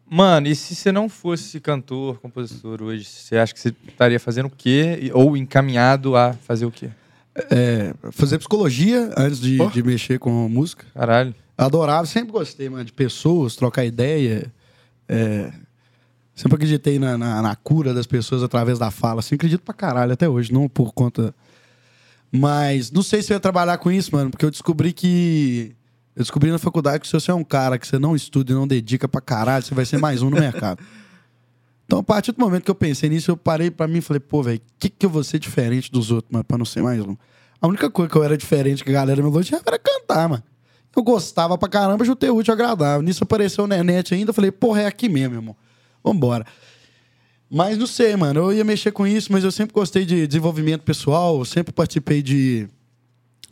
[0.08, 4.46] Mano, e se você não fosse cantor, compositor hoje, você acha que você estaria fazendo
[4.46, 4.98] o quê?
[5.02, 6.90] E- Ou encaminhado a fazer o quê?
[7.50, 10.86] É, fazer psicologia antes de, de mexer com música.
[10.94, 11.34] Caralho.
[11.58, 14.50] Adorava, sempre gostei, mano, de pessoas, trocar ideia.
[15.08, 15.50] É,
[16.36, 19.20] sempre acreditei na, na, na cura das pessoas através da fala.
[19.20, 21.34] Assim, acredito pra caralho até hoje, não por conta.
[22.30, 25.74] Mas não sei se eu ia trabalhar com isso, mano, porque eu descobri que.
[26.14, 28.54] Eu descobri na faculdade que se você é um cara que você não estuda e
[28.54, 30.82] não dedica pra caralho, você vai ser mais um no mercado.
[31.84, 34.18] Então, a partir do momento que eu pensei nisso, eu parei pra mim e falei,
[34.18, 36.82] pô, velho, o que, que eu vou ser diferente dos outros, mano, pra não ser
[36.82, 37.16] mais um?
[37.60, 40.42] A única coisa que eu era diferente que a galera me elogiava era cantar, mano.
[40.94, 43.02] Eu gostava pra caramba, juntei útil e agradável.
[43.02, 45.56] Nisso apareceu o Nenete ainda, eu falei, porra, é aqui mesmo, irmão.
[46.10, 46.46] Vambora.
[47.50, 48.40] Mas não sei, mano.
[48.40, 52.22] Eu ia mexer com isso, mas eu sempre gostei de desenvolvimento pessoal, eu sempre participei
[52.22, 52.68] de.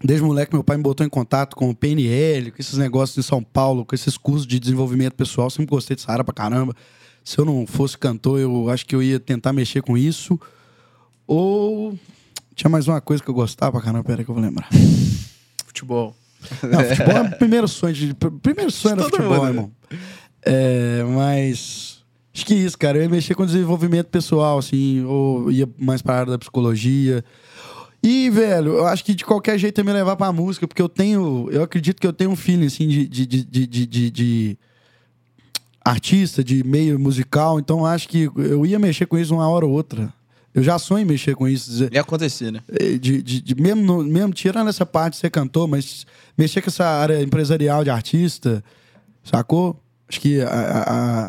[0.03, 3.23] Desde moleque, meu pai me botou em contato com o PNL, com esses negócios de
[3.23, 5.49] São Paulo, com esses cursos de desenvolvimento pessoal.
[5.49, 6.75] Sempre gostei dessa área pra caramba.
[7.23, 10.39] Se eu não fosse cantor, eu acho que eu ia tentar mexer com isso.
[11.27, 11.97] Ou.
[12.55, 14.69] Tinha mais uma coisa que eu gostava pra caramba, peraí que eu vou lembrar.
[15.67, 16.15] Futebol.
[16.63, 17.95] Não, futebol é o primeiro sonho.
[17.95, 19.49] De, pr- primeiro sonho era futebol, mundo, né?
[19.49, 19.73] irmão.
[20.45, 21.94] É, mas.
[22.35, 22.99] Acho que isso, cara.
[22.99, 27.25] Eu ia mexer com desenvolvimento pessoal, assim, ou ia mais pra área da psicologia.
[28.03, 30.89] E, velho, eu acho que de qualquer jeito ia me levar pra música, porque eu
[30.89, 31.49] tenho.
[31.51, 33.07] Eu acredito que eu tenho um feeling, assim, de.
[33.07, 34.59] de, de, de, de- de-
[35.85, 39.73] artista, de meio musical, então acho que eu ia mexer com isso uma hora ou
[39.73, 40.11] outra.
[40.55, 41.69] Eu já sonho em mexer com isso.
[41.71, 42.61] dizer- Ia acontecer, né?
[42.81, 46.07] eh, de, de- de- mesmo, no- mesmo tirando essa parte de ser cantor, mas
[46.39, 48.65] mexer com essa área empresarial de artista,
[49.23, 49.79] sacou?
[50.09, 50.83] Acho que a, a-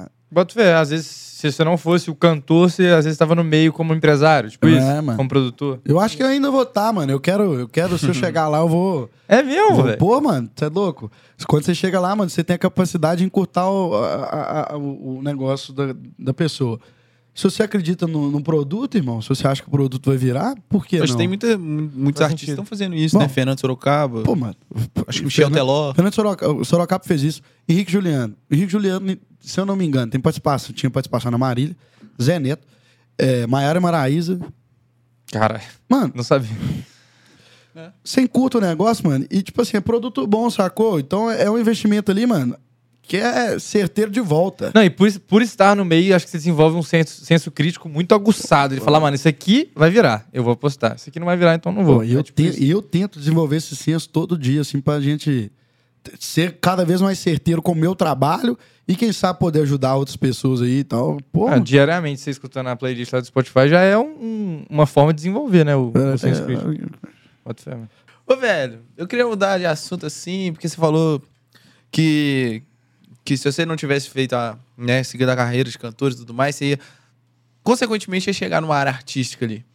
[0.03, 3.35] a- Bota fé, às vezes, se você não fosse o cantor, você às vezes estava
[3.35, 5.15] no meio como empresário, tipo É, isso, mano.
[5.15, 5.79] como produtor.
[5.85, 7.11] eu acho que eu ainda vou estar, mano.
[7.11, 9.09] Eu quero, eu quero, se eu chegar lá, eu vou.
[9.27, 9.97] É mesmo, velho.
[9.97, 11.11] pô, mano, você é louco?
[11.47, 15.21] Quando você chega lá, mano, você tem a capacidade de encurtar o, a- a- o
[15.23, 16.79] negócio da, da pessoa.
[17.35, 20.55] Se você acredita no, no produto, irmão, se você acha que o produto vai virar,
[20.69, 21.17] por que Hoje não?
[21.17, 22.49] tem muita, mu- muitos Faz artistas sentido.
[22.51, 23.23] estão fazendo isso, Bom.
[23.23, 23.27] né?
[23.27, 24.21] Fernando Sorocaba.
[24.23, 24.55] Pô, mano.
[25.05, 25.93] acho que Michel Teló.
[25.93, 27.41] Fernando Soroca, o Sorocaba fez isso.
[27.67, 28.33] Henrique Juliano.
[28.49, 30.73] Henrique Juliano, se eu não me engano, tem participação.
[30.73, 31.75] Tinha participação na Marília,
[32.21, 32.65] Zé Neto,
[33.17, 34.39] é, Maiara Maraíza.
[35.29, 35.59] Cara,
[35.89, 36.49] Mano, não sabia.
[37.75, 37.89] É.
[38.01, 40.97] Você encurta o negócio, mano, e tipo assim, é produto bom, sacou?
[40.97, 42.55] Então é um investimento ali, mano,
[43.07, 44.71] que é certeiro de volta.
[44.73, 47.87] Não, e por, por estar no meio, acho que você desenvolve um senso, senso crítico
[47.87, 48.73] muito aguçado.
[48.73, 50.95] Ele fala, mano, isso aqui vai virar, eu vou apostar.
[50.95, 52.03] Isso aqui não vai virar, então não vou.
[52.03, 55.51] E eu, É tipo te- eu tento desenvolver esse senso todo dia, assim, pra gente
[56.19, 58.55] ser cada vez mais certeiro com o meu trabalho
[58.87, 61.17] e quem sabe poder ajudar outras pessoas aí e tal.
[61.31, 64.85] Pô, Ah, diariamente, você escutando a playlist lá do Spotify já é um- um- uma
[64.85, 65.75] forma de desenvolver, né?
[65.75, 66.69] O, é, o senso é, crítico.
[66.69, 67.89] Mano.
[68.27, 71.21] Ô, velho, eu queria mudar de assunto assim, porque você falou
[71.91, 72.61] que,
[73.25, 76.33] que se você não tivesse feito a, né, seguido a carreira de cantores e tudo
[76.33, 76.79] mais, você ia,
[77.63, 79.65] consequentemente, ia chegar numa área artística ali.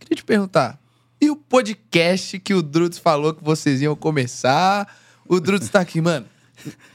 [0.00, 0.80] Queria te perguntar,
[1.20, 4.88] e o podcast que o Drudes falou que vocês iam começar?
[5.28, 6.26] O Drudes tá aqui, mano.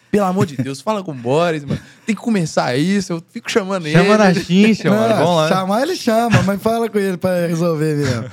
[0.10, 1.80] Pelo amor de Deus, fala com o Boris, mano.
[2.06, 3.96] Tem que começar isso, eu fico chamando ele.
[3.96, 5.16] Chama na chincha, mano.
[5.16, 5.50] Vamos lá.
[5.50, 8.32] chamar ele chama, mas fala com ele pra resolver mesmo.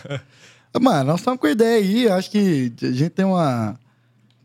[0.81, 2.09] Mano, nós estamos com ideia aí.
[2.09, 3.79] Acho que a gente tem uma,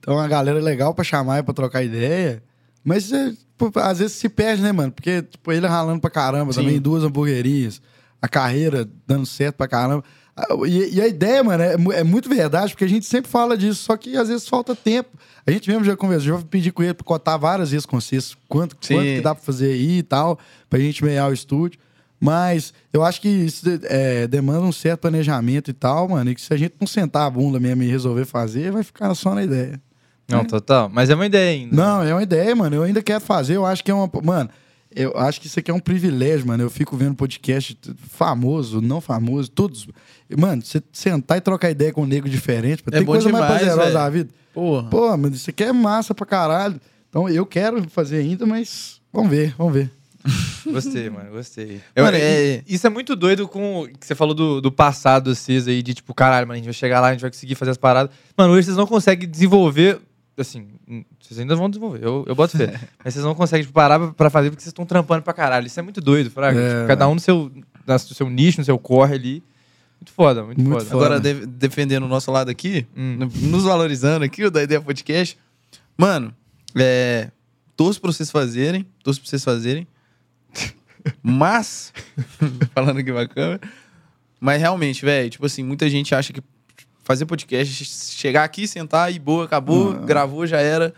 [0.01, 2.41] tem uma galera legal pra chamar e pra trocar ideia.
[2.85, 4.91] Mas é, pô, às vezes se perde, né, mano?
[4.91, 6.61] Porque tipo, ele ralando pra caramba Sim.
[6.61, 7.81] também, duas hamburguerias,
[8.21, 10.03] a carreira dando certo pra caramba.
[10.37, 13.57] Ah, E, e a ideia, mano, é, é muito verdade, porque a gente sempre fala
[13.57, 15.09] disso, só que às vezes falta tempo.
[15.47, 18.35] A gente mesmo já conversou, já pedi com ele pra cotar várias vezes com vocês
[18.47, 18.95] quanto, Sim.
[18.95, 20.37] quanto que dá pra fazer aí e tal,
[20.69, 21.79] pra gente meiar o estúdio.
[22.19, 26.29] Mas eu acho que isso é, demanda um certo planejamento e tal, mano.
[26.31, 29.13] E que se a gente não sentar a bunda mesmo e resolver fazer, vai ficar
[29.15, 29.79] só na ideia.
[30.27, 30.89] Não, total.
[30.91, 31.75] Mas é uma ideia ainda.
[31.75, 32.75] Não, é uma ideia, mano.
[32.75, 33.55] Eu ainda quero fazer.
[33.55, 34.09] Eu acho que é uma.
[34.23, 34.49] Mano,
[34.95, 36.63] eu acho que isso aqui é um privilégio, mano.
[36.63, 37.77] Eu fico vendo podcast
[38.09, 39.87] famoso, não famoso, todos.
[40.37, 43.61] Mano, você sentar e trocar ideia com um nego diferente, É tem coisa mais demais,
[43.61, 43.93] prazerosa velho.
[43.93, 44.29] da vida.
[44.53, 44.89] Porra.
[44.89, 46.79] Pô, mas isso aqui é massa pra caralho.
[47.09, 49.91] Então eu quero fazer ainda, mas vamos ver, vamos ver.
[50.65, 51.79] Gostei, mano, gostei.
[51.95, 54.71] Mano, Eu- é- e- Isso é muito doido com o que você falou do, do
[54.71, 57.29] passado, vocês aí, de tipo, caralho, mano, a gente vai chegar lá, a gente vai
[57.29, 58.11] conseguir fazer as paradas.
[58.35, 59.99] Mano, hoje vocês não conseguem desenvolver,
[60.41, 62.79] assim, hum, vocês ainda vão desenvolver, eu, eu boto fé.
[63.03, 65.65] mas vocês não conseguem tipo, parar pra- fazer porque vocês estão trampando pra caralho.
[65.67, 66.59] Isso é muito doido, Fraga.
[66.59, 66.69] É.
[66.75, 67.51] Tipo, cada um no seu,
[67.87, 69.43] no seu nicho, no seu corre ali.
[69.99, 70.85] Muito foda, muito, Muito foda.
[70.89, 71.05] foda.
[71.05, 73.17] Agora, de- defendendo o nosso lado aqui, Hum.
[73.19, 75.37] no- nos valorizando aqui, o da Ideia Podcast.
[75.97, 76.35] Mano,
[76.75, 77.31] é.
[77.77, 78.85] Torço pra vocês fazerem.
[79.03, 79.87] Torço pra vocês fazerem.
[81.23, 81.93] Mas.
[82.73, 83.61] falando aqui pra câmera.
[84.39, 86.41] Mas realmente, velho, tipo assim, muita gente acha que
[87.05, 90.05] fazer podcast, chegar aqui, sentar e boa, acabou, Não.
[90.05, 90.93] gravou, já era.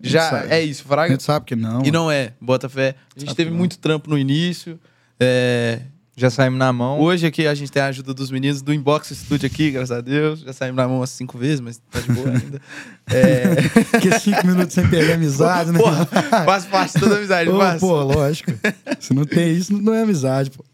[0.00, 0.52] Já sabe.
[0.52, 1.10] é isso, A Fraga.
[1.12, 1.82] gente sabe que não.
[1.84, 2.94] E não é, bota fé.
[3.16, 4.78] A gente teve muito trampo no início.
[5.18, 5.80] É,
[6.14, 7.00] Já saímos na mão.
[7.00, 10.00] Hoje aqui a gente tem a ajuda dos meninos do Inbox Studio aqui, graças a
[10.02, 10.40] Deus.
[10.40, 12.60] Já saímos na mão umas cinco vezes, mas tá de boa ainda.
[13.10, 13.54] É...
[13.90, 15.78] Porque cinco minutos sem perder a amizade, né?
[15.78, 16.04] Porra,
[16.44, 17.80] faz parte toda a amizade, Ô, faz.
[17.80, 18.52] pô, lógico.
[19.00, 20.64] Se não tem isso, não é amizade, pô.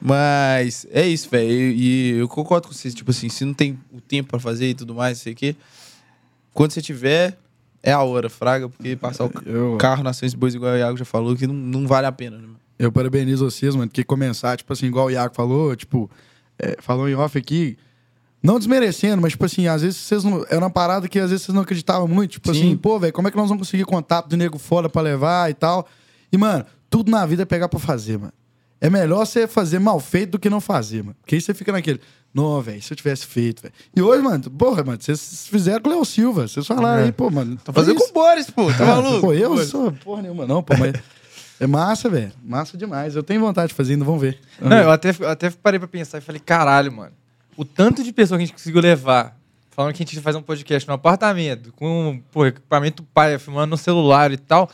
[0.00, 1.50] Mas é isso, velho.
[1.50, 2.94] E eu concordo com vocês.
[2.94, 5.36] Tipo assim, se não tem o tempo pra fazer e tudo mais, não sei o
[5.36, 5.56] quê.
[6.54, 7.36] Quando você tiver,
[7.82, 10.96] é a hora, fraga, porque passar o Eu, carro na de bois, igual o Iago
[10.96, 12.42] já falou, que não, não vale a pena, né?
[12.42, 12.58] mano?
[12.78, 16.08] eu parabenizo vocês, mano, que começar, tipo assim, igual o Iago falou, tipo,
[16.58, 17.76] é, falou em off aqui,
[18.42, 20.44] não desmerecendo, mas, tipo assim, às vezes vocês não.
[20.48, 22.32] Era uma parada que às vezes vocês não acreditavam muito.
[22.32, 22.60] Tipo Sim.
[22.60, 25.50] assim, pô, velho, como é que nós vamos conseguir contato de nego fora pra levar
[25.50, 25.88] e tal?
[26.30, 28.32] E, mano, tudo na vida é pegar pra fazer, mano.
[28.80, 31.16] É melhor você fazer mal feito do que não fazer, mano.
[31.20, 32.00] Porque aí você fica naquele.
[32.32, 33.74] Não, velho, se eu tivesse feito, velho.
[33.96, 36.46] E hoje, mano, porra, mano, vocês fizeram com o Léo Silva.
[36.46, 37.04] Vocês falaram É.
[37.06, 37.58] aí, pô, mano.
[37.64, 39.20] Tô fazendo olha com o Boris, pô, tá ah, maluco?
[39.22, 39.68] Pô, eu Boris.
[39.68, 40.94] sou porra nenhuma, não, pô, mas.
[41.60, 42.30] É massa, velho.
[42.44, 43.16] Massa demais.
[43.16, 44.38] Eu tenho vontade de fazer ainda, vamos ver.
[44.60, 44.84] Vamos Não, ver.
[44.84, 47.12] eu até, eu até parei pra pensar e falei, caralho, mano.
[47.56, 49.36] O tanto de pessoa que a gente conseguiu levar,
[49.72, 53.70] falando que a gente ia fazer um podcast no apartamento, com pô, equipamento pai, filmando
[53.70, 54.70] no celular e tal.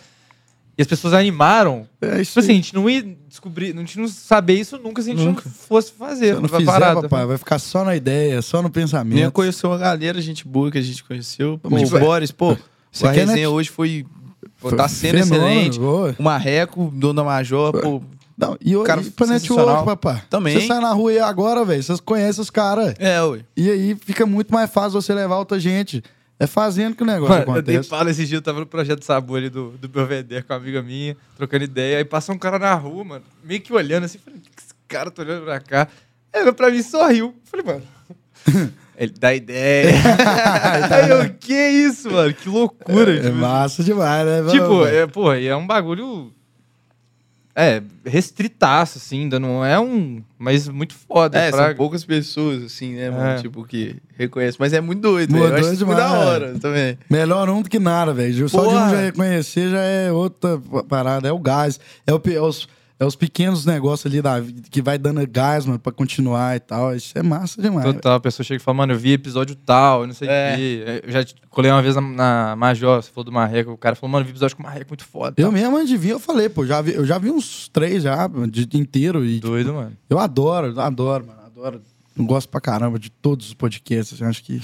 [0.76, 1.86] E as pessoas animaram.
[2.02, 5.00] É isso Tipo assim, a gente não ia descobrir, a gente não saber isso nunca
[5.02, 5.42] se a gente Nunca.
[5.44, 6.26] não fosse fazer.
[6.26, 7.02] Se eu não fizer, parada.
[7.02, 9.30] papai, vai ficar só na ideia, só no Nem pensamento.
[9.32, 11.58] conheceu uma galera, gente boa que a gente conheceu.
[11.62, 12.56] Pô, Mas, o Boris, pô,
[12.90, 13.32] Você a quer, né?
[13.34, 14.04] resenha hoje foi.
[14.60, 15.78] Pô, Foi tá sendo fenômeno, excelente.
[15.78, 16.16] boa.
[16.18, 18.02] O Marreco, Dona Major, pô.
[18.36, 20.22] Não, e, o- Cara e pra network, papai.
[20.28, 20.58] Também.
[20.60, 21.80] Você sai na rua aí agora, velho.
[21.82, 22.94] Vocês conhecem os caras.
[22.98, 23.40] É, ué.
[23.56, 26.02] E aí fica muito mais fácil você levar outra gente.
[26.38, 27.88] É fazendo que o negócio Mano, eu dei acontece.
[27.88, 30.82] fala esse dia, eu tava no projeto Sabor ali do, do Belvedere com uma amiga
[30.82, 31.98] minha, trocando ideia.
[31.98, 34.74] Aí passa um cara na rua, mano, meio que olhando assim, falei, o que esse
[34.88, 35.88] cara tá olhando pra cá?
[36.32, 37.34] Aí olhou pra mim e sorriu.
[37.44, 37.82] Falei, mano.
[38.96, 39.90] Ele dá ideia.
[40.90, 42.32] aí eu, que isso, mano?
[42.32, 43.16] Que loucura.
[43.16, 44.50] É tipo, massa demais, né?
[44.50, 46.32] Tipo, é, e é um bagulho.
[47.56, 50.20] É, restritaço, assim, ainda não é um.
[50.36, 51.38] Mas muito foda.
[51.38, 51.68] É, fraga.
[51.68, 53.24] são poucas pessoas, assim, né, mano?
[53.24, 53.36] É.
[53.36, 54.56] Tipo, que reconhecem.
[54.58, 55.64] Mas é muito doido, Muito velho.
[55.64, 56.98] Eu acho muito da hora também.
[57.08, 58.48] Melhor um do que nada, velho.
[58.48, 61.28] Só de um já reconhecer já é outra parada.
[61.28, 61.78] É o gás.
[62.04, 62.68] É, o, é os,
[62.98, 66.60] É os pequenos negócios ali da vida que vai dando gás, mano, pra continuar e
[66.60, 66.94] tal.
[66.94, 67.84] Isso é massa demais.
[67.92, 70.30] Total, a pessoa chega e fala, mano, eu vi episódio tal, eu não sei o
[70.30, 70.56] É.
[70.56, 71.02] quê.
[71.04, 74.12] Eu já colei uma vez na, na Major, você falou do Marreco, o cara falou,
[74.12, 75.34] mano, eu vi episódio com o Marreco muito foda.
[75.36, 75.52] Eu tal.
[75.52, 78.28] mesmo, antes de vir, eu falei, pô, já vi, eu já vi uns três já,
[78.48, 79.24] de inteiro.
[79.24, 79.96] E, tipo, Doido, mano.
[80.08, 81.40] eu adoro, adoro, mano.
[81.46, 81.82] Adoro.
[82.16, 84.20] Eu gosto pra caramba de todos os podcasts.
[84.20, 84.60] Eu acho que.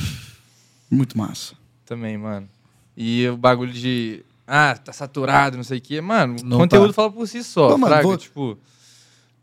[0.88, 1.54] Muito massa.
[1.84, 2.48] Também, mano.
[2.96, 4.22] E o bagulho de.
[4.52, 6.00] Ah, tá saturado, não sei o quê.
[6.00, 6.92] Mano, o Não conteúdo tá.
[6.94, 7.68] fala por si só.
[7.68, 8.58] Ô, mano, fraga, vou- tipo,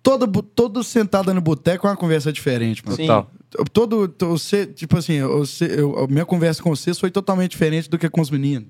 [0.04, 2.98] Todo, todo sentado no boteco é uma conversa diferente, mano.
[2.98, 3.32] total.
[3.74, 7.90] Todo, to- você, tipo assim, você, eu, a minha conversa com vocês foi totalmente diferente
[7.90, 8.68] do que com os meninos.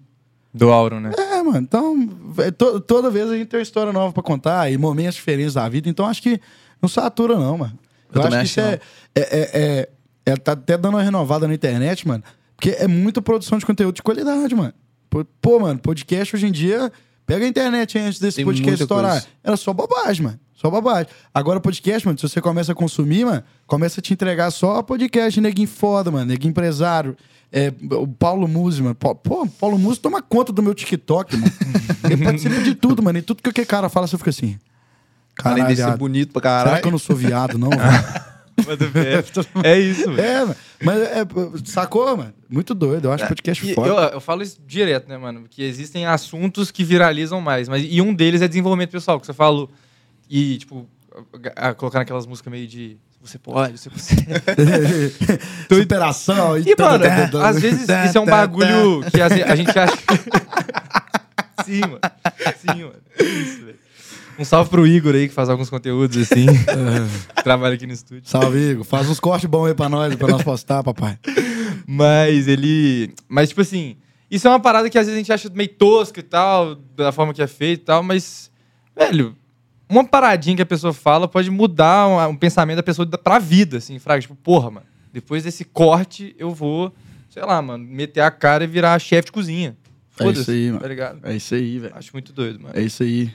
[0.53, 1.11] Do Auro, né?
[1.15, 2.09] É, mano, então,
[2.39, 5.53] é, to- toda vez a gente tem uma história nova pra contar e momentos diferentes
[5.53, 6.39] da vida, então acho que
[6.81, 7.77] não satura, não, mano.
[8.13, 8.79] Eu Eu, acho que isso é,
[9.13, 9.89] é, é, é-
[10.31, 12.23] é- Tá até dando uma renovada na internet, mano,
[12.55, 14.73] porque é muita produção de conteúdo de qualidade, mano.
[15.41, 16.91] Pô, mano, podcast hoje em dia.
[17.25, 19.11] Pega a internet antes desse Tem podcast estourar.
[19.11, 19.27] coisa.
[19.43, 20.39] Era só bobagem, mano.
[20.53, 21.07] Só bobagem.
[21.33, 25.39] Agora, podcast, mano, se você começa a consumir, mano, começa a te entregar só podcast,
[25.41, 27.15] neguinho foda, mano, neguinho empresário.
[27.51, 28.95] É, o Paulo Musi, mano.
[28.95, 29.13] Pô,
[29.59, 31.51] Paulo Musi toma conta do meu TikTok, mano.
[32.05, 33.17] Ele participa de tudo, mano.
[33.19, 34.57] E tudo que aquele cara fala, você fica assim.
[35.43, 36.81] Além Caralho, de ser bonito pra será caralho.
[36.81, 37.69] que eu não sou viado, não?
[38.63, 39.23] velho?
[39.63, 40.21] É isso, velho.
[40.27, 40.55] é, mano.
[40.83, 41.25] Mas, é,
[41.65, 42.33] sacou, mano?
[42.49, 43.05] Muito doido.
[43.05, 43.87] Eu acho podcast E foda.
[43.89, 45.45] eu, eu falo isso direto, né, mano?
[45.49, 47.67] Que existem assuntos que viralizam mais.
[47.69, 49.69] Mas, e um deles é desenvolvimento pessoal, que você falou.
[50.29, 50.87] E, tipo,
[51.55, 52.97] a, a- colocar naquelas músicas meio de.
[53.21, 54.25] Você pode, você consegue.
[55.73, 56.57] Superação.
[56.57, 59.97] E, mano, às vezes isso é um bagulho que a, a gente acha.
[61.65, 61.99] Sim, mano.
[62.57, 62.95] Sim, mano.
[63.19, 63.86] Isso, velho.
[64.39, 66.45] Um salve pro Igor aí, que faz alguns conteúdos assim.
[67.43, 68.29] Trabalha aqui no estúdio.
[68.29, 68.83] Salve, Igor.
[68.83, 71.17] Faz uns cortes bons aí pra nós, pra nós postar, papai.
[71.87, 73.13] Mas ele.
[73.27, 73.97] Mas, tipo assim,
[74.29, 77.11] isso é uma parada que às vezes a gente acha meio tosca e tal, da
[77.11, 78.51] forma que é feito e tal, mas,
[78.95, 79.35] velho,
[79.89, 83.77] uma paradinha que a pessoa fala pode mudar um, um pensamento da pessoa pra vida,
[83.77, 84.21] assim, fraga.
[84.21, 86.93] Tipo, porra, mano, depois desse corte eu vou,
[87.29, 89.77] sei lá, mano, meter a cara e virar chefe de cozinha.
[90.19, 90.79] É isso aí, mano.
[90.79, 91.19] Tá ligado?
[91.23, 91.95] É isso aí, velho.
[91.95, 92.73] Acho muito doido, mano.
[92.77, 93.31] É isso aí.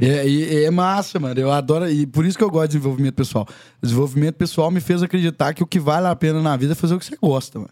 [0.00, 1.38] É, e é massa, mano.
[1.38, 1.88] Eu adoro.
[1.90, 3.46] E por isso que eu gosto de desenvolvimento pessoal.
[3.82, 6.94] Desenvolvimento pessoal me fez acreditar que o que vale a pena na vida é fazer
[6.94, 7.70] o que você gosta, mano.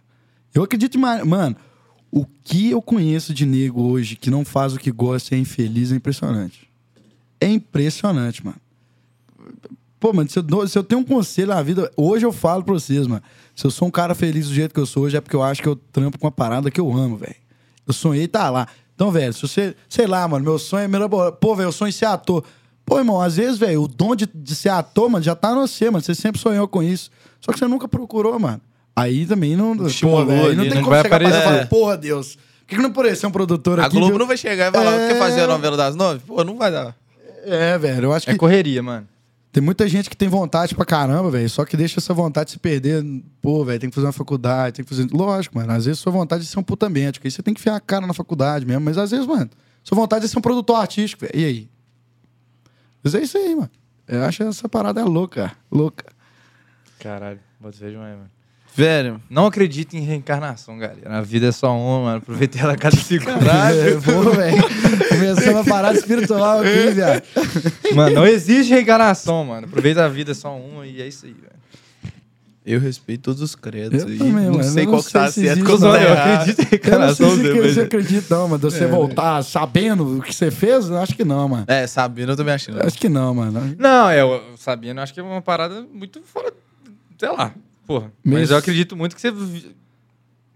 [0.54, 1.24] Eu acredito demais.
[1.24, 1.56] Mano,
[2.10, 5.40] o que eu conheço de nego hoje que não faz o que gosta e é
[5.40, 6.68] infeliz é impressionante.
[7.40, 8.58] É impressionante, mano.
[9.98, 12.74] Pô, mano, se eu, se eu tenho um conselho na vida, hoje eu falo pra
[12.74, 13.22] vocês, mano.
[13.54, 15.42] Se eu sou um cara feliz do jeito que eu sou hoje, é porque eu
[15.42, 17.36] acho que eu trampo com uma parada que eu amo, velho.
[17.86, 18.66] Eu sonhei tá lá.
[19.02, 19.74] Então, velho, se você.
[19.88, 21.36] Sei lá, mano, meu sonho é mirabolante.
[21.40, 22.44] Pô, velho, eu sonho em ser ator.
[22.86, 25.66] Pô, irmão, às vezes, velho, o dom de, de ser ator, mano, já tá no
[25.66, 26.04] você, mano.
[26.04, 27.10] Você sempre sonhou com isso.
[27.40, 28.60] Só que você nunca procurou, mano.
[28.94, 29.76] Aí também não.
[29.76, 31.52] Pô, estimulou velho, aí não ali, tem não como vai chegar pra e aparecer.
[31.52, 32.36] falar, porra, Deus.
[32.36, 33.96] Por que, que não apareceu um produtor A aqui?
[33.96, 34.18] Globo viu?
[34.20, 35.08] não vai chegar e falar, É.
[35.08, 36.20] quer fazer a novela das nove?
[36.24, 36.94] Pô, não vai dar.
[37.44, 38.32] É, velho, eu acho que.
[38.32, 39.08] É correria, mano.
[39.52, 41.48] Tem muita gente que tem vontade pra caramba, velho.
[41.50, 43.04] Só que deixa essa vontade se perder.
[43.42, 45.06] Pô, velho, tem que fazer uma faculdade, tem que fazer.
[45.12, 45.70] Lógico, mano.
[45.72, 47.26] Às vezes sua vontade é ser um puta médico.
[47.26, 48.80] Aí você tem que enfiar a cara na faculdade mesmo.
[48.80, 49.50] Mas às vezes, mano,
[49.84, 51.38] sua vontade é ser um produtor artístico, velho.
[51.38, 51.70] E aí?
[53.04, 53.70] Mas é isso aí, mano.
[54.08, 55.52] Eu acho essa parada louca.
[55.70, 56.06] Louca.
[56.98, 58.30] Caralho, bota ver demais, mano.
[58.74, 61.18] Velho, Não acredito em reencarnação, galera.
[61.18, 62.16] A vida é só uma, mano.
[62.18, 63.30] Aproveita ela a cada segundo.
[63.30, 64.62] É, Pô, velho.
[65.08, 67.22] Começando a parada espiritual aqui, viado.
[67.94, 69.66] Mano, não existe reencarnação, mano.
[69.66, 71.52] Aproveita a vida é só uma e é isso aí, velho.
[72.64, 74.16] eu respeito todos os credos Eu aí.
[74.16, 74.64] também, não mano.
[74.64, 76.40] sei Eu qual não que tá se certo, existe, qual que Não, tá eu errado.
[76.40, 80.22] acredito em Eu não sei reencarnação, se mas- acredita, não, mas você voltar sabendo o
[80.22, 81.64] que você fez, eu acho que não, mano.
[81.68, 82.66] É, sabendo, eu também acho.
[82.66, 82.86] que não.
[82.86, 83.76] Acho que não, mano.
[83.78, 86.50] Não, é, eu sabia, não acho que é uma parada muito fora.
[87.18, 87.52] Sei lá,
[87.92, 88.12] porra.
[88.24, 89.32] Mas, Mas- eu acredito muito que você.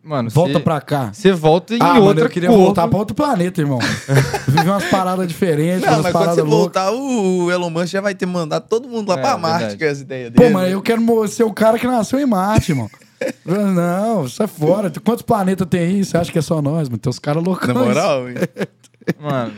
[0.03, 1.13] Mano, Volta você, pra cá.
[1.13, 2.65] Você volta em Ah, mano, outra eu queria corpo.
[2.65, 3.81] voltar pra outro planeta, irmão.
[4.47, 6.83] Viver umas paradas diferentes, Não, umas mas quando paradas você loucas.
[6.85, 9.85] voltar, o Elon Musk já vai ter mandado todo mundo lá É, pra Marte verdade.
[9.85, 10.45] com as ideias dele.
[10.49, 12.89] Pô, mas eu quero mo- ser o cara que nasceu em Marte, irmão.
[13.45, 14.93] Não, sai fora.
[15.05, 16.05] Quantos planetas tem aí?
[16.05, 16.99] Você acha que é só nós, mano?
[16.99, 17.67] Tem os caras loucos.
[17.67, 18.37] Na moral, hein?
[19.19, 19.53] Mano,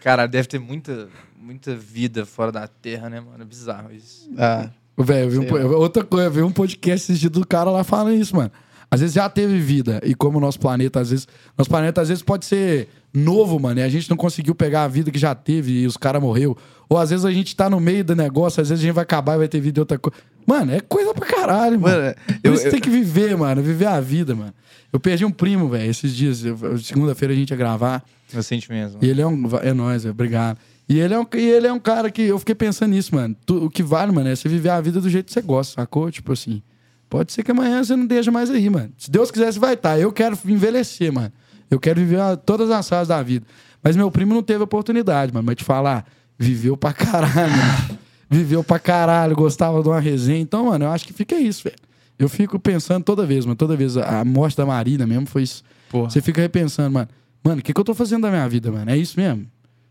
[0.00, 1.08] cara, deve ter muita,
[1.40, 3.42] muita vida fora da Terra, né, mano?
[3.42, 4.28] É bizarro isso.
[4.38, 4.68] Ah,
[4.98, 8.50] Velho, eu um, outra coisa, eu vi um podcast do cara lá falando isso, mano.
[8.90, 10.00] Às vezes já teve vida.
[10.02, 11.28] E como o nosso planeta, às vezes.
[11.56, 13.80] Nosso planeta, às vezes, pode ser novo, mano.
[13.80, 16.56] E a gente não conseguiu pegar a vida que já teve e os caras morreu.
[16.88, 19.02] Ou às vezes a gente tá no meio do negócio, às vezes a gente vai
[19.02, 20.16] acabar e vai ter vida de outra coisa.
[20.46, 22.02] Mano, é coisa pra caralho, mano.
[22.02, 23.60] Mano, Por eu- isso eu- tem que viver, mano.
[23.62, 24.54] Viver a vida, mano.
[24.90, 26.42] Eu perdi um primo, velho, esses dias.
[26.42, 28.02] Eu- Segunda-feira a gente ia gravar.
[28.32, 29.04] Meus sentimentos, mano.
[29.04, 29.42] E ele é um.
[29.62, 30.56] É nóis, velho, obrigado.
[30.88, 33.36] E ele, é um, e ele é um cara que eu fiquei pensando nisso, mano.
[33.44, 35.74] Tu- o que vale, mano, é você viver a vida do jeito que você gosta,
[35.82, 36.10] sacou?
[36.10, 36.62] Tipo assim.
[37.10, 38.90] Pode ser que amanhã você não deixa mais aí, mano.
[38.96, 39.98] Se Deus quiser, você vai estar.
[39.98, 41.32] Eu quero envelhecer, mano.
[41.70, 43.46] Eu quero viver a- todas as fases da vida.
[43.82, 45.44] Mas meu primo não teve oportunidade, mano.
[45.46, 46.06] Mas te falar,
[46.38, 47.34] viveu pra caralho.
[47.50, 47.98] mano.
[48.30, 50.40] viveu pra caralho, gostava de uma resenha.
[50.40, 51.76] Então, mano, eu acho que fica isso, velho.
[52.18, 53.56] Eu fico pensando toda vez, mano.
[53.56, 55.62] Toda vez a a morte da Marina mesmo foi isso.
[55.90, 56.10] Porra.
[56.10, 57.08] Você fica repensando, mano.
[57.44, 58.90] Mano, o que, que eu tô fazendo da minha vida, mano?
[58.90, 59.46] É isso mesmo?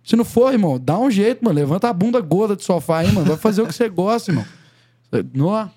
[0.07, 1.59] Se não for, irmão, dá um jeito, mano.
[1.59, 3.27] Levanta a bunda gorda do sofá aí, mano.
[3.27, 4.45] Vai fazer o que você gosta, irmão.
[5.33, 5.67] Nó.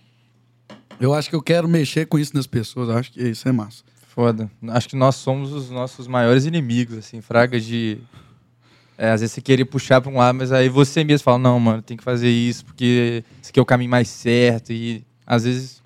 [1.00, 2.88] Eu acho que eu quero mexer com isso nas pessoas.
[2.88, 3.82] Eu acho que isso é massa.
[4.06, 4.48] Foda.
[4.68, 7.98] Acho que nós somos os nossos maiores inimigos, assim, fraga de.
[8.96, 11.58] É, às vezes você querer puxar pra um lado, mas aí você mesmo fala, não,
[11.58, 14.72] mano, tem que fazer isso, porque esse aqui é o caminho mais certo.
[14.72, 15.82] E às vezes.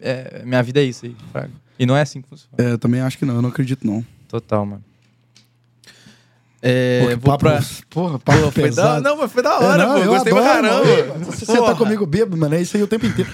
[0.00, 1.50] É, minha vida é isso aí, fraga.
[1.78, 2.54] E não é assim que funciona.
[2.56, 3.34] É, eu também acho que não.
[3.34, 4.02] Eu não acredito, não.
[4.26, 4.82] Total, mano.
[6.64, 7.60] É, Pô, que vou papo- pra...
[7.90, 9.00] Porra, papo Pô, foi da...
[9.00, 9.98] Não, mas foi da É, hora, não, pô.
[10.00, 11.12] eu Gostei pra adoro, caramba.
[11.18, 11.32] mano.
[11.32, 13.30] Se você tá comigo bêbado, mano, é isso aí o tempo inteiro.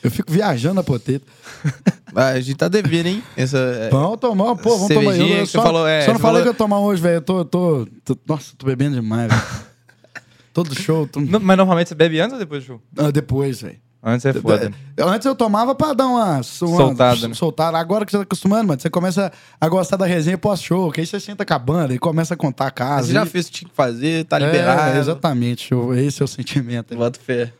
[0.00, 1.26] Eu fico viajando na poteta.
[2.16, 3.22] Ah, a gente tá devendo, hein?
[3.36, 3.58] Essa...
[3.58, 5.14] é, Vamos tomar, pô, vamos tomar.
[5.14, 7.16] Eu, eu só, falou, é, só não falou- que eu ia tomar hoje, velho.
[7.16, 9.42] Eu tô, tô, tô- Nossa, tô bebendo demais, velho.
[10.54, 11.06] Todo show.
[11.06, 11.20] Tô...
[11.20, 12.80] Não, mas normalmente você bebe antes ou depois do show?
[12.96, 13.76] Ah, depois, velho.
[14.02, 14.72] Antes é foda.
[14.96, 17.34] Eu- Antes eu tomava pra dar uma, Soltada, né?
[17.34, 17.76] soltada.
[17.78, 21.06] Agora que você tá acostumando, mano, você começa a gostar da resenha pós-show, que aí
[21.06, 23.08] você senta com a banda e começa a contar a casa.
[23.08, 24.96] Você já e- fez o que tinha que fazer, tá É, liberado.
[24.98, 25.70] exatamente.
[25.96, 26.94] Esse é o sentimento.
[26.96, 27.52] Boto fé.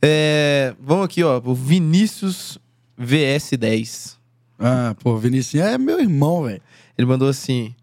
[0.00, 1.40] É, vamos aqui, ó.
[1.44, 2.58] O Vinícius
[2.98, 4.16] VS10.
[4.58, 6.60] Ah, pô, Vinicius é meu irmão, velho.
[6.96, 7.74] Ele mandou assim: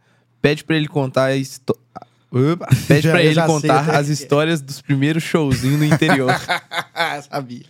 [0.42, 1.38] pede pra ele contar a
[2.32, 6.32] Opa, Pede Já- pra ele contar as histórias dos primeiros showzinhos no interior.
[7.30, 7.66] Sabia.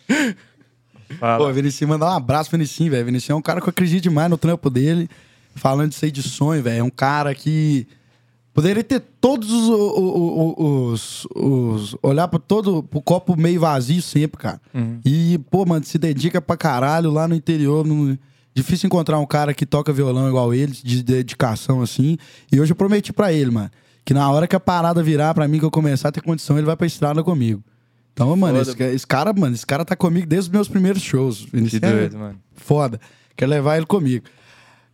[1.19, 1.45] Fala.
[1.45, 3.05] Pô, Vinicius, mandar um abraço pro Vinicius, velho.
[3.05, 5.09] Vinicius é um cara que eu acredito demais no trampo dele.
[5.55, 6.79] Falando disso aí de sonho, velho.
[6.79, 7.85] É um cara que
[8.53, 9.67] poderia ter todos os.
[9.67, 9.73] o-
[10.55, 14.61] o- os, os- olhar pra todo o copo meio vazio sempre, cara.
[14.73, 14.99] Uhum.
[15.03, 17.85] E, pô, mano, se dedica pra caralho lá no interior.
[17.85, 18.17] no-
[18.53, 22.17] Difícil encontrar um cara que toca violão igual ele, de dedicação assim.
[22.51, 23.71] E hoje eu prometi pra ele, mano,
[24.03, 26.57] que na hora que a parada virar pra mim, que eu começar a ter condição,
[26.57, 27.63] ele vai pra estrada comigo.
[28.13, 31.45] Então, mano, esse, esse cara, mano, esse cara tá comigo desde os meus primeiros shows.
[31.45, 32.39] Que doido, mano.
[32.53, 32.99] Foda.
[33.35, 34.25] Quero levar ele comigo.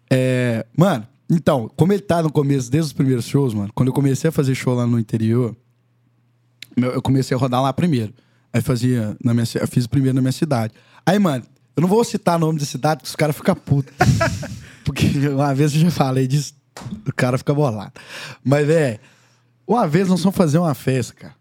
[0.10, 3.94] É, mano, então, como ele tá no começo, desde os primeiros shows, mano, quando eu
[3.94, 5.56] comecei a fazer show lá no interior,
[6.76, 8.14] eu comecei a rodar lá primeiro.
[8.54, 10.74] Aí fazia na minha, eu fiz o primeiro na minha cidade.
[11.06, 11.44] Aí, mano,
[11.76, 13.94] eu não vou citar nome de cidade, porque os caras ficam putos.
[14.86, 16.54] porque uma vez eu já falei disso,
[17.08, 17.94] o cara fica bolado.
[18.44, 19.00] Mas, é,
[19.68, 21.36] uma vez nós fomos fazer uma festa, cara.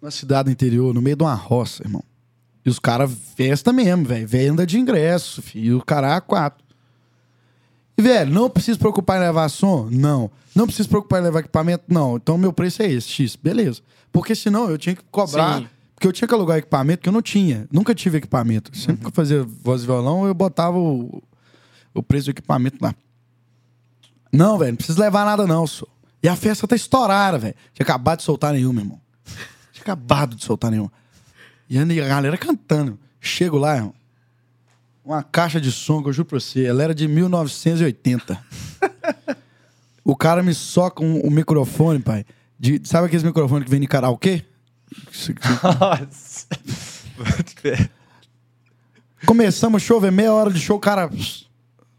[0.00, 2.02] Numa cidade interior, no meio de uma roça, irmão.
[2.64, 4.26] E os caras, festa mesmo, velho.
[4.26, 5.78] Venda de ingresso, filho.
[5.78, 6.64] O cara a quatro.
[7.96, 9.88] E, velho, não precisa se preocupar em levar som?
[9.90, 10.30] Não.
[10.54, 11.84] Não precisa se preocupar em levar equipamento?
[11.88, 12.16] Não.
[12.16, 13.36] Então, meu preço é esse, X.
[13.36, 13.80] Beleza.
[14.10, 15.60] Porque senão eu tinha que cobrar.
[15.60, 15.68] Sim.
[15.94, 17.66] Porque eu tinha que alugar equipamento que eu não tinha.
[17.70, 18.76] Nunca tive equipamento.
[18.76, 21.22] Sempre que eu fazia voz e violão, eu botava o,
[21.94, 22.94] o preço do equipamento lá.
[24.32, 25.86] Não, velho, não precisa levar nada, não, só.
[26.22, 27.54] E a festa tá estourada, velho.
[27.72, 29.00] Tinha acabado de soltar nenhuma, irmão.
[29.72, 30.92] Tinha acabado de soltar nenhuma.
[31.68, 32.98] E a galera cantando.
[33.20, 33.94] Chego lá, irmão.
[35.04, 38.44] Uma caixa de som que eu juro pra você, ela era de 1980.
[40.04, 42.24] o cara me soca um, um microfone, pai.
[42.58, 44.44] De, sabe aqueles microfones que vem de karaokê?
[45.62, 46.46] Nossa.
[49.24, 51.08] Começamos o show, velho, meia hora de show, o cara.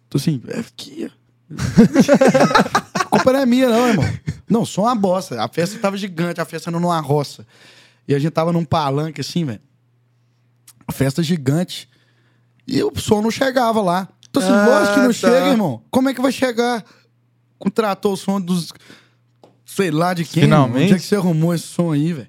[0.10, 1.10] Tô assim, é aqui.
[2.99, 4.06] A culpa não é minha, não, irmão.
[4.49, 5.41] Não, só uma bosta.
[5.41, 7.45] A festa tava gigante, a festa era numa roça.
[8.07, 9.60] E a gente tava num palanque assim, velho.
[10.91, 11.90] Festa gigante.
[12.65, 14.07] E o som não chegava lá.
[14.32, 15.14] Tô assim, Ah, lógico que não tá.
[15.14, 15.82] chega, irmão.
[15.90, 16.84] Como é que vai chegar?
[17.57, 18.72] Contratou o som dos.
[19.65, 20.44] Sei lá de quem.
[20.44, 20.86] Finalmente.
[20.86, 22.28] Onde é que você arrumou esse som aí, velho?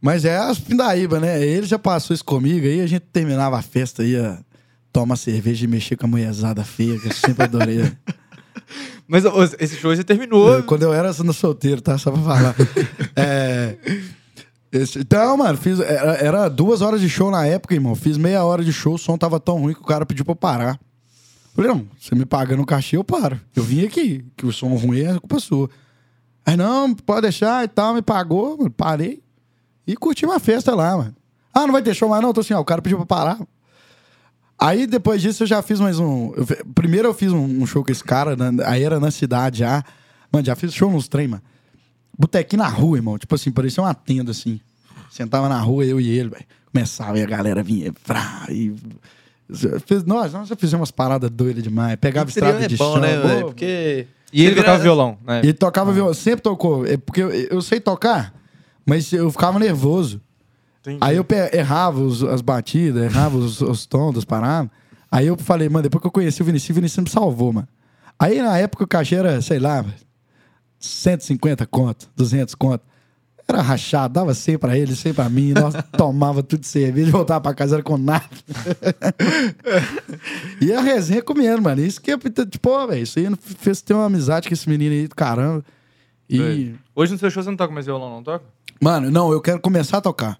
[0.00, 1.40] Mas é as pindaíba, né?
[1.44, 4.44] Ele já passou isso comigo, aí a gente terminava a festa, ia
[4.92, 7.80] tomar cerveja e mexer com a mulherzada feia, que eu sempre adorei.
[9.12, 10.62] Mas ô, esse show já terminou.
[10.62, 11.98] Quando eu era no solteiro, tá?
[11.98, 12.54] Só pra falar.
[13.14, 13.76] É,
[14.72, 17.94] esse- então, mano, fiz, era, era duas horas de show na época, irmão.
[17.94, 20.32] Fiz meia hora de show, o som tava tão ruim que o cara pediu pra
[20.32, 20.80] eu parar.
[21.54, 23.38] Falei, não, você me pagando um cachê, eu paro.
[23.54, 25.68] Eu vim aqui, que o som ruim é culpa sua.
[26.46, 29.22] Aí, não, pode deixar e tal, me pagou, mano, parei.
[29.86, 31.14] E curti uma festa lá, mano.
[31.52, 32.32] Ah, não vai ter show mais não?
[32.32, 33.38] Tô assim, ó, o cara pediu pra parar.
[34.62, 36.32] Aí, depois disso, eu já fiz mais um...
[36.36, 38.62] eu primeiro eu fiz um, um show com esse cara, né?
[38.64, 39.82] aí era na cidade já.
[40.32, 41.42] Mano, já fiz show nos trem, mano.
[42.16, 43.18] Botequinho na rua, irmão.
[43.18, 44.60] Tipo assim, parecia uma tenda, assim.
[45.10, 46.44] Sentava na rua, eu e ele, velho.
[46.72, 47.92] Começava e a galera vinha.
[48.06, 48.72] Vrá, e...
[49.84, 51.96] Fiz, nós, nós já fizemos umas paradas doidas demais.
[51.96, 53.00] Pegava estrada é de bom, chão.
[53.00, 53.46] né, velho?
[53.46, 54.06] Porque.
[54.32, 55.40] E ele tocava vira- violão, né?
[55.42, 56.86] ele tocava violão, sempre tocou.
[56.86, 58.32] É porque eu, eu sei tocar,
[58.86, 60.20] mas eu ficava nervoso.
[61.00, 64.70] Aí eu errava os- as batidas, errava os, os tons das paradas.
[65.10, 67.68] Aí eu falei, mano, depois que eu conheci o Vinicius, o Vinicius me salvou, mano.
[68.18, 69.84] Aí na época o cachê era, sei lá,
[70.78, 72.84] 150 conto, 200 conto.
[73.46, 75.52] Era rachado, dava 100 pra ele, 100 pra mim.
[75.52, 78.24] Nós tomava tudo de cerveja, voltava pra casa era com nada.
[80.60, 81.80] e a resenha comendo, mano.
[81.84, 83.26] Isso que é, tipo, velho, isso aí
[83.58, 85.64] fez ter uma amizade com esse menino aí do caramba.
[86.30, 86.74] E.
[86.94, 88.44] Hoje no seu show você não toca mais violão, não toca?
[88.80, 90.38] mano, não, eu quero começar a tocar.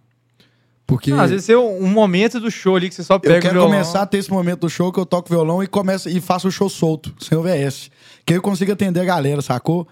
[0.93, 3.39] Porque Não, às vezes é um momento do show ali que você só pega eu
[3.39, 3.71] o quero violão.
[3.71, 6.49] começar a ter esse momento do show que eu toco violão e começo e faço
[6.49, 7.91] o show solto, sem o VS.
[8.27, 9.87] Que aí eu consigo atender a galera, sacou?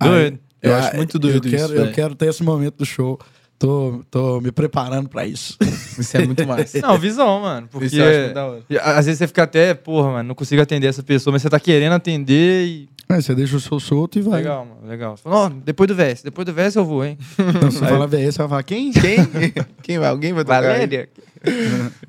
[0.00, 0.38] Doido.
[0.62, 1.94] Eu Aí, acho muito doido eu quero, isso, Eu velho.
[1.94, 3.18] quero ter esse momento do show.
[3.58, 5.56] Tô, tô me preparando pra isso.
[5.98, 6.78] Isso é muito massa.
[6.80, 7.68] Não, visão, mano.
[7.68, 8.62] Porque Isso eu acho muito da hora.
[8.82, 11.58] às vezes você fica até, porra, mano, não consigo atender essa pessoa, mas você tá
[11.58, 12.88] querendo atender e.
[13.08, 14.40] Aí você deixa o show solto e vai.
[14.42, 15.16] Legal, mano, legal.
[15.16, 17.16] Você fala, "Não, depois do VS, depois do VS eu vou, hein?
[17.38, 18.92] Então, se você falar VS, você vai falar quem?
[18.92, 19.16] Quem?
[19.82, 20.08] Quem vai?
[20.08, 20.60] Alguém vai tocar?
[20.60, 21.08] Valéria?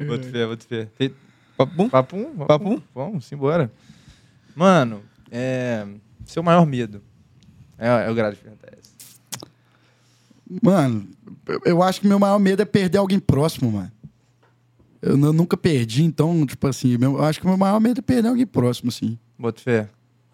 [0.06, 0.90] Vou te ver, vou te ver.
[1.56, 1.88] Papum?
[1.88, 2.24] Papum?
[2.34, 2.82] Vamos, Papum?
[2.94, 3.72] Vamos, simbora.
[4.56, 5.02] Mano,
[5.32, 5.86] é.
[6.26, 7.02] Seu maior medo.
[7.78, 8.92] É, é o grado de perguntar essa.
[10.62, 11.08] Mano,
[11.48, 13.92] eu, eu acho que meu maior medo é perder alguém próximo, mano.
[15.02, 18.02] Eu, nu- nunca perdi, então, tipo assim, meu- eu acho que meu maior medo é
[18.02, 19.18] perder alguém próximo, assim.
[19.38, 19.90] Boto fé.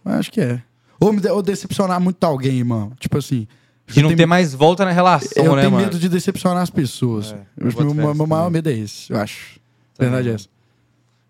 [0.05, 0.61] Eu acho que é.
[0.99, 2.91] Ou, me de- ou decepcionar muito alguém, irmão.
[2.99, 3.47] Tipo assim.
[3.85, 5.85] De não eu ter tenho- mais volta na relação, Eu né, tenho mano?
[5.85, 7.33] medo de decepcionar as pessoas.
[7.33, 9.59] É, eu eu meu, meu maior medo é esse, eu acho.
[9.95, 10.47] Também, Verdade é essa.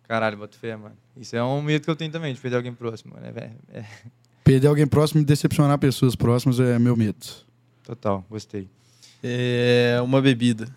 [0.07, 0.95] Caralho, boto fé, mano.
[1.17, 3.51] Isso é um medo que eu tenho também, de perder alguém próximo, né, velho?
[3.73, 3.83] É,
[4.43, 7.25] Perder alguém próximo e decepcionar pessoas próximas é meu medo.
[7.83, 8.69] total, gostei.
[9.23, 10.67] É uma bebida.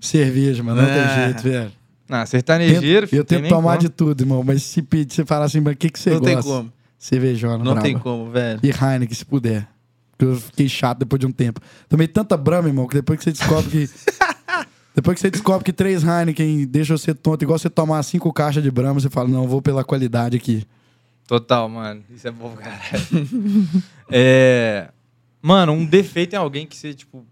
[0.00, 0.92] Cerveja, mano, não Ah.
[0.94, 1.72] tem jeito, velho.
[2.08, 3.78] Ah, sertanejeiro, Tento- filho, eu tento tomar como.
[3.78, 6.20] de tudo, irmão, mas se pedir, você falar assim, mas o que, que você não
[6.20, 6.34] gosta?
[6.34, 6.72] tem como.
[6.98, 7.80] Cervejona, Não brava.
[7.82, 8.60] tem como, velho.
[8.62, 9.66] E Heineken, se puder.
[10.10, 11.60] Porque eu fiquei chato depois de um tempo.
[11.88, 13.88] Tomei tanta brama, irmão, que depois que você descobre que.
[14.94, 18.62] depois que você descobre que três Heineken deixa você tonto, igual você tomar cinco caixas
[18.62, 20.64] de brama, você fala, não, vou pela qualidade aqui.
[21.26, 22.02] Total, mano.
[22.14, 22.82] Isso é bom, caralho.
[24.10, 24.88] é...
[25.40, 27.24] Mano, um defeito em alguém que você, tipo,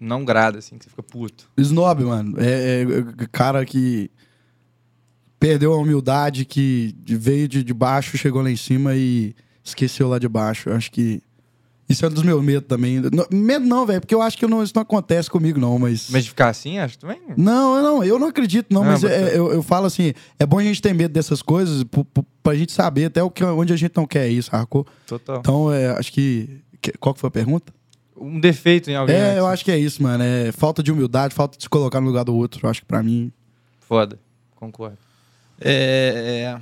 [0.00, 1.48] não grada, assim, que você fica puto.
[1.58, 2.34] Snob, mano.
[2.40, 2.82] É, é-
[3.24, 4.10] é cara que
[5.38, 10.18] perdeu a humildade, que veio de, de baixo, chegou lá em cima e esqueceu lá
[10.18, 10.68] de baixo.
[10.68, 11.22] Eu acho que.
[11.88, 13.00] Isso é um dos meus medos também.
[13.00, 16.08] Não- medo não, velho, porque eu acho que não- isso não acontece comigo, não, mas.
[16.10, 17.20] Mas de ficar assim, acho também.
[17.36, 19.36] Não, eu não, eu não acredito, não, Ah, mas é- fé.
[19.38, 21.84] eu, eu falo assim: é bom a gente ter medo dessas coisas
[22.42, 24.86] pra gente saber até o que, onde a gente não quer ir, sacou?
[25.06, 25.38] Total.
[25.40, 26.60] Então, é, acho que.
[26.80, 27.72] que- Qual que foi a pergunta?
[28.16, 29.16] Um defeito em alguém.
[29.16, 30.22] né, É, que eu acho que é isso, mano.
[30.22, 32.60] É falta de humildade, falta de se colocar no lugar do outro.
[32.66, 33.32] Eu acho que pra mim.
[33.80, 34.18] Foda.
[34.56, 34.98] Concordo.
[35.60, 36.54] É.
[36.56, 36.60] é...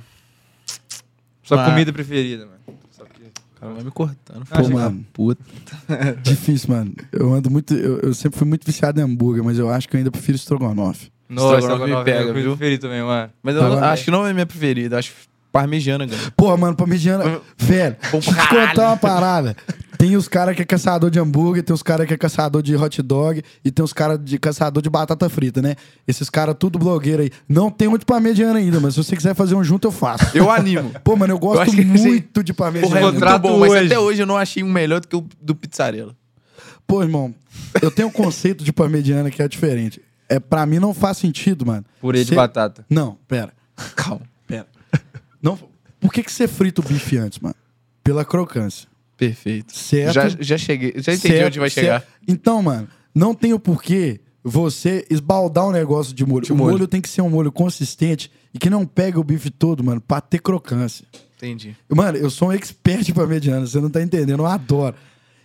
[1.43, 1.69] Sua Ah.
[1.69, 2.79] comida preferida, mano.
[2.91, 3.21] Só que...
[3.23, 4.45] O cara vai me cortando.
[4.45, 5.05] Pô, chega- mano.
[5.11, 5.43] Puta.
[6.23, 6.93] Difícil, mano.
[7.11, 7.73] Eu ando muito.
[7.73, 10.35] Eu, eu sempre fui muito viciado em hambúrguer, mas eu acho que eu ainda prefiro
[10.37, 11.11] estrogonofe.
[11.27, 13.31] Nossa, Estrogonofe me estrogonofe é pega, meu preferido também, mano.
[13.43, 14.97] Mas eu Agora- acho que não é minha preferida.
[14.97, 15.17] Acho que
[15.51, 16.31] parmegiana ganha.
[16.37, 17.41] Porra, mano, parmegiana.
[17.57, 19.55] Velho, deixa eu te contar uma parada.
[20.01, 22.73] Tem os caras que é caçador de hambúrguer, tem os caras que é caçador de
[22.73, 25.75] hot dog e tem os caras de caçador de batata frita, né?
[26.07, 27.29] Esses caras tudo blogueiro aí.
[27.49, 30.37] Não tem um de parmegiana ainda, mas se você quiser fazer um junto, eu faço.
[30.37, 30.89] Eu animo.
[31.03, 32.95] Pô, mano, eu gosto esse- muito de parmegiana.
[32.95, 33.85] Porra, é muito bom, mas hoje.
[33.87, 36.15] até hoje eu não achei um melhor do que o do pizzarela.
[36.87, 37.35] Pô, irmão,
[37.81, 40.01] eu tenho um conceito de parmegiana que é diferente.
[40.29, 41.83] É, pra mim não faz sentido, mano.
[41.99, 42.85] Purê de Cê- batata.
[42.89, 43.51] Não, pera.
[43.97, 44.21] Calma.
[44.47, 44.65] Pera.
[45.41, 45.59] Não,
[45.99, 47.55] por que, que você frita o bife antes, mano?
[48.01, 48.87] Pela crocância.
[49.19, 49.75] Perfeito.
[49.77, 50.13] Certo?
[50.13, 50.93] Já, já cheguei.
[50.97, 51.85] Já entendi Certo, onde vai certo.
[51.85, 52.03] chegar.
[52.27, 56.45] Então, mano, não tem o porquê você esbaldar um negócio de molho.
[56.45, 56.71] De o molho.
[56.71, 56.87] molho.
[56.87, 60.21] tem que ser um molho consistente e que não pega o bife todo, mano, pra
[60.21, 61.05] ter crocância.
[61.37, 61.75] Entendi.
[61.89, 64.95] Mano, eu sou um expert em parmegiana, você não tá entendendo, eu adoro.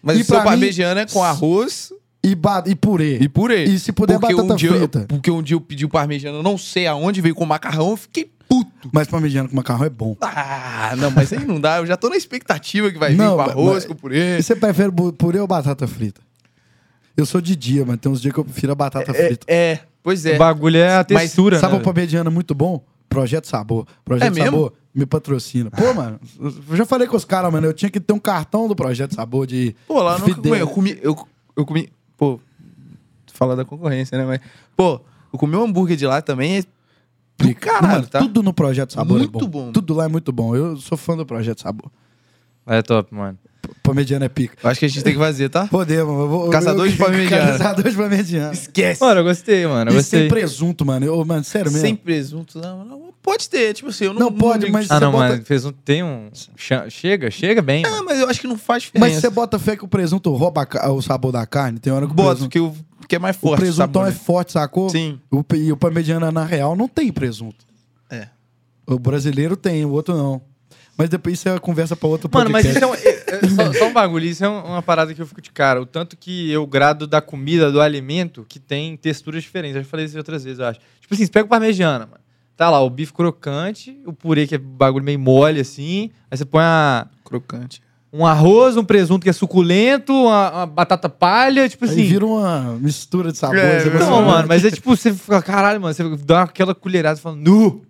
[0.01, 1.93] Mas E o seu parmegiana é com arroz
[2.23, 2.37] E,
[2.67, 3.19] e purê.
[3.21, 3.65] e purê.
[3.65, 5.07] E se puder, porque batata um dia, frita.
[5.09, 8.31] Porque um dia eu pedi o parmegiana, não sei aonde, veio com macarrão, eu fiquei
[8.62, 8.90] puto.
[8.93, 10.16] Mas parmegiana com macarrão é bom.
[10.20, 11.78] Ah, não, mas aí não dá.
[11.78, 14.39] Eu já tô na expectativa que vai vir Não, com arroz, mas- com purê.
[14.39, 16.20] E você prefere purê ou batata frita?
[17.16, 19.47] Eu sou de dia, mas tem uns dias que eu prefiro a batata É, frita.
[19.48, 20.35] é, pois é.
[20.35, 21.78] O bagulho é a Mas textura, Sabe né?
[21.81, 22.85] um parmegiana muito bom?
[23.09, 23.86] Projeto Sabor.
[24.05, 24.44] Projeto É mesmo?
[24.47, 25.70] Sabor me patrocina.
[25.70, 28.66] Pô, mano, eu já falei com os caras, mano, eu tinha que ter um cartão
[28.68, 29.74] do Projeto Sabor de.
[29.86, 30.43] Pô, lá Fidel.
[30.43, 30.59] comi.
[30.59, 30.98] Eu comi.
[31.02, 31.93] Eu, eu comi.
[32.16, 32.40] Pô,
[33.32, 34.24] falar da concorrência, né?
[34.24, 34.40] Mas.
[34.76, 35.01] Pô,
[35.32, 36.64] eu comi um hambúrguer de lá também.
[37.39, 38.19] É do Não, caralho, mano, tá?
[38.20, 39.48] Tudo no Projeto Sabor Muito é bom.
[39.48, 39.73] bom.
[39.73, 40.55] Tudo lá é muito bom.
[40.55, 41.90] Eu sou fã do Projeto Sabor.
[42.66, 43.39] É top, mano.
[43.82, 44.57] Parmegiana é pica.
[44.69, 45.66] Acho que a gente tem que fazer, tá?
[45.66, 46.19] Podemos.
[46.19, 47.53] Eu vou, Caçador eu- de parmegiana.
[47.59, 48.53] Caçador de parmegiana.
[48.53, 49.01] Esquece.
[49.03, 49.91] Mano, eu gostei, mano.
[49.91, 50.28] Eu E sem gostei.
[50.28, 51.05] presunto, mano.
[51.07, 51.86] Eu, mano, sério mesmo.
[51.86, 53.05] Sem presunto, não, não.
[53.23, 54.20] Pode ter, tipo assim, eu não.
[54.20, 55.43] Não, pode, mas- Ah, não, bota- mano.
[55.69, 55.73] Um.
[55.85, 56.28] Tem um.
[56.89, 57.82] Chega, chega bem.
[57.86, 58.05] Ah, mano.
[58.05, 59.12] mas eu acho que não faz diferença.
[59.15, 61.78] Mas você bota fé que o presunto rouba a o sabor da carne?
[61.78, 62.51] Tem hora que o Bota, presunto...
[62.51, 62.74] que, o,
[63.09, 63.61] que é mais O forte.
[63.61, 64.16] presuntão sabor, é né?
[64.24, 64.91] forte, sacou?
[64.91, 65.19] Sim.
[65.31, 67.65] O, e o parmegiana, na real, não tem presunto.
[68.11, 68.28] É.
[68.86, 70.43] O brasileiro tem, o outro não.
[70.97, 72.85] Mas depois isso é conversa pra outro Mano, mas podcast.
[72.95, 73.65] isso é um.
[73.65, 75.81] é, só, só um bagulho, isso é um- uma parada que eu fico de cara.
[75.83, 79.77] O tanto que eu grado da comida, do alimento, que tem texturas diferentes.
[79.77, 80.79] Eu já falei isso outras vezes, eu acho.
[81.01, 82.21] Tipo assim, você pega o parmegiana, mano.
[82.57, 86.11] Tá lá, o bife crocante, o purê que é bagulho meio mole, assim.
[86.31, 87.83] Aí você põe a- Crocante.
[88.12, 92.05] um arroz, um presunto que é suculento, uma, uma batata palha, tipo Aí assim.
[92.05, 93.62] vira uma mistura de sabores.
[93.87, 97.23] É, não, mano, mas é tipo, você fica, caralho, mano, você dá aquela colherada e
[97.23, 97.83] fala, nu!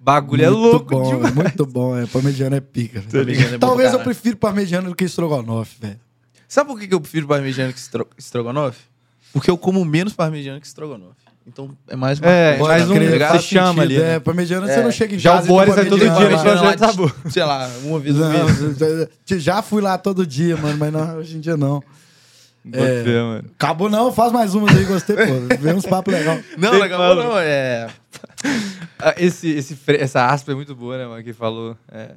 [0.00, 1.36] Bagulho é Muito louco bom, demais.
[1.36, 1.96] é muito bom.
[1.98, 3.00] É, parmegiana é pica.
[3.00, 3.24] velho.
[3.24, 5.98] ligado, é bom Talvez eu prefiro parmegiana do que estrogonofe, velho.
[6.46, 8.80] Sabe por que que eu prefiro parmegiana que estro- estrogonofe?
[9.32, 11.16] Porque eu como menos parmegiana que estrogonofe.
[11.46, 12.68] Então é mais É, marcante.
[12.68, 14.14] mais um você faz chama sentido, ali, né?
[14.16, 14.82] É, parmegiana você É.
[14.82, 16.42] não chega em Já o casa e Boris come vai todo dia no lá.
[16.42, 17.16] projeto lá, sabor.
[17.30, 19.08] Sei lá, uma vez no Não, mês.
[19.42, 21.82] já fui lá todo dia, mano, mas não, hoje em dia não.
[22.72, 23.04] É.
[23.04, 23.50] fé, mano.
[23.58, 25.56] Acabou não, faz mais umas aí, gostei, pô.
[25.60, 26.44] Vê uns papos legais.
[26.58, 27.24] Não, Tem legal fala.
[27.24, 27.88] não, é...
[28.98, 31.22] Ah, Esse, esse, essa aspa é muito boa, né, mano?
[31.22, 31.76] Que falou.
[31.90, 32.10] É...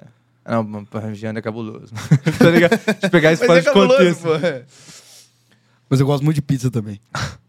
[0.46, 1.94] ah, Não, mano, parmegiana é cabuloso.
[2.40, 2.72] tá ligado?
[2.72, 4.22] Deixa eu pegar isso Mas fora é de contexto.
[4.24, 4.36] pô.
[4.36, 4.64] É.
[5.90, 7.00] Mas eu gosto muito de pizza também.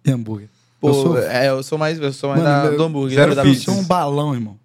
[0.05, 0.49] E hambúrguer.
[0.81, 3.15] Pô, eu sou, é, eu sou mais, eu sou mais Mano, da, eu- do hambúrguer.
[3.17, 4.59] zero né, da eu sou um balão, irmão.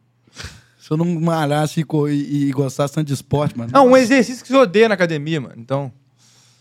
[0.80, 3.70] Se eu não malhasse e, e, e gostasse tanto de esporte, mano.
[3.74, 5.56] Não, um exercício que você odeia na academia, mano.
[5.58, 5.92] Então.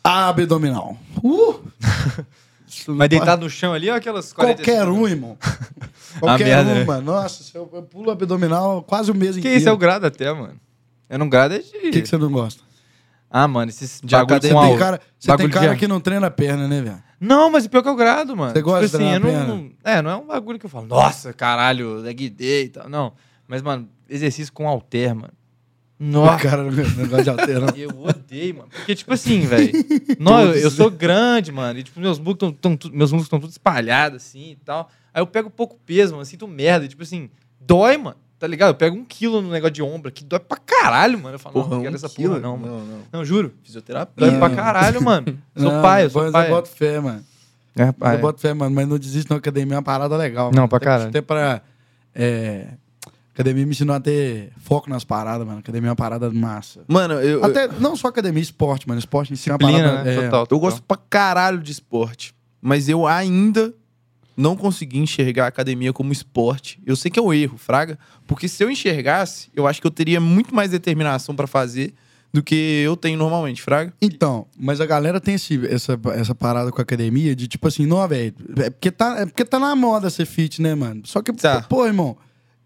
[0.06, 0.96] Abdominal.
[1.22, 1.60] Uh!
[2.88, 5.36] Mas deitado no chão ali, ou aquelas 40 Qualquer um, irmão.
[6.20, 6.84] Qualquer merda, um, né?
[6.84, 7.02] mano.
[7.12, 9.58] Nossa, se eu, eu pulo abdominal quase o mês Que inteiro.
[9.58, 10.58] isso é o grado até, mano.
[11.08, 11.68] Eu não grado é de.
[11.68, 12.62] O que, que você não gosta?
[13.30, 16.00] Ah, mano, esses De bagulho com Tem cara, você bagulho tem cara de- que não
[16.00, 17.02] treina a perna, né, velho?
[17.20, 18.52] Não, mas pior que eu grado, mano.
[18.52, 19.70] Você gosta tipo de assim, eu treinar a não.
[19.84, 22.88] É, não é um bagulho que eu falo, nossa, caralho, leg day e tal.
[22.88, 23.12] Não.
[23.48, 25.32] Mas, mano, exercício com halter, mano.
[25.98, 26.42] O Nossa.
[26.42, 27.78] cara não não gosta de alterar.
[27.78, 28.68] Eu odeio, mano.
[28.70, 29.72] Porque, tipo assim, velho.
[30.20, 31.78] Eu, eu sou grande, mano.
[31.78, 34.90] E, tipo, meus músculos estão meus músculos estão tudo espalhados, assim e tal.
[35.14, 36.24] Aí eu pego pouco peso, mano.
[36.26, 36.84] Sinto merda.
[36.84, 38.16] E, tipo assim, dói, mano.
[38.38, 38.68] Tá ligado?
[38.70, 40.22] Eu pego um quilo no negócio de ombro aqui.
[40.22, 41.36] Dói pra caralho, mano.
[41.36, 42.72] Eu falo, não, não quero essa porra, não, mano.
[42.78, 42.98] Não, não.
[43.12, 43.54] Não, juro.
[43.64, 44.14] Fisioterapia.
[44.30, 45.26] Dói pra caralho, mano.
[45.56, 46.46] Sou Não, pai, eu sou mas pai.
[46.46, 47.24] Eu boto fé, mano.
[47.74, 48.74] É, Mas Eu boto fé, mano.
[48.74, 49.38] Mas não desiste, não.
[49.38, 50.50] Academia é uma parada legal.
[50.50, 50.68] Não, mano.
[50.68, 51.08] pra caralho.
[51.08, 51.62] Até pra.
[52.14, 52.66] É,
[53.36, 55.58] academia me ensinou a ter foco nas paradas, mano.
[55.58, 56.82] Academia é uma parada massa.
[56.88, 58.98] Mano, eu, eu, Até, não só academia, esporte, mano.
[58.98, 60.02] Esporte em si é uma parada.
[60.02, 60.14] né?
[60.14, 60.46] é, Total.
[60.50, 62.34] eu gosto pra caralho de esporte.
[62.60, 63.72] Mas eu ainda
[64.36, 66.80] não consegui enxergar a academia como esporte.
[66.84, 67.98] Eu sei que é um erro, fraga.
[68.26, 71.94] Porque se eu enxergasse, eu acho que eu teria muito mais determinação pra fazer
[72.32, 72.54] do que
[72.84, 73.94] eu tenho normalmente, fraga.
[74.02, 77.86] Então, mas a galera tem esse, essa, essa parada com a academia de tipo assim,
[77.86, 81.00] não, velho, é porque, tá, é porque tá na moda ser fit, né, mano?
[81.06, 81.62] Só que, Tá.
[81.62, 82.14] pô, irmão,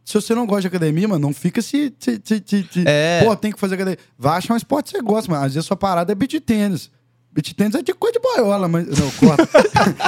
[0.05, 1.93] se você não gosta de academia, mano, não fica se.
[1.99, 3.23] se, se, se- se- É.
[3.25, 3.99] Pô, tem que fazer academia.
[4.19, 5.45] Vai achar um esporte que você gosta, mano.
[5.45, 6.91] Às vezes sua parada é beat tênis.
[7.33, 8.87] Beat tênis é de coisa de boiola, mas.
[8.89, 9.49] Não, corta.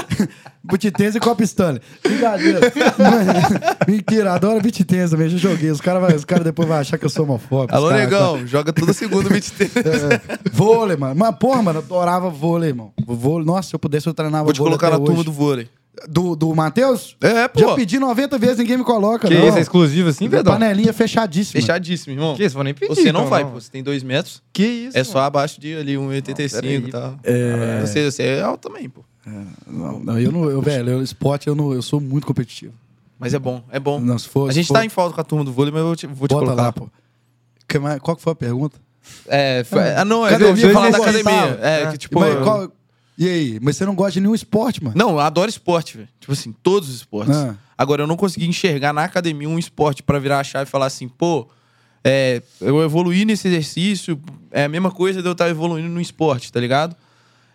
[0.65, 1.81] beat tênis e copa Stanley.
[2.03, 2.61] Brincadeira.
[3.87, 5.71] Mentira, adoro beat tênis também, já joguei.
[5.71, 7.75] Os caras cara depois vão achar que eu sou homofóbico.
[7.77, 9.77] Alô, cara- negão, joga toda segunda beat tênis.
[9.77, 10.21] é,
[10.53, 11.15] vôlei, mano.
[11.17, 12.93] Mas, porra, mano, eu adorava vôlei, irmão.
[13.07, 15.25] Vôlei, nossa, se eu pudesse, eu treinava Vou te vôlei colocar até na turma hoje.
[15.27, 15.69] do vôlei.
[16.09, 17.17] Do, do Matheus?
[17.21, 17.61] É, pô.
[17.61, 19.47] Já pedi 90 vezes, ninguém me coloca, Que não.
[19.47, 20.51] isso, é exclusivo assim, Pedro?
[20.51, 21.61] Panelinha fechadíssima.
[21.61, 22.35] Fechadíssimo, irmão.
[22.35, 22.95] Que isso, vou nem pedir.
[22.95, 23.61] Você não então, vai, pô.
[23.61, 24.43] Você tem dois metros.
[24.55, 24.97] Que isso?
[24.97, 25.27] É só mano?
[25.27, 27.15] abaixo de ali 1,85 peraí, e tal.
[27.23, 29.05] É, Você, você é alto também, pô.
[29.67, 32.73] não, não, eu não, eu, velho, eu, esporte, eu, não, eu sou muito competitivo.
[33.19, 34.01] Mas é bom, é bom.
[34.01, 35.71] Não, se for, A se gente for, tá em falta com a turma do vôlei,
[35.73, 36.55] mas eu vou te, vou te colocar.
[36.55, 36.89] lá, pô.
[37.69, 38.79] Que Qual que foi a pergunta?
[39.29, 41.59] É, foi- ah, não, é Academia, eu ia falar da academia.
[41.61, 41.93] É, É.
[41.93, 42.19] que tipo.
[42.19, 42.73] Mas qual-
[43.23, 43.59] E aí?
[43.63, 44.97] Mas você não gosta de nenhum esporte, mano?
[44.99, 46.09] Não, eu adoro esporte, velho.
[46.19, 47.37] Tipo assim, todos os esportes.
[47.37, 47.55] Ah.
[47.79, 50.87] Agora, eu não consegui enxergar na academia um esporte pra virar a chave e falar
[50.87, 51.49] assim, pô,
[52.03, 54.21] é, eu evoluí nesse exercício,
[54.51, 56.97] é a mesma coisa de eu estar evoluindo no esporte, tá ligado?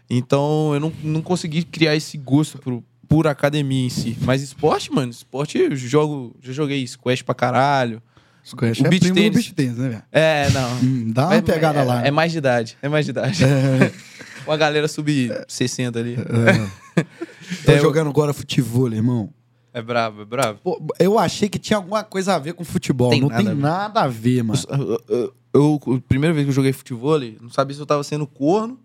[0.10, 4.18] Então, eu não, não consegui criar esse gosto por, por academia em si.
[4.22, 8.02] Mas esporte, mano, esporte eu jogo, já joguei squash pra caralho.
[8.42, 9.36] Squash O é beach primo tênis.
[9.36, 10.04] beach tênis, né, velho?
[10.14, 10.76] É, não.
[10.78, 12.08] Hum, dá uma pegada é, lá.
[12.08, 13.44] É mais de idade, é mais de idade.
[14.48, 16.16] Uma galera sub-60 ali.
[17.66, 19.30] Tô É, eu- jogando agora futebol, irmão.
[19.74, 20.60] É brabo, é brabo.
[20.64, 23.10] Pô, eu achei que tinha alguma coisa a ver com futebol.
[23.12, 24.60] Tem não nada tem a nada a ver, mano.
[24.70, 28.04] Eu, eu- eu- a primeira vez que eu joguei futebol, não sabia se eu tava
[28.04, 28.80] sendo corno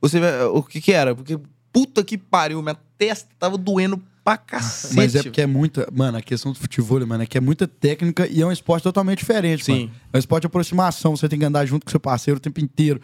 [0.00, 0.18] ou se,
[0.52, 1.14] o que que era.
[1.14, 1.38] Porque,
[1.72, 4.96] puta que pariu, minha testa tava doendo pra cacete.
[4.96, 5.86] Mas é porque é muita.
[5.92, 8.82] Mano, a questão do futebol, mano, é que é muita técnica e é um esporte
[8.84, 9.72] totalmente diferente, Sim.
[9.86, 9.90] mano.
[10.12, 12.60] É um esporte de aproximação, você tem que andar junto com seu parceiro o tempo
[12.60, 12.98] inteiro.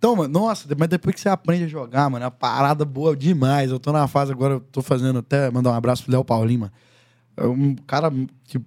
[0.00, 3.14] Então, mano, nossa, mas depois que você aprende a jogar, mano, é uma parada boa
[3.14, 3.70] demais.
[3.70, 6.60] Eu tô na fase agora, eu tô fazendo até mandar um abraço pro Léo Paulinho,
[6.60, 6.72] mano.
[7.36, 8.10] É um cara
[8.44, 8.58] que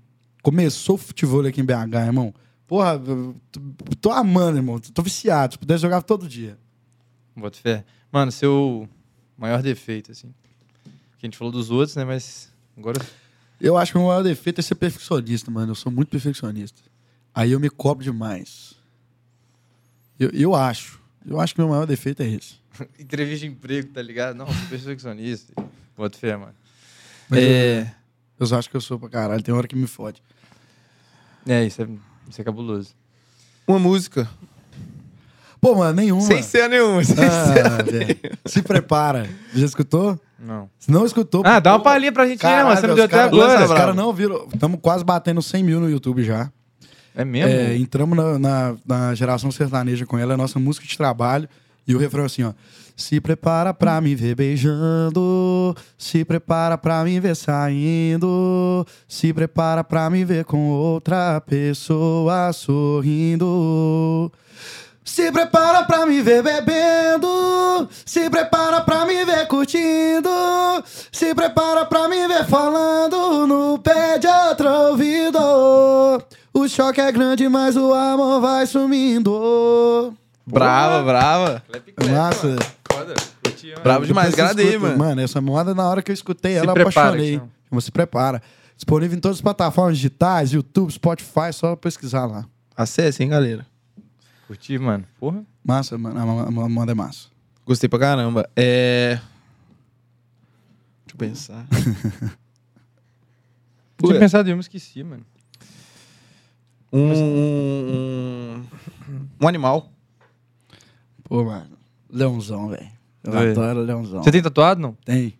[0.43, 2.31] começou o futebol aqui em BH, irmão.
[2.67, 3.59] Porra, eu tô,
[3.99, 4.77] tô amando, irmão.
[4.77, 5.53] Tô viciado.
[5.53, 6.55] Se pudesse, jogar todo dia.
[7.35, 7.83] Bota fé.
[8.11, 8.87] Mano, seu
[9.35, 10.31] maior defeito, assim.
[11.17, 12.05] Que a gente falou dos outros, né?
[12.05, 13.03] Mas agora.
[13.59, 15.71] Eu acho que o meu maior defeito é ser perfeccionista, mano.
[15.71, 16.79] Eu sou muito perfeccionista.
[17.33, 18.75] Aí eu me cobro demais.
[20.19, 21.01] Eu, eu acho.
[21.27, 22.55] Eu acho que meu maior defeito é esse.
[22.99, 24.35] Entrevista de emprego, tá ligado?
[24.35, 25.53] Não, sou perfeccionista.
[25.95, 26.53] Bota fé, mano.
[27.29, 27.93] Mas É,
[28.39, 29.41] eu, eu acho que eu sou pra caralho.
[29.43, 30.21] Tem hora que me fode.
[31.47, 31.87] É, isso é,
[32.29, 32.93] isso é cabuloso.
[33.67, 34.29] uma música.
[35.61, 36.21] Pô, mano, nenhuma.
[36.21, 37.03] Sem ser nenhuma.
[37.03, 37.65] Sem ser.
[37.65, 38.17] Ah, velho.
[38.45, 39.29] Se prepara.
[39.53, 40.19] Já escutou?
[40.37, 40.69] Não.
[40.77, 41.41] Se não escutou...
[41.45, 42.75] Ah, dá uma pô, palhinha pra gente, né, mano?
[42.75, 43.63] Você não os deu até agora.
[43.63, 44.45] Os caras não viram.
[44.53, 46.51] Estamos quase batendo 100 mil no YouTube já.
[47.15, 47.49] É mesmo?
[47.49, 51.47] É, entramos na, na, na geração sertaneja com ela, é nossa música de trabalho.
[51.87, 52.53] E o refrão é assim, ó.
[52.95, 60.09] Se prepara pra me ver beijando, se prepara pra me ver saindo, se prepara pra
[60.11, 64.31] me ver com outra pessoa sorrindo.
[65.03, 70.29] Se prepara pra me ver bebendo, se prepara pra me ver curtindo,
[71.11, 74.02] se prepara pra me ver falando no pé.
[76.63, 80.13] O choque é grande, mas o amor vai sumindo.
[80.47, 81.63] Brava, brava.
[82.09, 82.55] Massa.
[82.89, 83.13] Foda.
[83.43, 83.81] Curti, mano.
[83.83, 84.97] Bravo demais, você agradei, mano.
[84.97, 87.41] Mano, essa moda, na hora que eu escutei Se ela, eu prepara, apaixonei.
[87.81, 88.41] Se prepara.
[88.77, 92.45] Disponível em todas as plataformas digitais, YouTube, Spotify, só pesquisar lá.
[92.77, 93.65] Acesse, hein, galera.
[94.47, 95.03] Curti, mano.
[95.19, 95.43] Porra.
[95.63, 96.19] Massa, mano.
[96.19, 97.27] A mo- a moda é massa.
[97.65, 98.49] Gostei pra caramba.
[98.55, 99.19] É.
[101.05, 101.65] Deixa eu pensar.
[104.01, 105.25] Eu tinha pensado em uma, esqueci, mano.
[106.93, 108.63] Um, um,
[109.41, 109.91] um animal.
[111.23, 111.75] Pô, mano.
[112.07, 112.87] Leãozão, velho.
[113.23, 113.51] Eu Oi.
[113.51, 114.21] adoro leãozão.
[114.21, 114.95] Você tem tatuado, não?
[115.03, 115.33] Tem,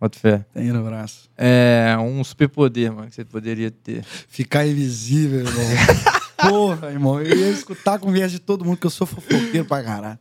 [0.00, 0.44] Bota fé.
[0.52, 1.30] tem no braço.
[1.38, 4.02] É um superpoder, mano, que você poderia ter.
[4.02, 5.64] Ficar invisível, irmão.
[6.50, 7.20] Porra, irmão.
[7.20, 10.18] Eu ia escutar a conversa de todo mundo, que eu sou fofoqueiro pra caralho.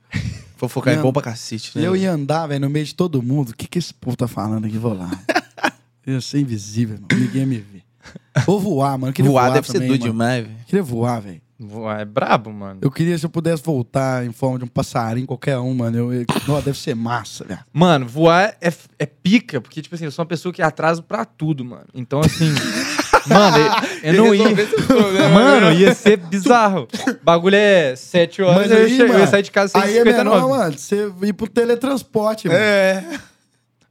[0.56, 1.88] Fofocar é bom pra cacete, né?
[1.88, 3.50] eu ia andar, velho, no meio de todo mundo.
[3.50, 4.78] O que, que esse povo tá falando aqui?
[4.78, 5.10] Vou lá.
[6.06, 7.08] Eu ia ser invisível, irmão.
[7.14, 7.84] Ninguém ia me ver.
[8.48, 9.10] Ou voar, mano.
[9.10, 10.14] Eu queria Voar voar, deve ser também, doido mano.
[10.14, 10.58] demais, velho.
[10.66, 11.42] Queria voar, velho.
[11.62, 12.80] Voar É brabo, mano.
[12.82, 15.98] Eu queria, se eu pudesse voltar em forma de um passarinho, qualquer um, mano.
[15.98, 17.60] Eu, eu, Nossa, deve ser massa, velho.
[17.74, 21.26] Mano, voar é, é pica, porque, tipo assim, eu sou uma pessoa que atraso pra
[21.26, 21.86] tudo, mano.
[21.94, 22.46] Então, assim.
[23.28, 23.58] mano,
[24.02, 24.46] eu, eu não ia.
[25.34, 26.88] Mano, ia ser bizarro.
[27.08, 29.98] O bagulho é 7 horas, Mas eu, ia aí, eu ia sair de casa Aí
[29.98, 30.18] é 6h59.
[30.18, 32.58] melhor, mano, você ir pro teletransporte, mano.
[32.58, 33.04] É.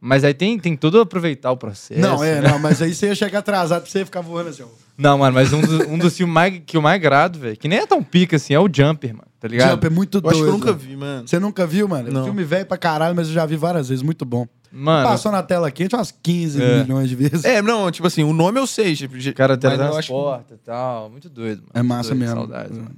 [0.01, 2.01] Mas aí tem, tem tudo aproveitar o processo.
[2.01, 2.49] Não, é, né?
[2.51, 4.67] não, mas aí você ia chegar atrasado pra você ficar voando assim, ó.
[4.97, 7.67] Não, mano, mas um, do- um dos filmes mais, que eu mais grado, velho, que
[7.69, 9.29] nem é tão pica assim, é o Jumper, mano.
[9.41, 9.71] Tá ligado?
[9.73, 10.35] Jump é muito Eu doido.
[10.35, 11.27] acho que eu nunca vi, mano.
[11.29, 12.09] Você nunca viu, mano?
[12.09, 12.25] É um Não.
[12.25, 14.03] filme velho pra caralho, mas eu já vi várias vezes.
[14.03, 14.47] Muito bom.
[14.71, 16.83] Mano, Passou na tela quente umas 15 É.
[16.83, 17.45] milhões de vezes.
[17.45, 18.95] É, não, tipo assim, o nome eu sei.
[18.97, 21.09] Tipo, de- o cara eu acho que- teletransporta e tal.
[21.11, 21.71] Muito doido, mano.
[21.75, 22.35] É massa doido, mesmo.
[22.37, 22.97] Saudades, mano.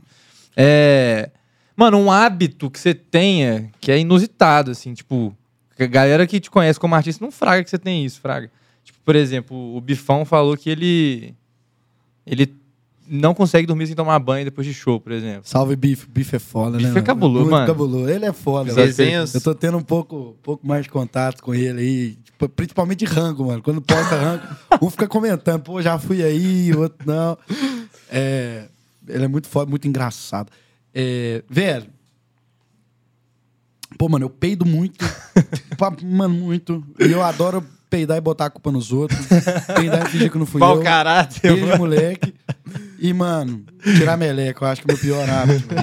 [0.57, 1.31] É.
[1.77, 5.35] Mano, um hábito que você tenha que é inusitado, assim, tipo.
[5.85, 8.51] A galera que te conhece como artista não fraga que você tem isso, fraga.
[8.85, 11.35] Tipo, por exemplo, o Bifão falou que ele.
[12.27, 12.55] Ele
[13.13, 15.43] não consegue dormir sem tomar banho depois de show, por exemplo.
[15.45, 16.07] Salve Bife.
[16.09, 16.91] Bife é foda, Bife né?
[16.91, 17.07] é mano?
[17.07, 17.67] cabuloso, mano.
[17.67, 18.09] cabuloso.
[18.09, 18.73] Ele é foda.
[18.73, 22.19] Resenhas- Eu tô tendo um pouco, pouco mais de contato com ele aí.
[22.25, 23.63] tipo, principalmente de rango, mano.
[23.63, 24.43] Quando posta rango,
[24.81, 27.37] um fica comentando, pô, já fui aí, o outro não.
[28.09, 28.69] É,
[29.09, 30.51] ele é muito foda, muito engraçado.
[30.95, 31.87] É, velho.
[33.99, 35.05] Pô, mano, eu peido muito.
[36.03, 36.85] Mano, muito.
[36.99, 39.19] E eu adoro peidar e botar a culpa nos outros.
[39.75, 40.83] Peidar e fingir que não fui Mau eu.
[40.83, 41.79] caráter, mano.
[41.79, 42.35] moleque.
[42.99, 45.75] E, mano, tirar meleca, eu acho que é o meu pior hábito.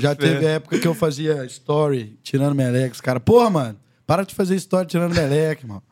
[0.00, 2.94] Já teve época que eu fazia story tirando meleca.
[2.94, 3.76] Os caras, porra, mano,
[4.06, 5.82] para de fazer story tirando meleca, mano.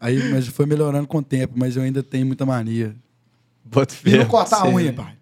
[0.00, 2.94] Aí, mas foi melhorando com o tempo, mas eu ainda tenho muita mania.
[3.64, 5.14] Bota E não cortar a unha, pai.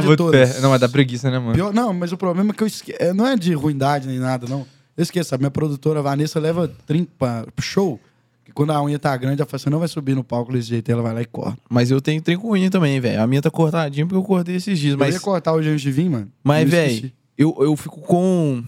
[0.00, 0.54] De bota todas.
[0.54, 0.60] fé.
[0.60, 1.54] Não, mas dá preguiça, né, mano?
[1.54, 2.94] Pior- não, mas o problema é que eu esque...
[2.98, 4.66] é, não é de ruindade nem nada, não.
[4.96, 7.98] Eu esqueço, a minha produtora Vanessa leva 30 pra pro show.
[8.44, 10.68] Que quando a unha tá grande, ela fala assim: não vai subir no palco desse
[10.68, 11.56] jeito, ela vai lá e corta.
[11.70, 13.22] Mas eu tenho trem com unha também, velho.
[13.22, 14.92] A minha tá cortadinha porque eu cortei esses dias.
[14.94, 16.30] Eu Mas, ia cortar de vir, mano.
[16.44, 18.62] mas velho, eu, eu fico com.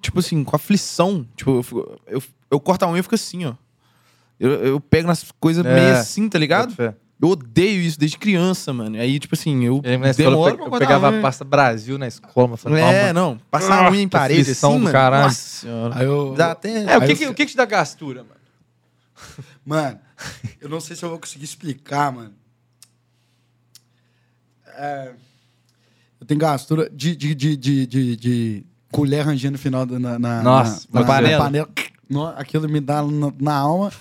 [0.00, 1.26] Tipo assim, com aflição.
[1.36, 3.52] Tipo, eu, fico- eu, eu corto a unha e fico assim, ó.
[4.40, 5.74] Eu, eu pego nas coisas É.
[5.74, 6.74] meio assim, tá ligado?
[6.74, 6.94] Fé.
[7.22, 8.96] Eu odeio isso desde criança, mano.
[8.98, 11.20] Aí, tipo assim, eu Eu, na escola, eu pe- pegava a unha.
[11.20, 13.38] pasta Brasil na escola, mas falei, É, "Ah, não.
[13.50, 14.90] Passar a unha em parede assim, mano.
[14.90, 15.24] caralho.
[15.24, 15.98] Nossa senhora.
[15.98, 16.34] Aí eu.
[16.34, 16.84] Dá até...
[16.84, 18.40] É, o que, que, o que que te dá gastura, mano?
[19.66, 19.98] Mano,
[20.60, 22.32] eu não sei se eu vou conseguir explicar, mano.
[24.78, 25.12] É,
[26.20, 30.18] eu tenho gastura de, de, de, de, de, de colher rangendo no final da na,
[30.18, 31.52] na, Nossa, na, na panela.
[32.08, 33.92] No- Aquilo me dá na, na alma.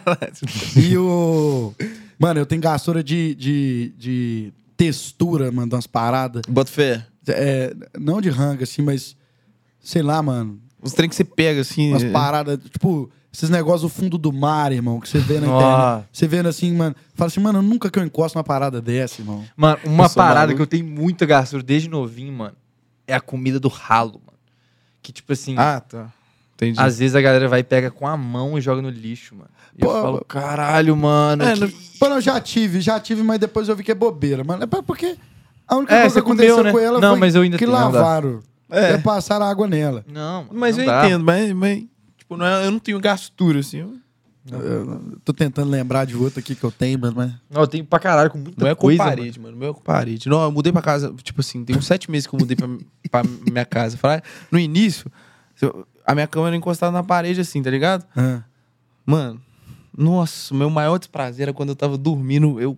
[0.76, 1.74] e o.
[2.18, 6.42] Mano, eu tenho gastura de, de, de textura, mano, das paradas.
[6.48, 7.06] Bota fé.
[7.26, 9.16] É, não de rango, assim, mas.
[9.80, 10.60] Sei lá, mano.
[10.82, 11.90] Os trem que você pega, assim...
[11.90, 15.46] Umas é- paradas, tipo, esses negócios do fundo do mar, irmão, que você vê na
[15.46, 15.64] Nossa.
[15.64, 16.08] internet.
[16.12, 16.94] Você vendo assim, mano.
[17.14, 19.42] Fala assim, mano, nunca que eu encosto uma parada dessa, irmão.
[19.56, 20.56] Mano, uma Eu sou parada maluco.
[20.56, 22.54] que eu tenho muita gastura desde novinho, mano,
[23.06, 24.38] é a comida do ralo, mano.
[25.02, 26.12] que, tipo assim, Ah, tá.
[26.56, 26.80] Entendi.
[26.80, 29.50] às vezes a galera vai e pega com a mão e joga no lixo, mano.
[29.76, 31.42] E Pô, eu falo, caralho, mano.
[31.44, 34.44] É, que- Pô, não, já tive, já tive, mas depois eu vi que é bobeira,
[34.44, 34.62] mano.
[34.62, 35.16] É porque
[35.66, 36.72] a única É, coisa que aconteceu comeu, né?
[36.72, 38.40] com ela Não, foi mas eu ainda que tenho, lavaram.
[38.70, 38.92] É.
[38.92, 38.98] É.
[38.98, 40.04] passaram água nela.
[40.10, 41.04] Não, Mas não eu dá.
[41.06, 41.82] entendo, mas, mas
[42.16, 43.78] tipo, não é- eu não tenho gastura, assim.
[43.78, 43.94] Eu-
[44.52, 47.14] Eu tô tentando lembrar de outro aqui que eu tenho, mas...
[47.14, 47.32] mas...
[47.50, 49.56] Não, eu tenho pra caralho com muita Não é com coisa, parede, mano.
[49.58, 50.28] Não é com parede.
[50.28, 52.68] Não, eu mudei pra casa, tipo assim, tem uns sete meses que eu mudei pra,
[53.10, 53.98] pra minha casa.
[54.50, 55.10] No início,
[55.62, 58.06] eu- a minha cama era encostada na parede, assim, tá ligado?
[58.16, 58.42] Ah.
[59.06, 59.40] Mano,
[59.96, 62.76] nossa, o meu maior desprazer era quando eu tava dormindo, eu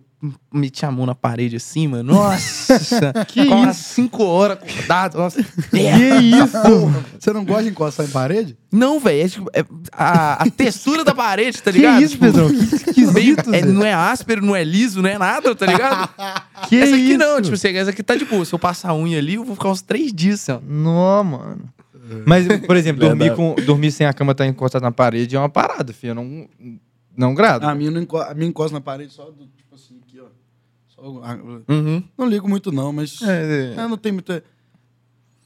[0.51, 2.13] meti a mão na parede assim, mano.
[2.13, 3.13] Nossa!
[3.27, 3.53] que isso?
[3.53, 5.17] umas cinco horas acordado.
[5.17, 6.57] Nossa, que isso?
[7.19, 8.57] Você não gosta de encostar em parede?
[8.71, 9.21] Não, velho.
[9.21, 12.01] É, tipo, é a, a textura da parede, tá ligado?
[12.01, 12.49] isso, Pedrão?
[12.49, 16.09] Que esquisito, é, não é áspero, não é liso, não é nada, tá ligado?
[16.67, 17.17] Que essa aqui isso?
[17.17, 18.43] não, tipo assim, essa aqui tá de boa.
[18.43, 20.59] Se eu passar a unha ali, eu vou ficar uns três dias, assim, ó.
[20.67, 21.77] Não, mano.
[22.25, 25.49] Mas, por exemplo, dormir, com, dormir sem a cama estar encostada na parede é uma
[25.49, 26.11] parada, filho.
[26.11, 26.49] Eu não,
[27.15, 27.65] não grado.
[27.65, 28.17] A minha, não enco...
[28.17, 30.25] a minha encosta na parede só do, tipo assim, aqui, ó.
[30.25, 30.25] Só...
[30.25, 32.03] ah, Uhum.
[32.17, 33.21] Não ligo muito não, mas...
[33.21, 34.43] É, Eu não tenho muita...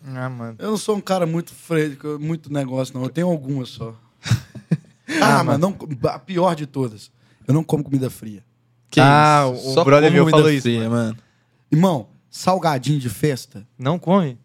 [0.03, 0.56] Ah, mano.
[0.57, 3.03] Eu não sou um cara muito fresco, muito negócio, não.
[3.03, 3.94] Eu tenho algumas só.
[5.22, 5.78] ah, mas não...
[6.06, 7.11] A pior de todas.
[7.48, 8.44] Eu não como comida fria.
[8.90, 9.69] que Ah, isso?
[9.69, 11.18] o Só brother meu comida falou isso, fria, mano.
[11.72, 13.68] Irmão, salgadinho de festa...
[13.78, 14.38] Não come?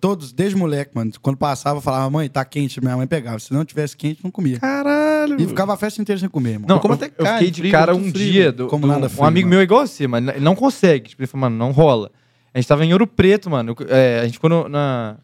[0.00, 1.12] Todos, desde moleque, mano.
[1.20, 2.80] Quando passava, eu falava, mãe, tá quente.
[2.80, 3.38] Minha mãe pegava.
[3.38, 4.58] Se não tivesse quente, não comia.
[4.58, 4.93] Caralho.
[5.38, 6.66] E ficava a festa inteira sem comer, irmão.
[6.68, 8.44] Não, como eu, até eu carne fiquei de fria, cara um frio, dia.
[8.46, 8.56] mano.
[8.56, 9.50] Do, Como do- nada um frio, amigo mano.
[9.50, 10.30] meu é igual você, mano.
[10.30, 11.08] Ele não consegue.
[11.10, 12.10] Tipo, ele falou, mano, não rola.
[12.52, 13.74] A gente tava em Ouro Preto, mano.
[13.78, 15.16] Eu- é, a gente ficou no- na,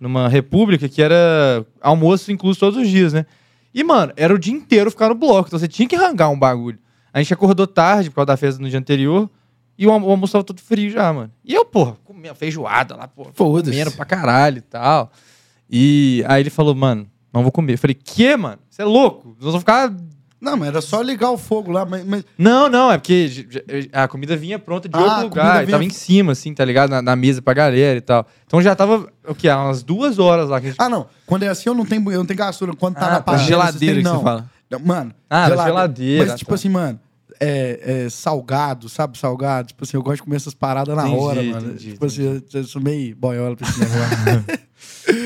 [0.00, 3.26] numa república que era almoço incluso todos os dias, né?
[3.74, 5.48] E, mano, era o dia inteiro ficar no bloco.
[5.48, 6.78] Então você tinha que arrancar um bagulho.
[7.12, 9.28] A gente acordou tarde por causa da festa no dia anterior.
[9.78, 11.30] E o, almo- o almoço tava todo frio já, mano.
[11.44, 13.30] E eu, porra, comia feijoada lá, porra.
[13.32, 13.70] Foda-se.
[13.70, 15.10] Comendo pra caralho e tal.
[15.70, 17.74] E aí ele falou, mano, não vou comer.
[17.74, 18.58] Eu falei, que, mano?
[18.68, 19.28] Você é louco?
[19.40, 19.92] Nós vamos ficar
[20.40, 21.86] Não, mas era só ligar o fogo lá.
[21.86, 25.22] Mas, mas- não, não, é porque j- j- a comida vinha pronta de Ah, outro
[25.22, 25.62] lugar.
[25.62, 26.90] e Tava vinha- em cima, assim, tá ligado?
[26.90, 28.26] Na, na mesa pra galera e tal.
[28.44, 29.48] Então já tava, o quê?
[29.48, 30.60] Umas duas horas lá.
[30.60, 30.80] Que a gente...
[30.80, 31.06] Ah, não.
[31.26, 32.74] Quando é assim, eu não tenho, eu não tenho gastura.
[32.74, 33.22] Quando tá Ah, na tá.
[33.22, 34.50] panela, geladeira que você fala.
[34.68, 35.12] Não, Mano.
[35.30, 36.54] Ah, da geladeira, Mas, tipo tá.
[36.56, 36.98] assim, mano,
[37.42, 39.18] é, é salgado, sabe?
[39.18, 39.68] Salgado.
[39.68, 41.66] Tipo assim, eu gosto de comer essas paradas na Entendi, hora, mano.
[41.70, 44.62] entendi, tipo assim, eu, eu sou meio boiola pra esse negócio.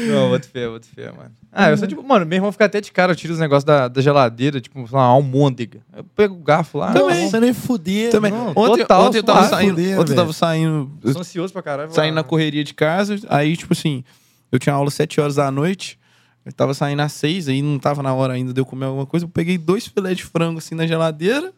[0.09, 1.31] Não, outro feio, outro feio, mano.
[1.53, 3.65] Ah, eu sou tipo, mano, meu irmão fica até de cara, eu tiro os negócios
[3.65, 5.81] da, da geladeira, tipo, sei lá, uma almôndega.
[5.95, 6.93] Eu pego o garfo lá.
[6.93, 7.25] Também.
[7.25, 8.11] Nossa, nem fuder.
[8.11, 8.33] Também.
[8.33, 9.75] Não, ontem, total, ontem eu tava saindo.
[9.77, 10.91] fuder, ontem eu tava saindo.
[11.03, 11.93] Eu sou ansioso pra caralho.
[11.93, 12.23] saindo lá.
[12.23, 13.19] na correria de casa.
[13.29, 14.03] Aí, tipo assim,
[14.51, 15.99] eu tinha aula às 7 horas da noite.
[16.45, 19.05] Eu tava saindo às 6, aí não tava na hora ainda de eu comer alguma
[19.05, 19.27] coisa.
[19.27, 21.53] Eu peguei dois filés de frango assim na geladeira,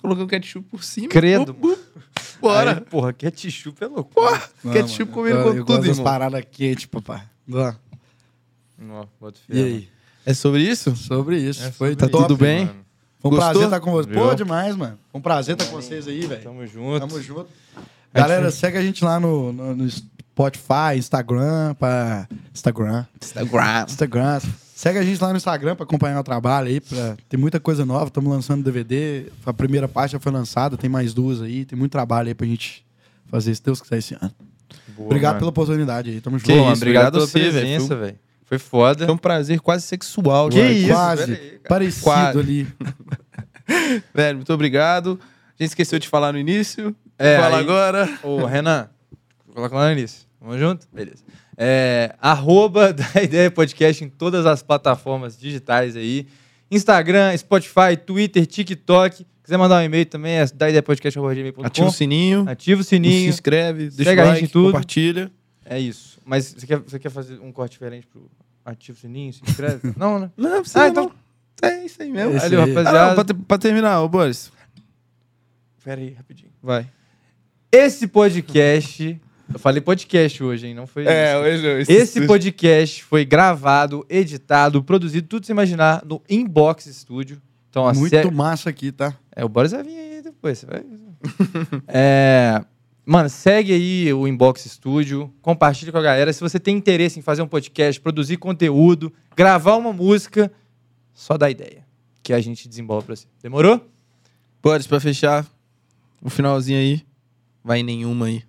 [0.00, 1.08] coloquei o ketchup por cima.
[1.08, 1.56] Credo.
[2.40, 2.74] Bora.
[2.74, 4.14] Aí, porra, ketchup é louco.
[4.14, 6.04] Porra, Não, ketchup mano, comendo eu- com eu tudo, irmão.
[6.04, 7.22] paradas quentes, papai.
[7.48, 7.76] Lá.
[8.78, 9.88] Não, outro E aí?
[10.24, 10.94] É sobre isso?
[10.94, 11.64] Sobre isso.
[11.64, 12.66] É Foi tá isso, tudo bem?
[12.66, 12.86] mano.
[13.20, 13.50] Foi um Gostou?
[13.50, 14.14] prazer estar com vocês.
[14.16, 14.98] Pô, demais, mano.
[15.10, 16.42] Foi um prazer estar com vocês aí, velho.
[16.42, 17.00] Tamo junto.
[17.00, 17.48] Tamo junto.
[18.14, 22.28] Galera, segue a gente lá no, no, no Spotify, Instagram, pra...
[22.54, 23.04] Instagram.
[23.20, 23.84] Instagram.
[23.88, 24.40] Instagram.
[24.78, 26.80] Segue a gente lá no Instagram pra acompanhar o trabalho aí.
[26.80, 27.16] Pra...
[27.28, 29.24] Tem muita coisa nova, estamos lançando DVD.
[29.44, 31.64] A primeira parte já foi lançada, tem mais duas aí.
[31.64, 32.86] Tem muito trabalho aí pra gente
[33.26, 34.32] fazer, se Deus quiser, esse ano.
[34.96, 35.38] Boa, Obrigado mano.
[35.40, 36.20] pela oportunidade aí.
[36.20, 36.52] Tamo junto.
[36.52, 37.52] Mano, isso, obrigado pela a você, velho.
[37.54, 38.18] presença, velho.
[38.44, 39.04] Foi foda.
[39.04, 40.48] Foi um prazer quase sexual.
[40.48, 40.72] Que velho.
[40.78, 40.88] isso?
[40.92, 41.32] Quase.
[41.32, 41.60] aí.
[41.68, 42.38] Parecido Quase.
[42.38, 42.68] ali.
[44.14, 45.18] Velho, muito obrigado.
[45.58, 46.94] A gente esqueceu de falar no início.
[47.18, 48.18] É, Fala aí- agora.
[48.22, 48.88] Ô, Renan,
[49.52, 50.24] coloca lá no início.
[50.40, 50.86] Vamos junto?
[50.92, 51.24] Beleza.
[51.60, 56.28] É, arroba da Ideia Podcast em todas as plataformas digitais aí.
[56.70, 59.26] Instagram, Spotify, Twitter, TikTok.
[59.42, 61.64] Quiser mandar um e-mail também, é daideiapodcast.com.
[61.64, 62.44] Ativa o sininho.
[62.48, 63.28] Ativa o Se sininho.
[63.28, 64.66] inscreve, deixa o a gente like, em tudo.
[64.66, 65.32] compartilha.
[65.64, 66.18] É isso.
[66.24, 68.30] Mas você quer, você quer fazer um corte diferente pro
[68.64, 69.92] ativa o sininho, se inscreve?
[69.96, 70.30] não, né?
[70.36, 71.28] Não, precisa Ah, então- não.
[71.60, 72.36] É isso aí mesmo.
[72.36, 72.70] Esse Valeu, aí.
[72.70, 73.06] Ah, rapaziada.
[73.08, 74.52] não, pra, ter- pra terminar, ô Boris.
[75.82, 76.52] Pera aí, rapidinho.
[76.62, 76.86] Vai.
[77.72, 79.20] Esse podcast...
[79.52, 80.74] Eu falei podcast hoje, hein?
[80.74, 81.10] Não foi isso.
[81.38, 87.40] hoje Esse podcast foi gravado, editado, produzido, tudo sem imaginar, no Inbox Studio.
[87.70, 89.14] Então, Muito se- massa aqui, tá?
[89.34, 90.58] É, o Boris vai vir aí depois.
[90.58, 90.84] Você vai...
[91.88, 92.62] é...
[93.06, 96.30] Mano, segue aí o Inbox Studio, compartilha com a galera.
[96.30, 100.52] Se você tem interesse em fazer um podcast, produzir conteúdo, gravar uma música,
[101.14, 101.86] só dá ideia.
[102.22, 103.26] Que a gente desembola pra você.
[103.42, 103.80] Demorou?
[104.62, 105.46] Boris, pra fechar,
[106.20, 107.02] o finalzinho aí.
[107.64, 108.42] Vai nenhuma aí.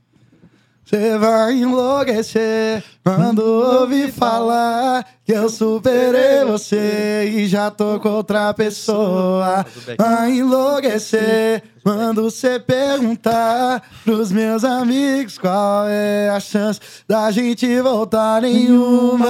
[0.90, 8.52] Você vai enlouquecer quando ouvir falar que eu superei você e já tô com outra
[8.56, 9.64] pessoa.
[10.00, 18.42] Vai enlouquecer quando você perguntar pros meus amigos qual é a chance da gente voltar
[18.42, 19.28] nenhuma.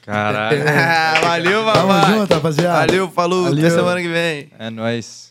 [0.00, 0.64] Caralho.
[1.20, 2.14] Valeu, Tamo papai.
[2.14, 2.86] junto, rapaziada.
[2.86, 3.46] Valeu, falou.
[3.48, 3.70] Até Valeu.
[3.70, 4.48] semana que vem.
[4.58, 5.25] É nóis.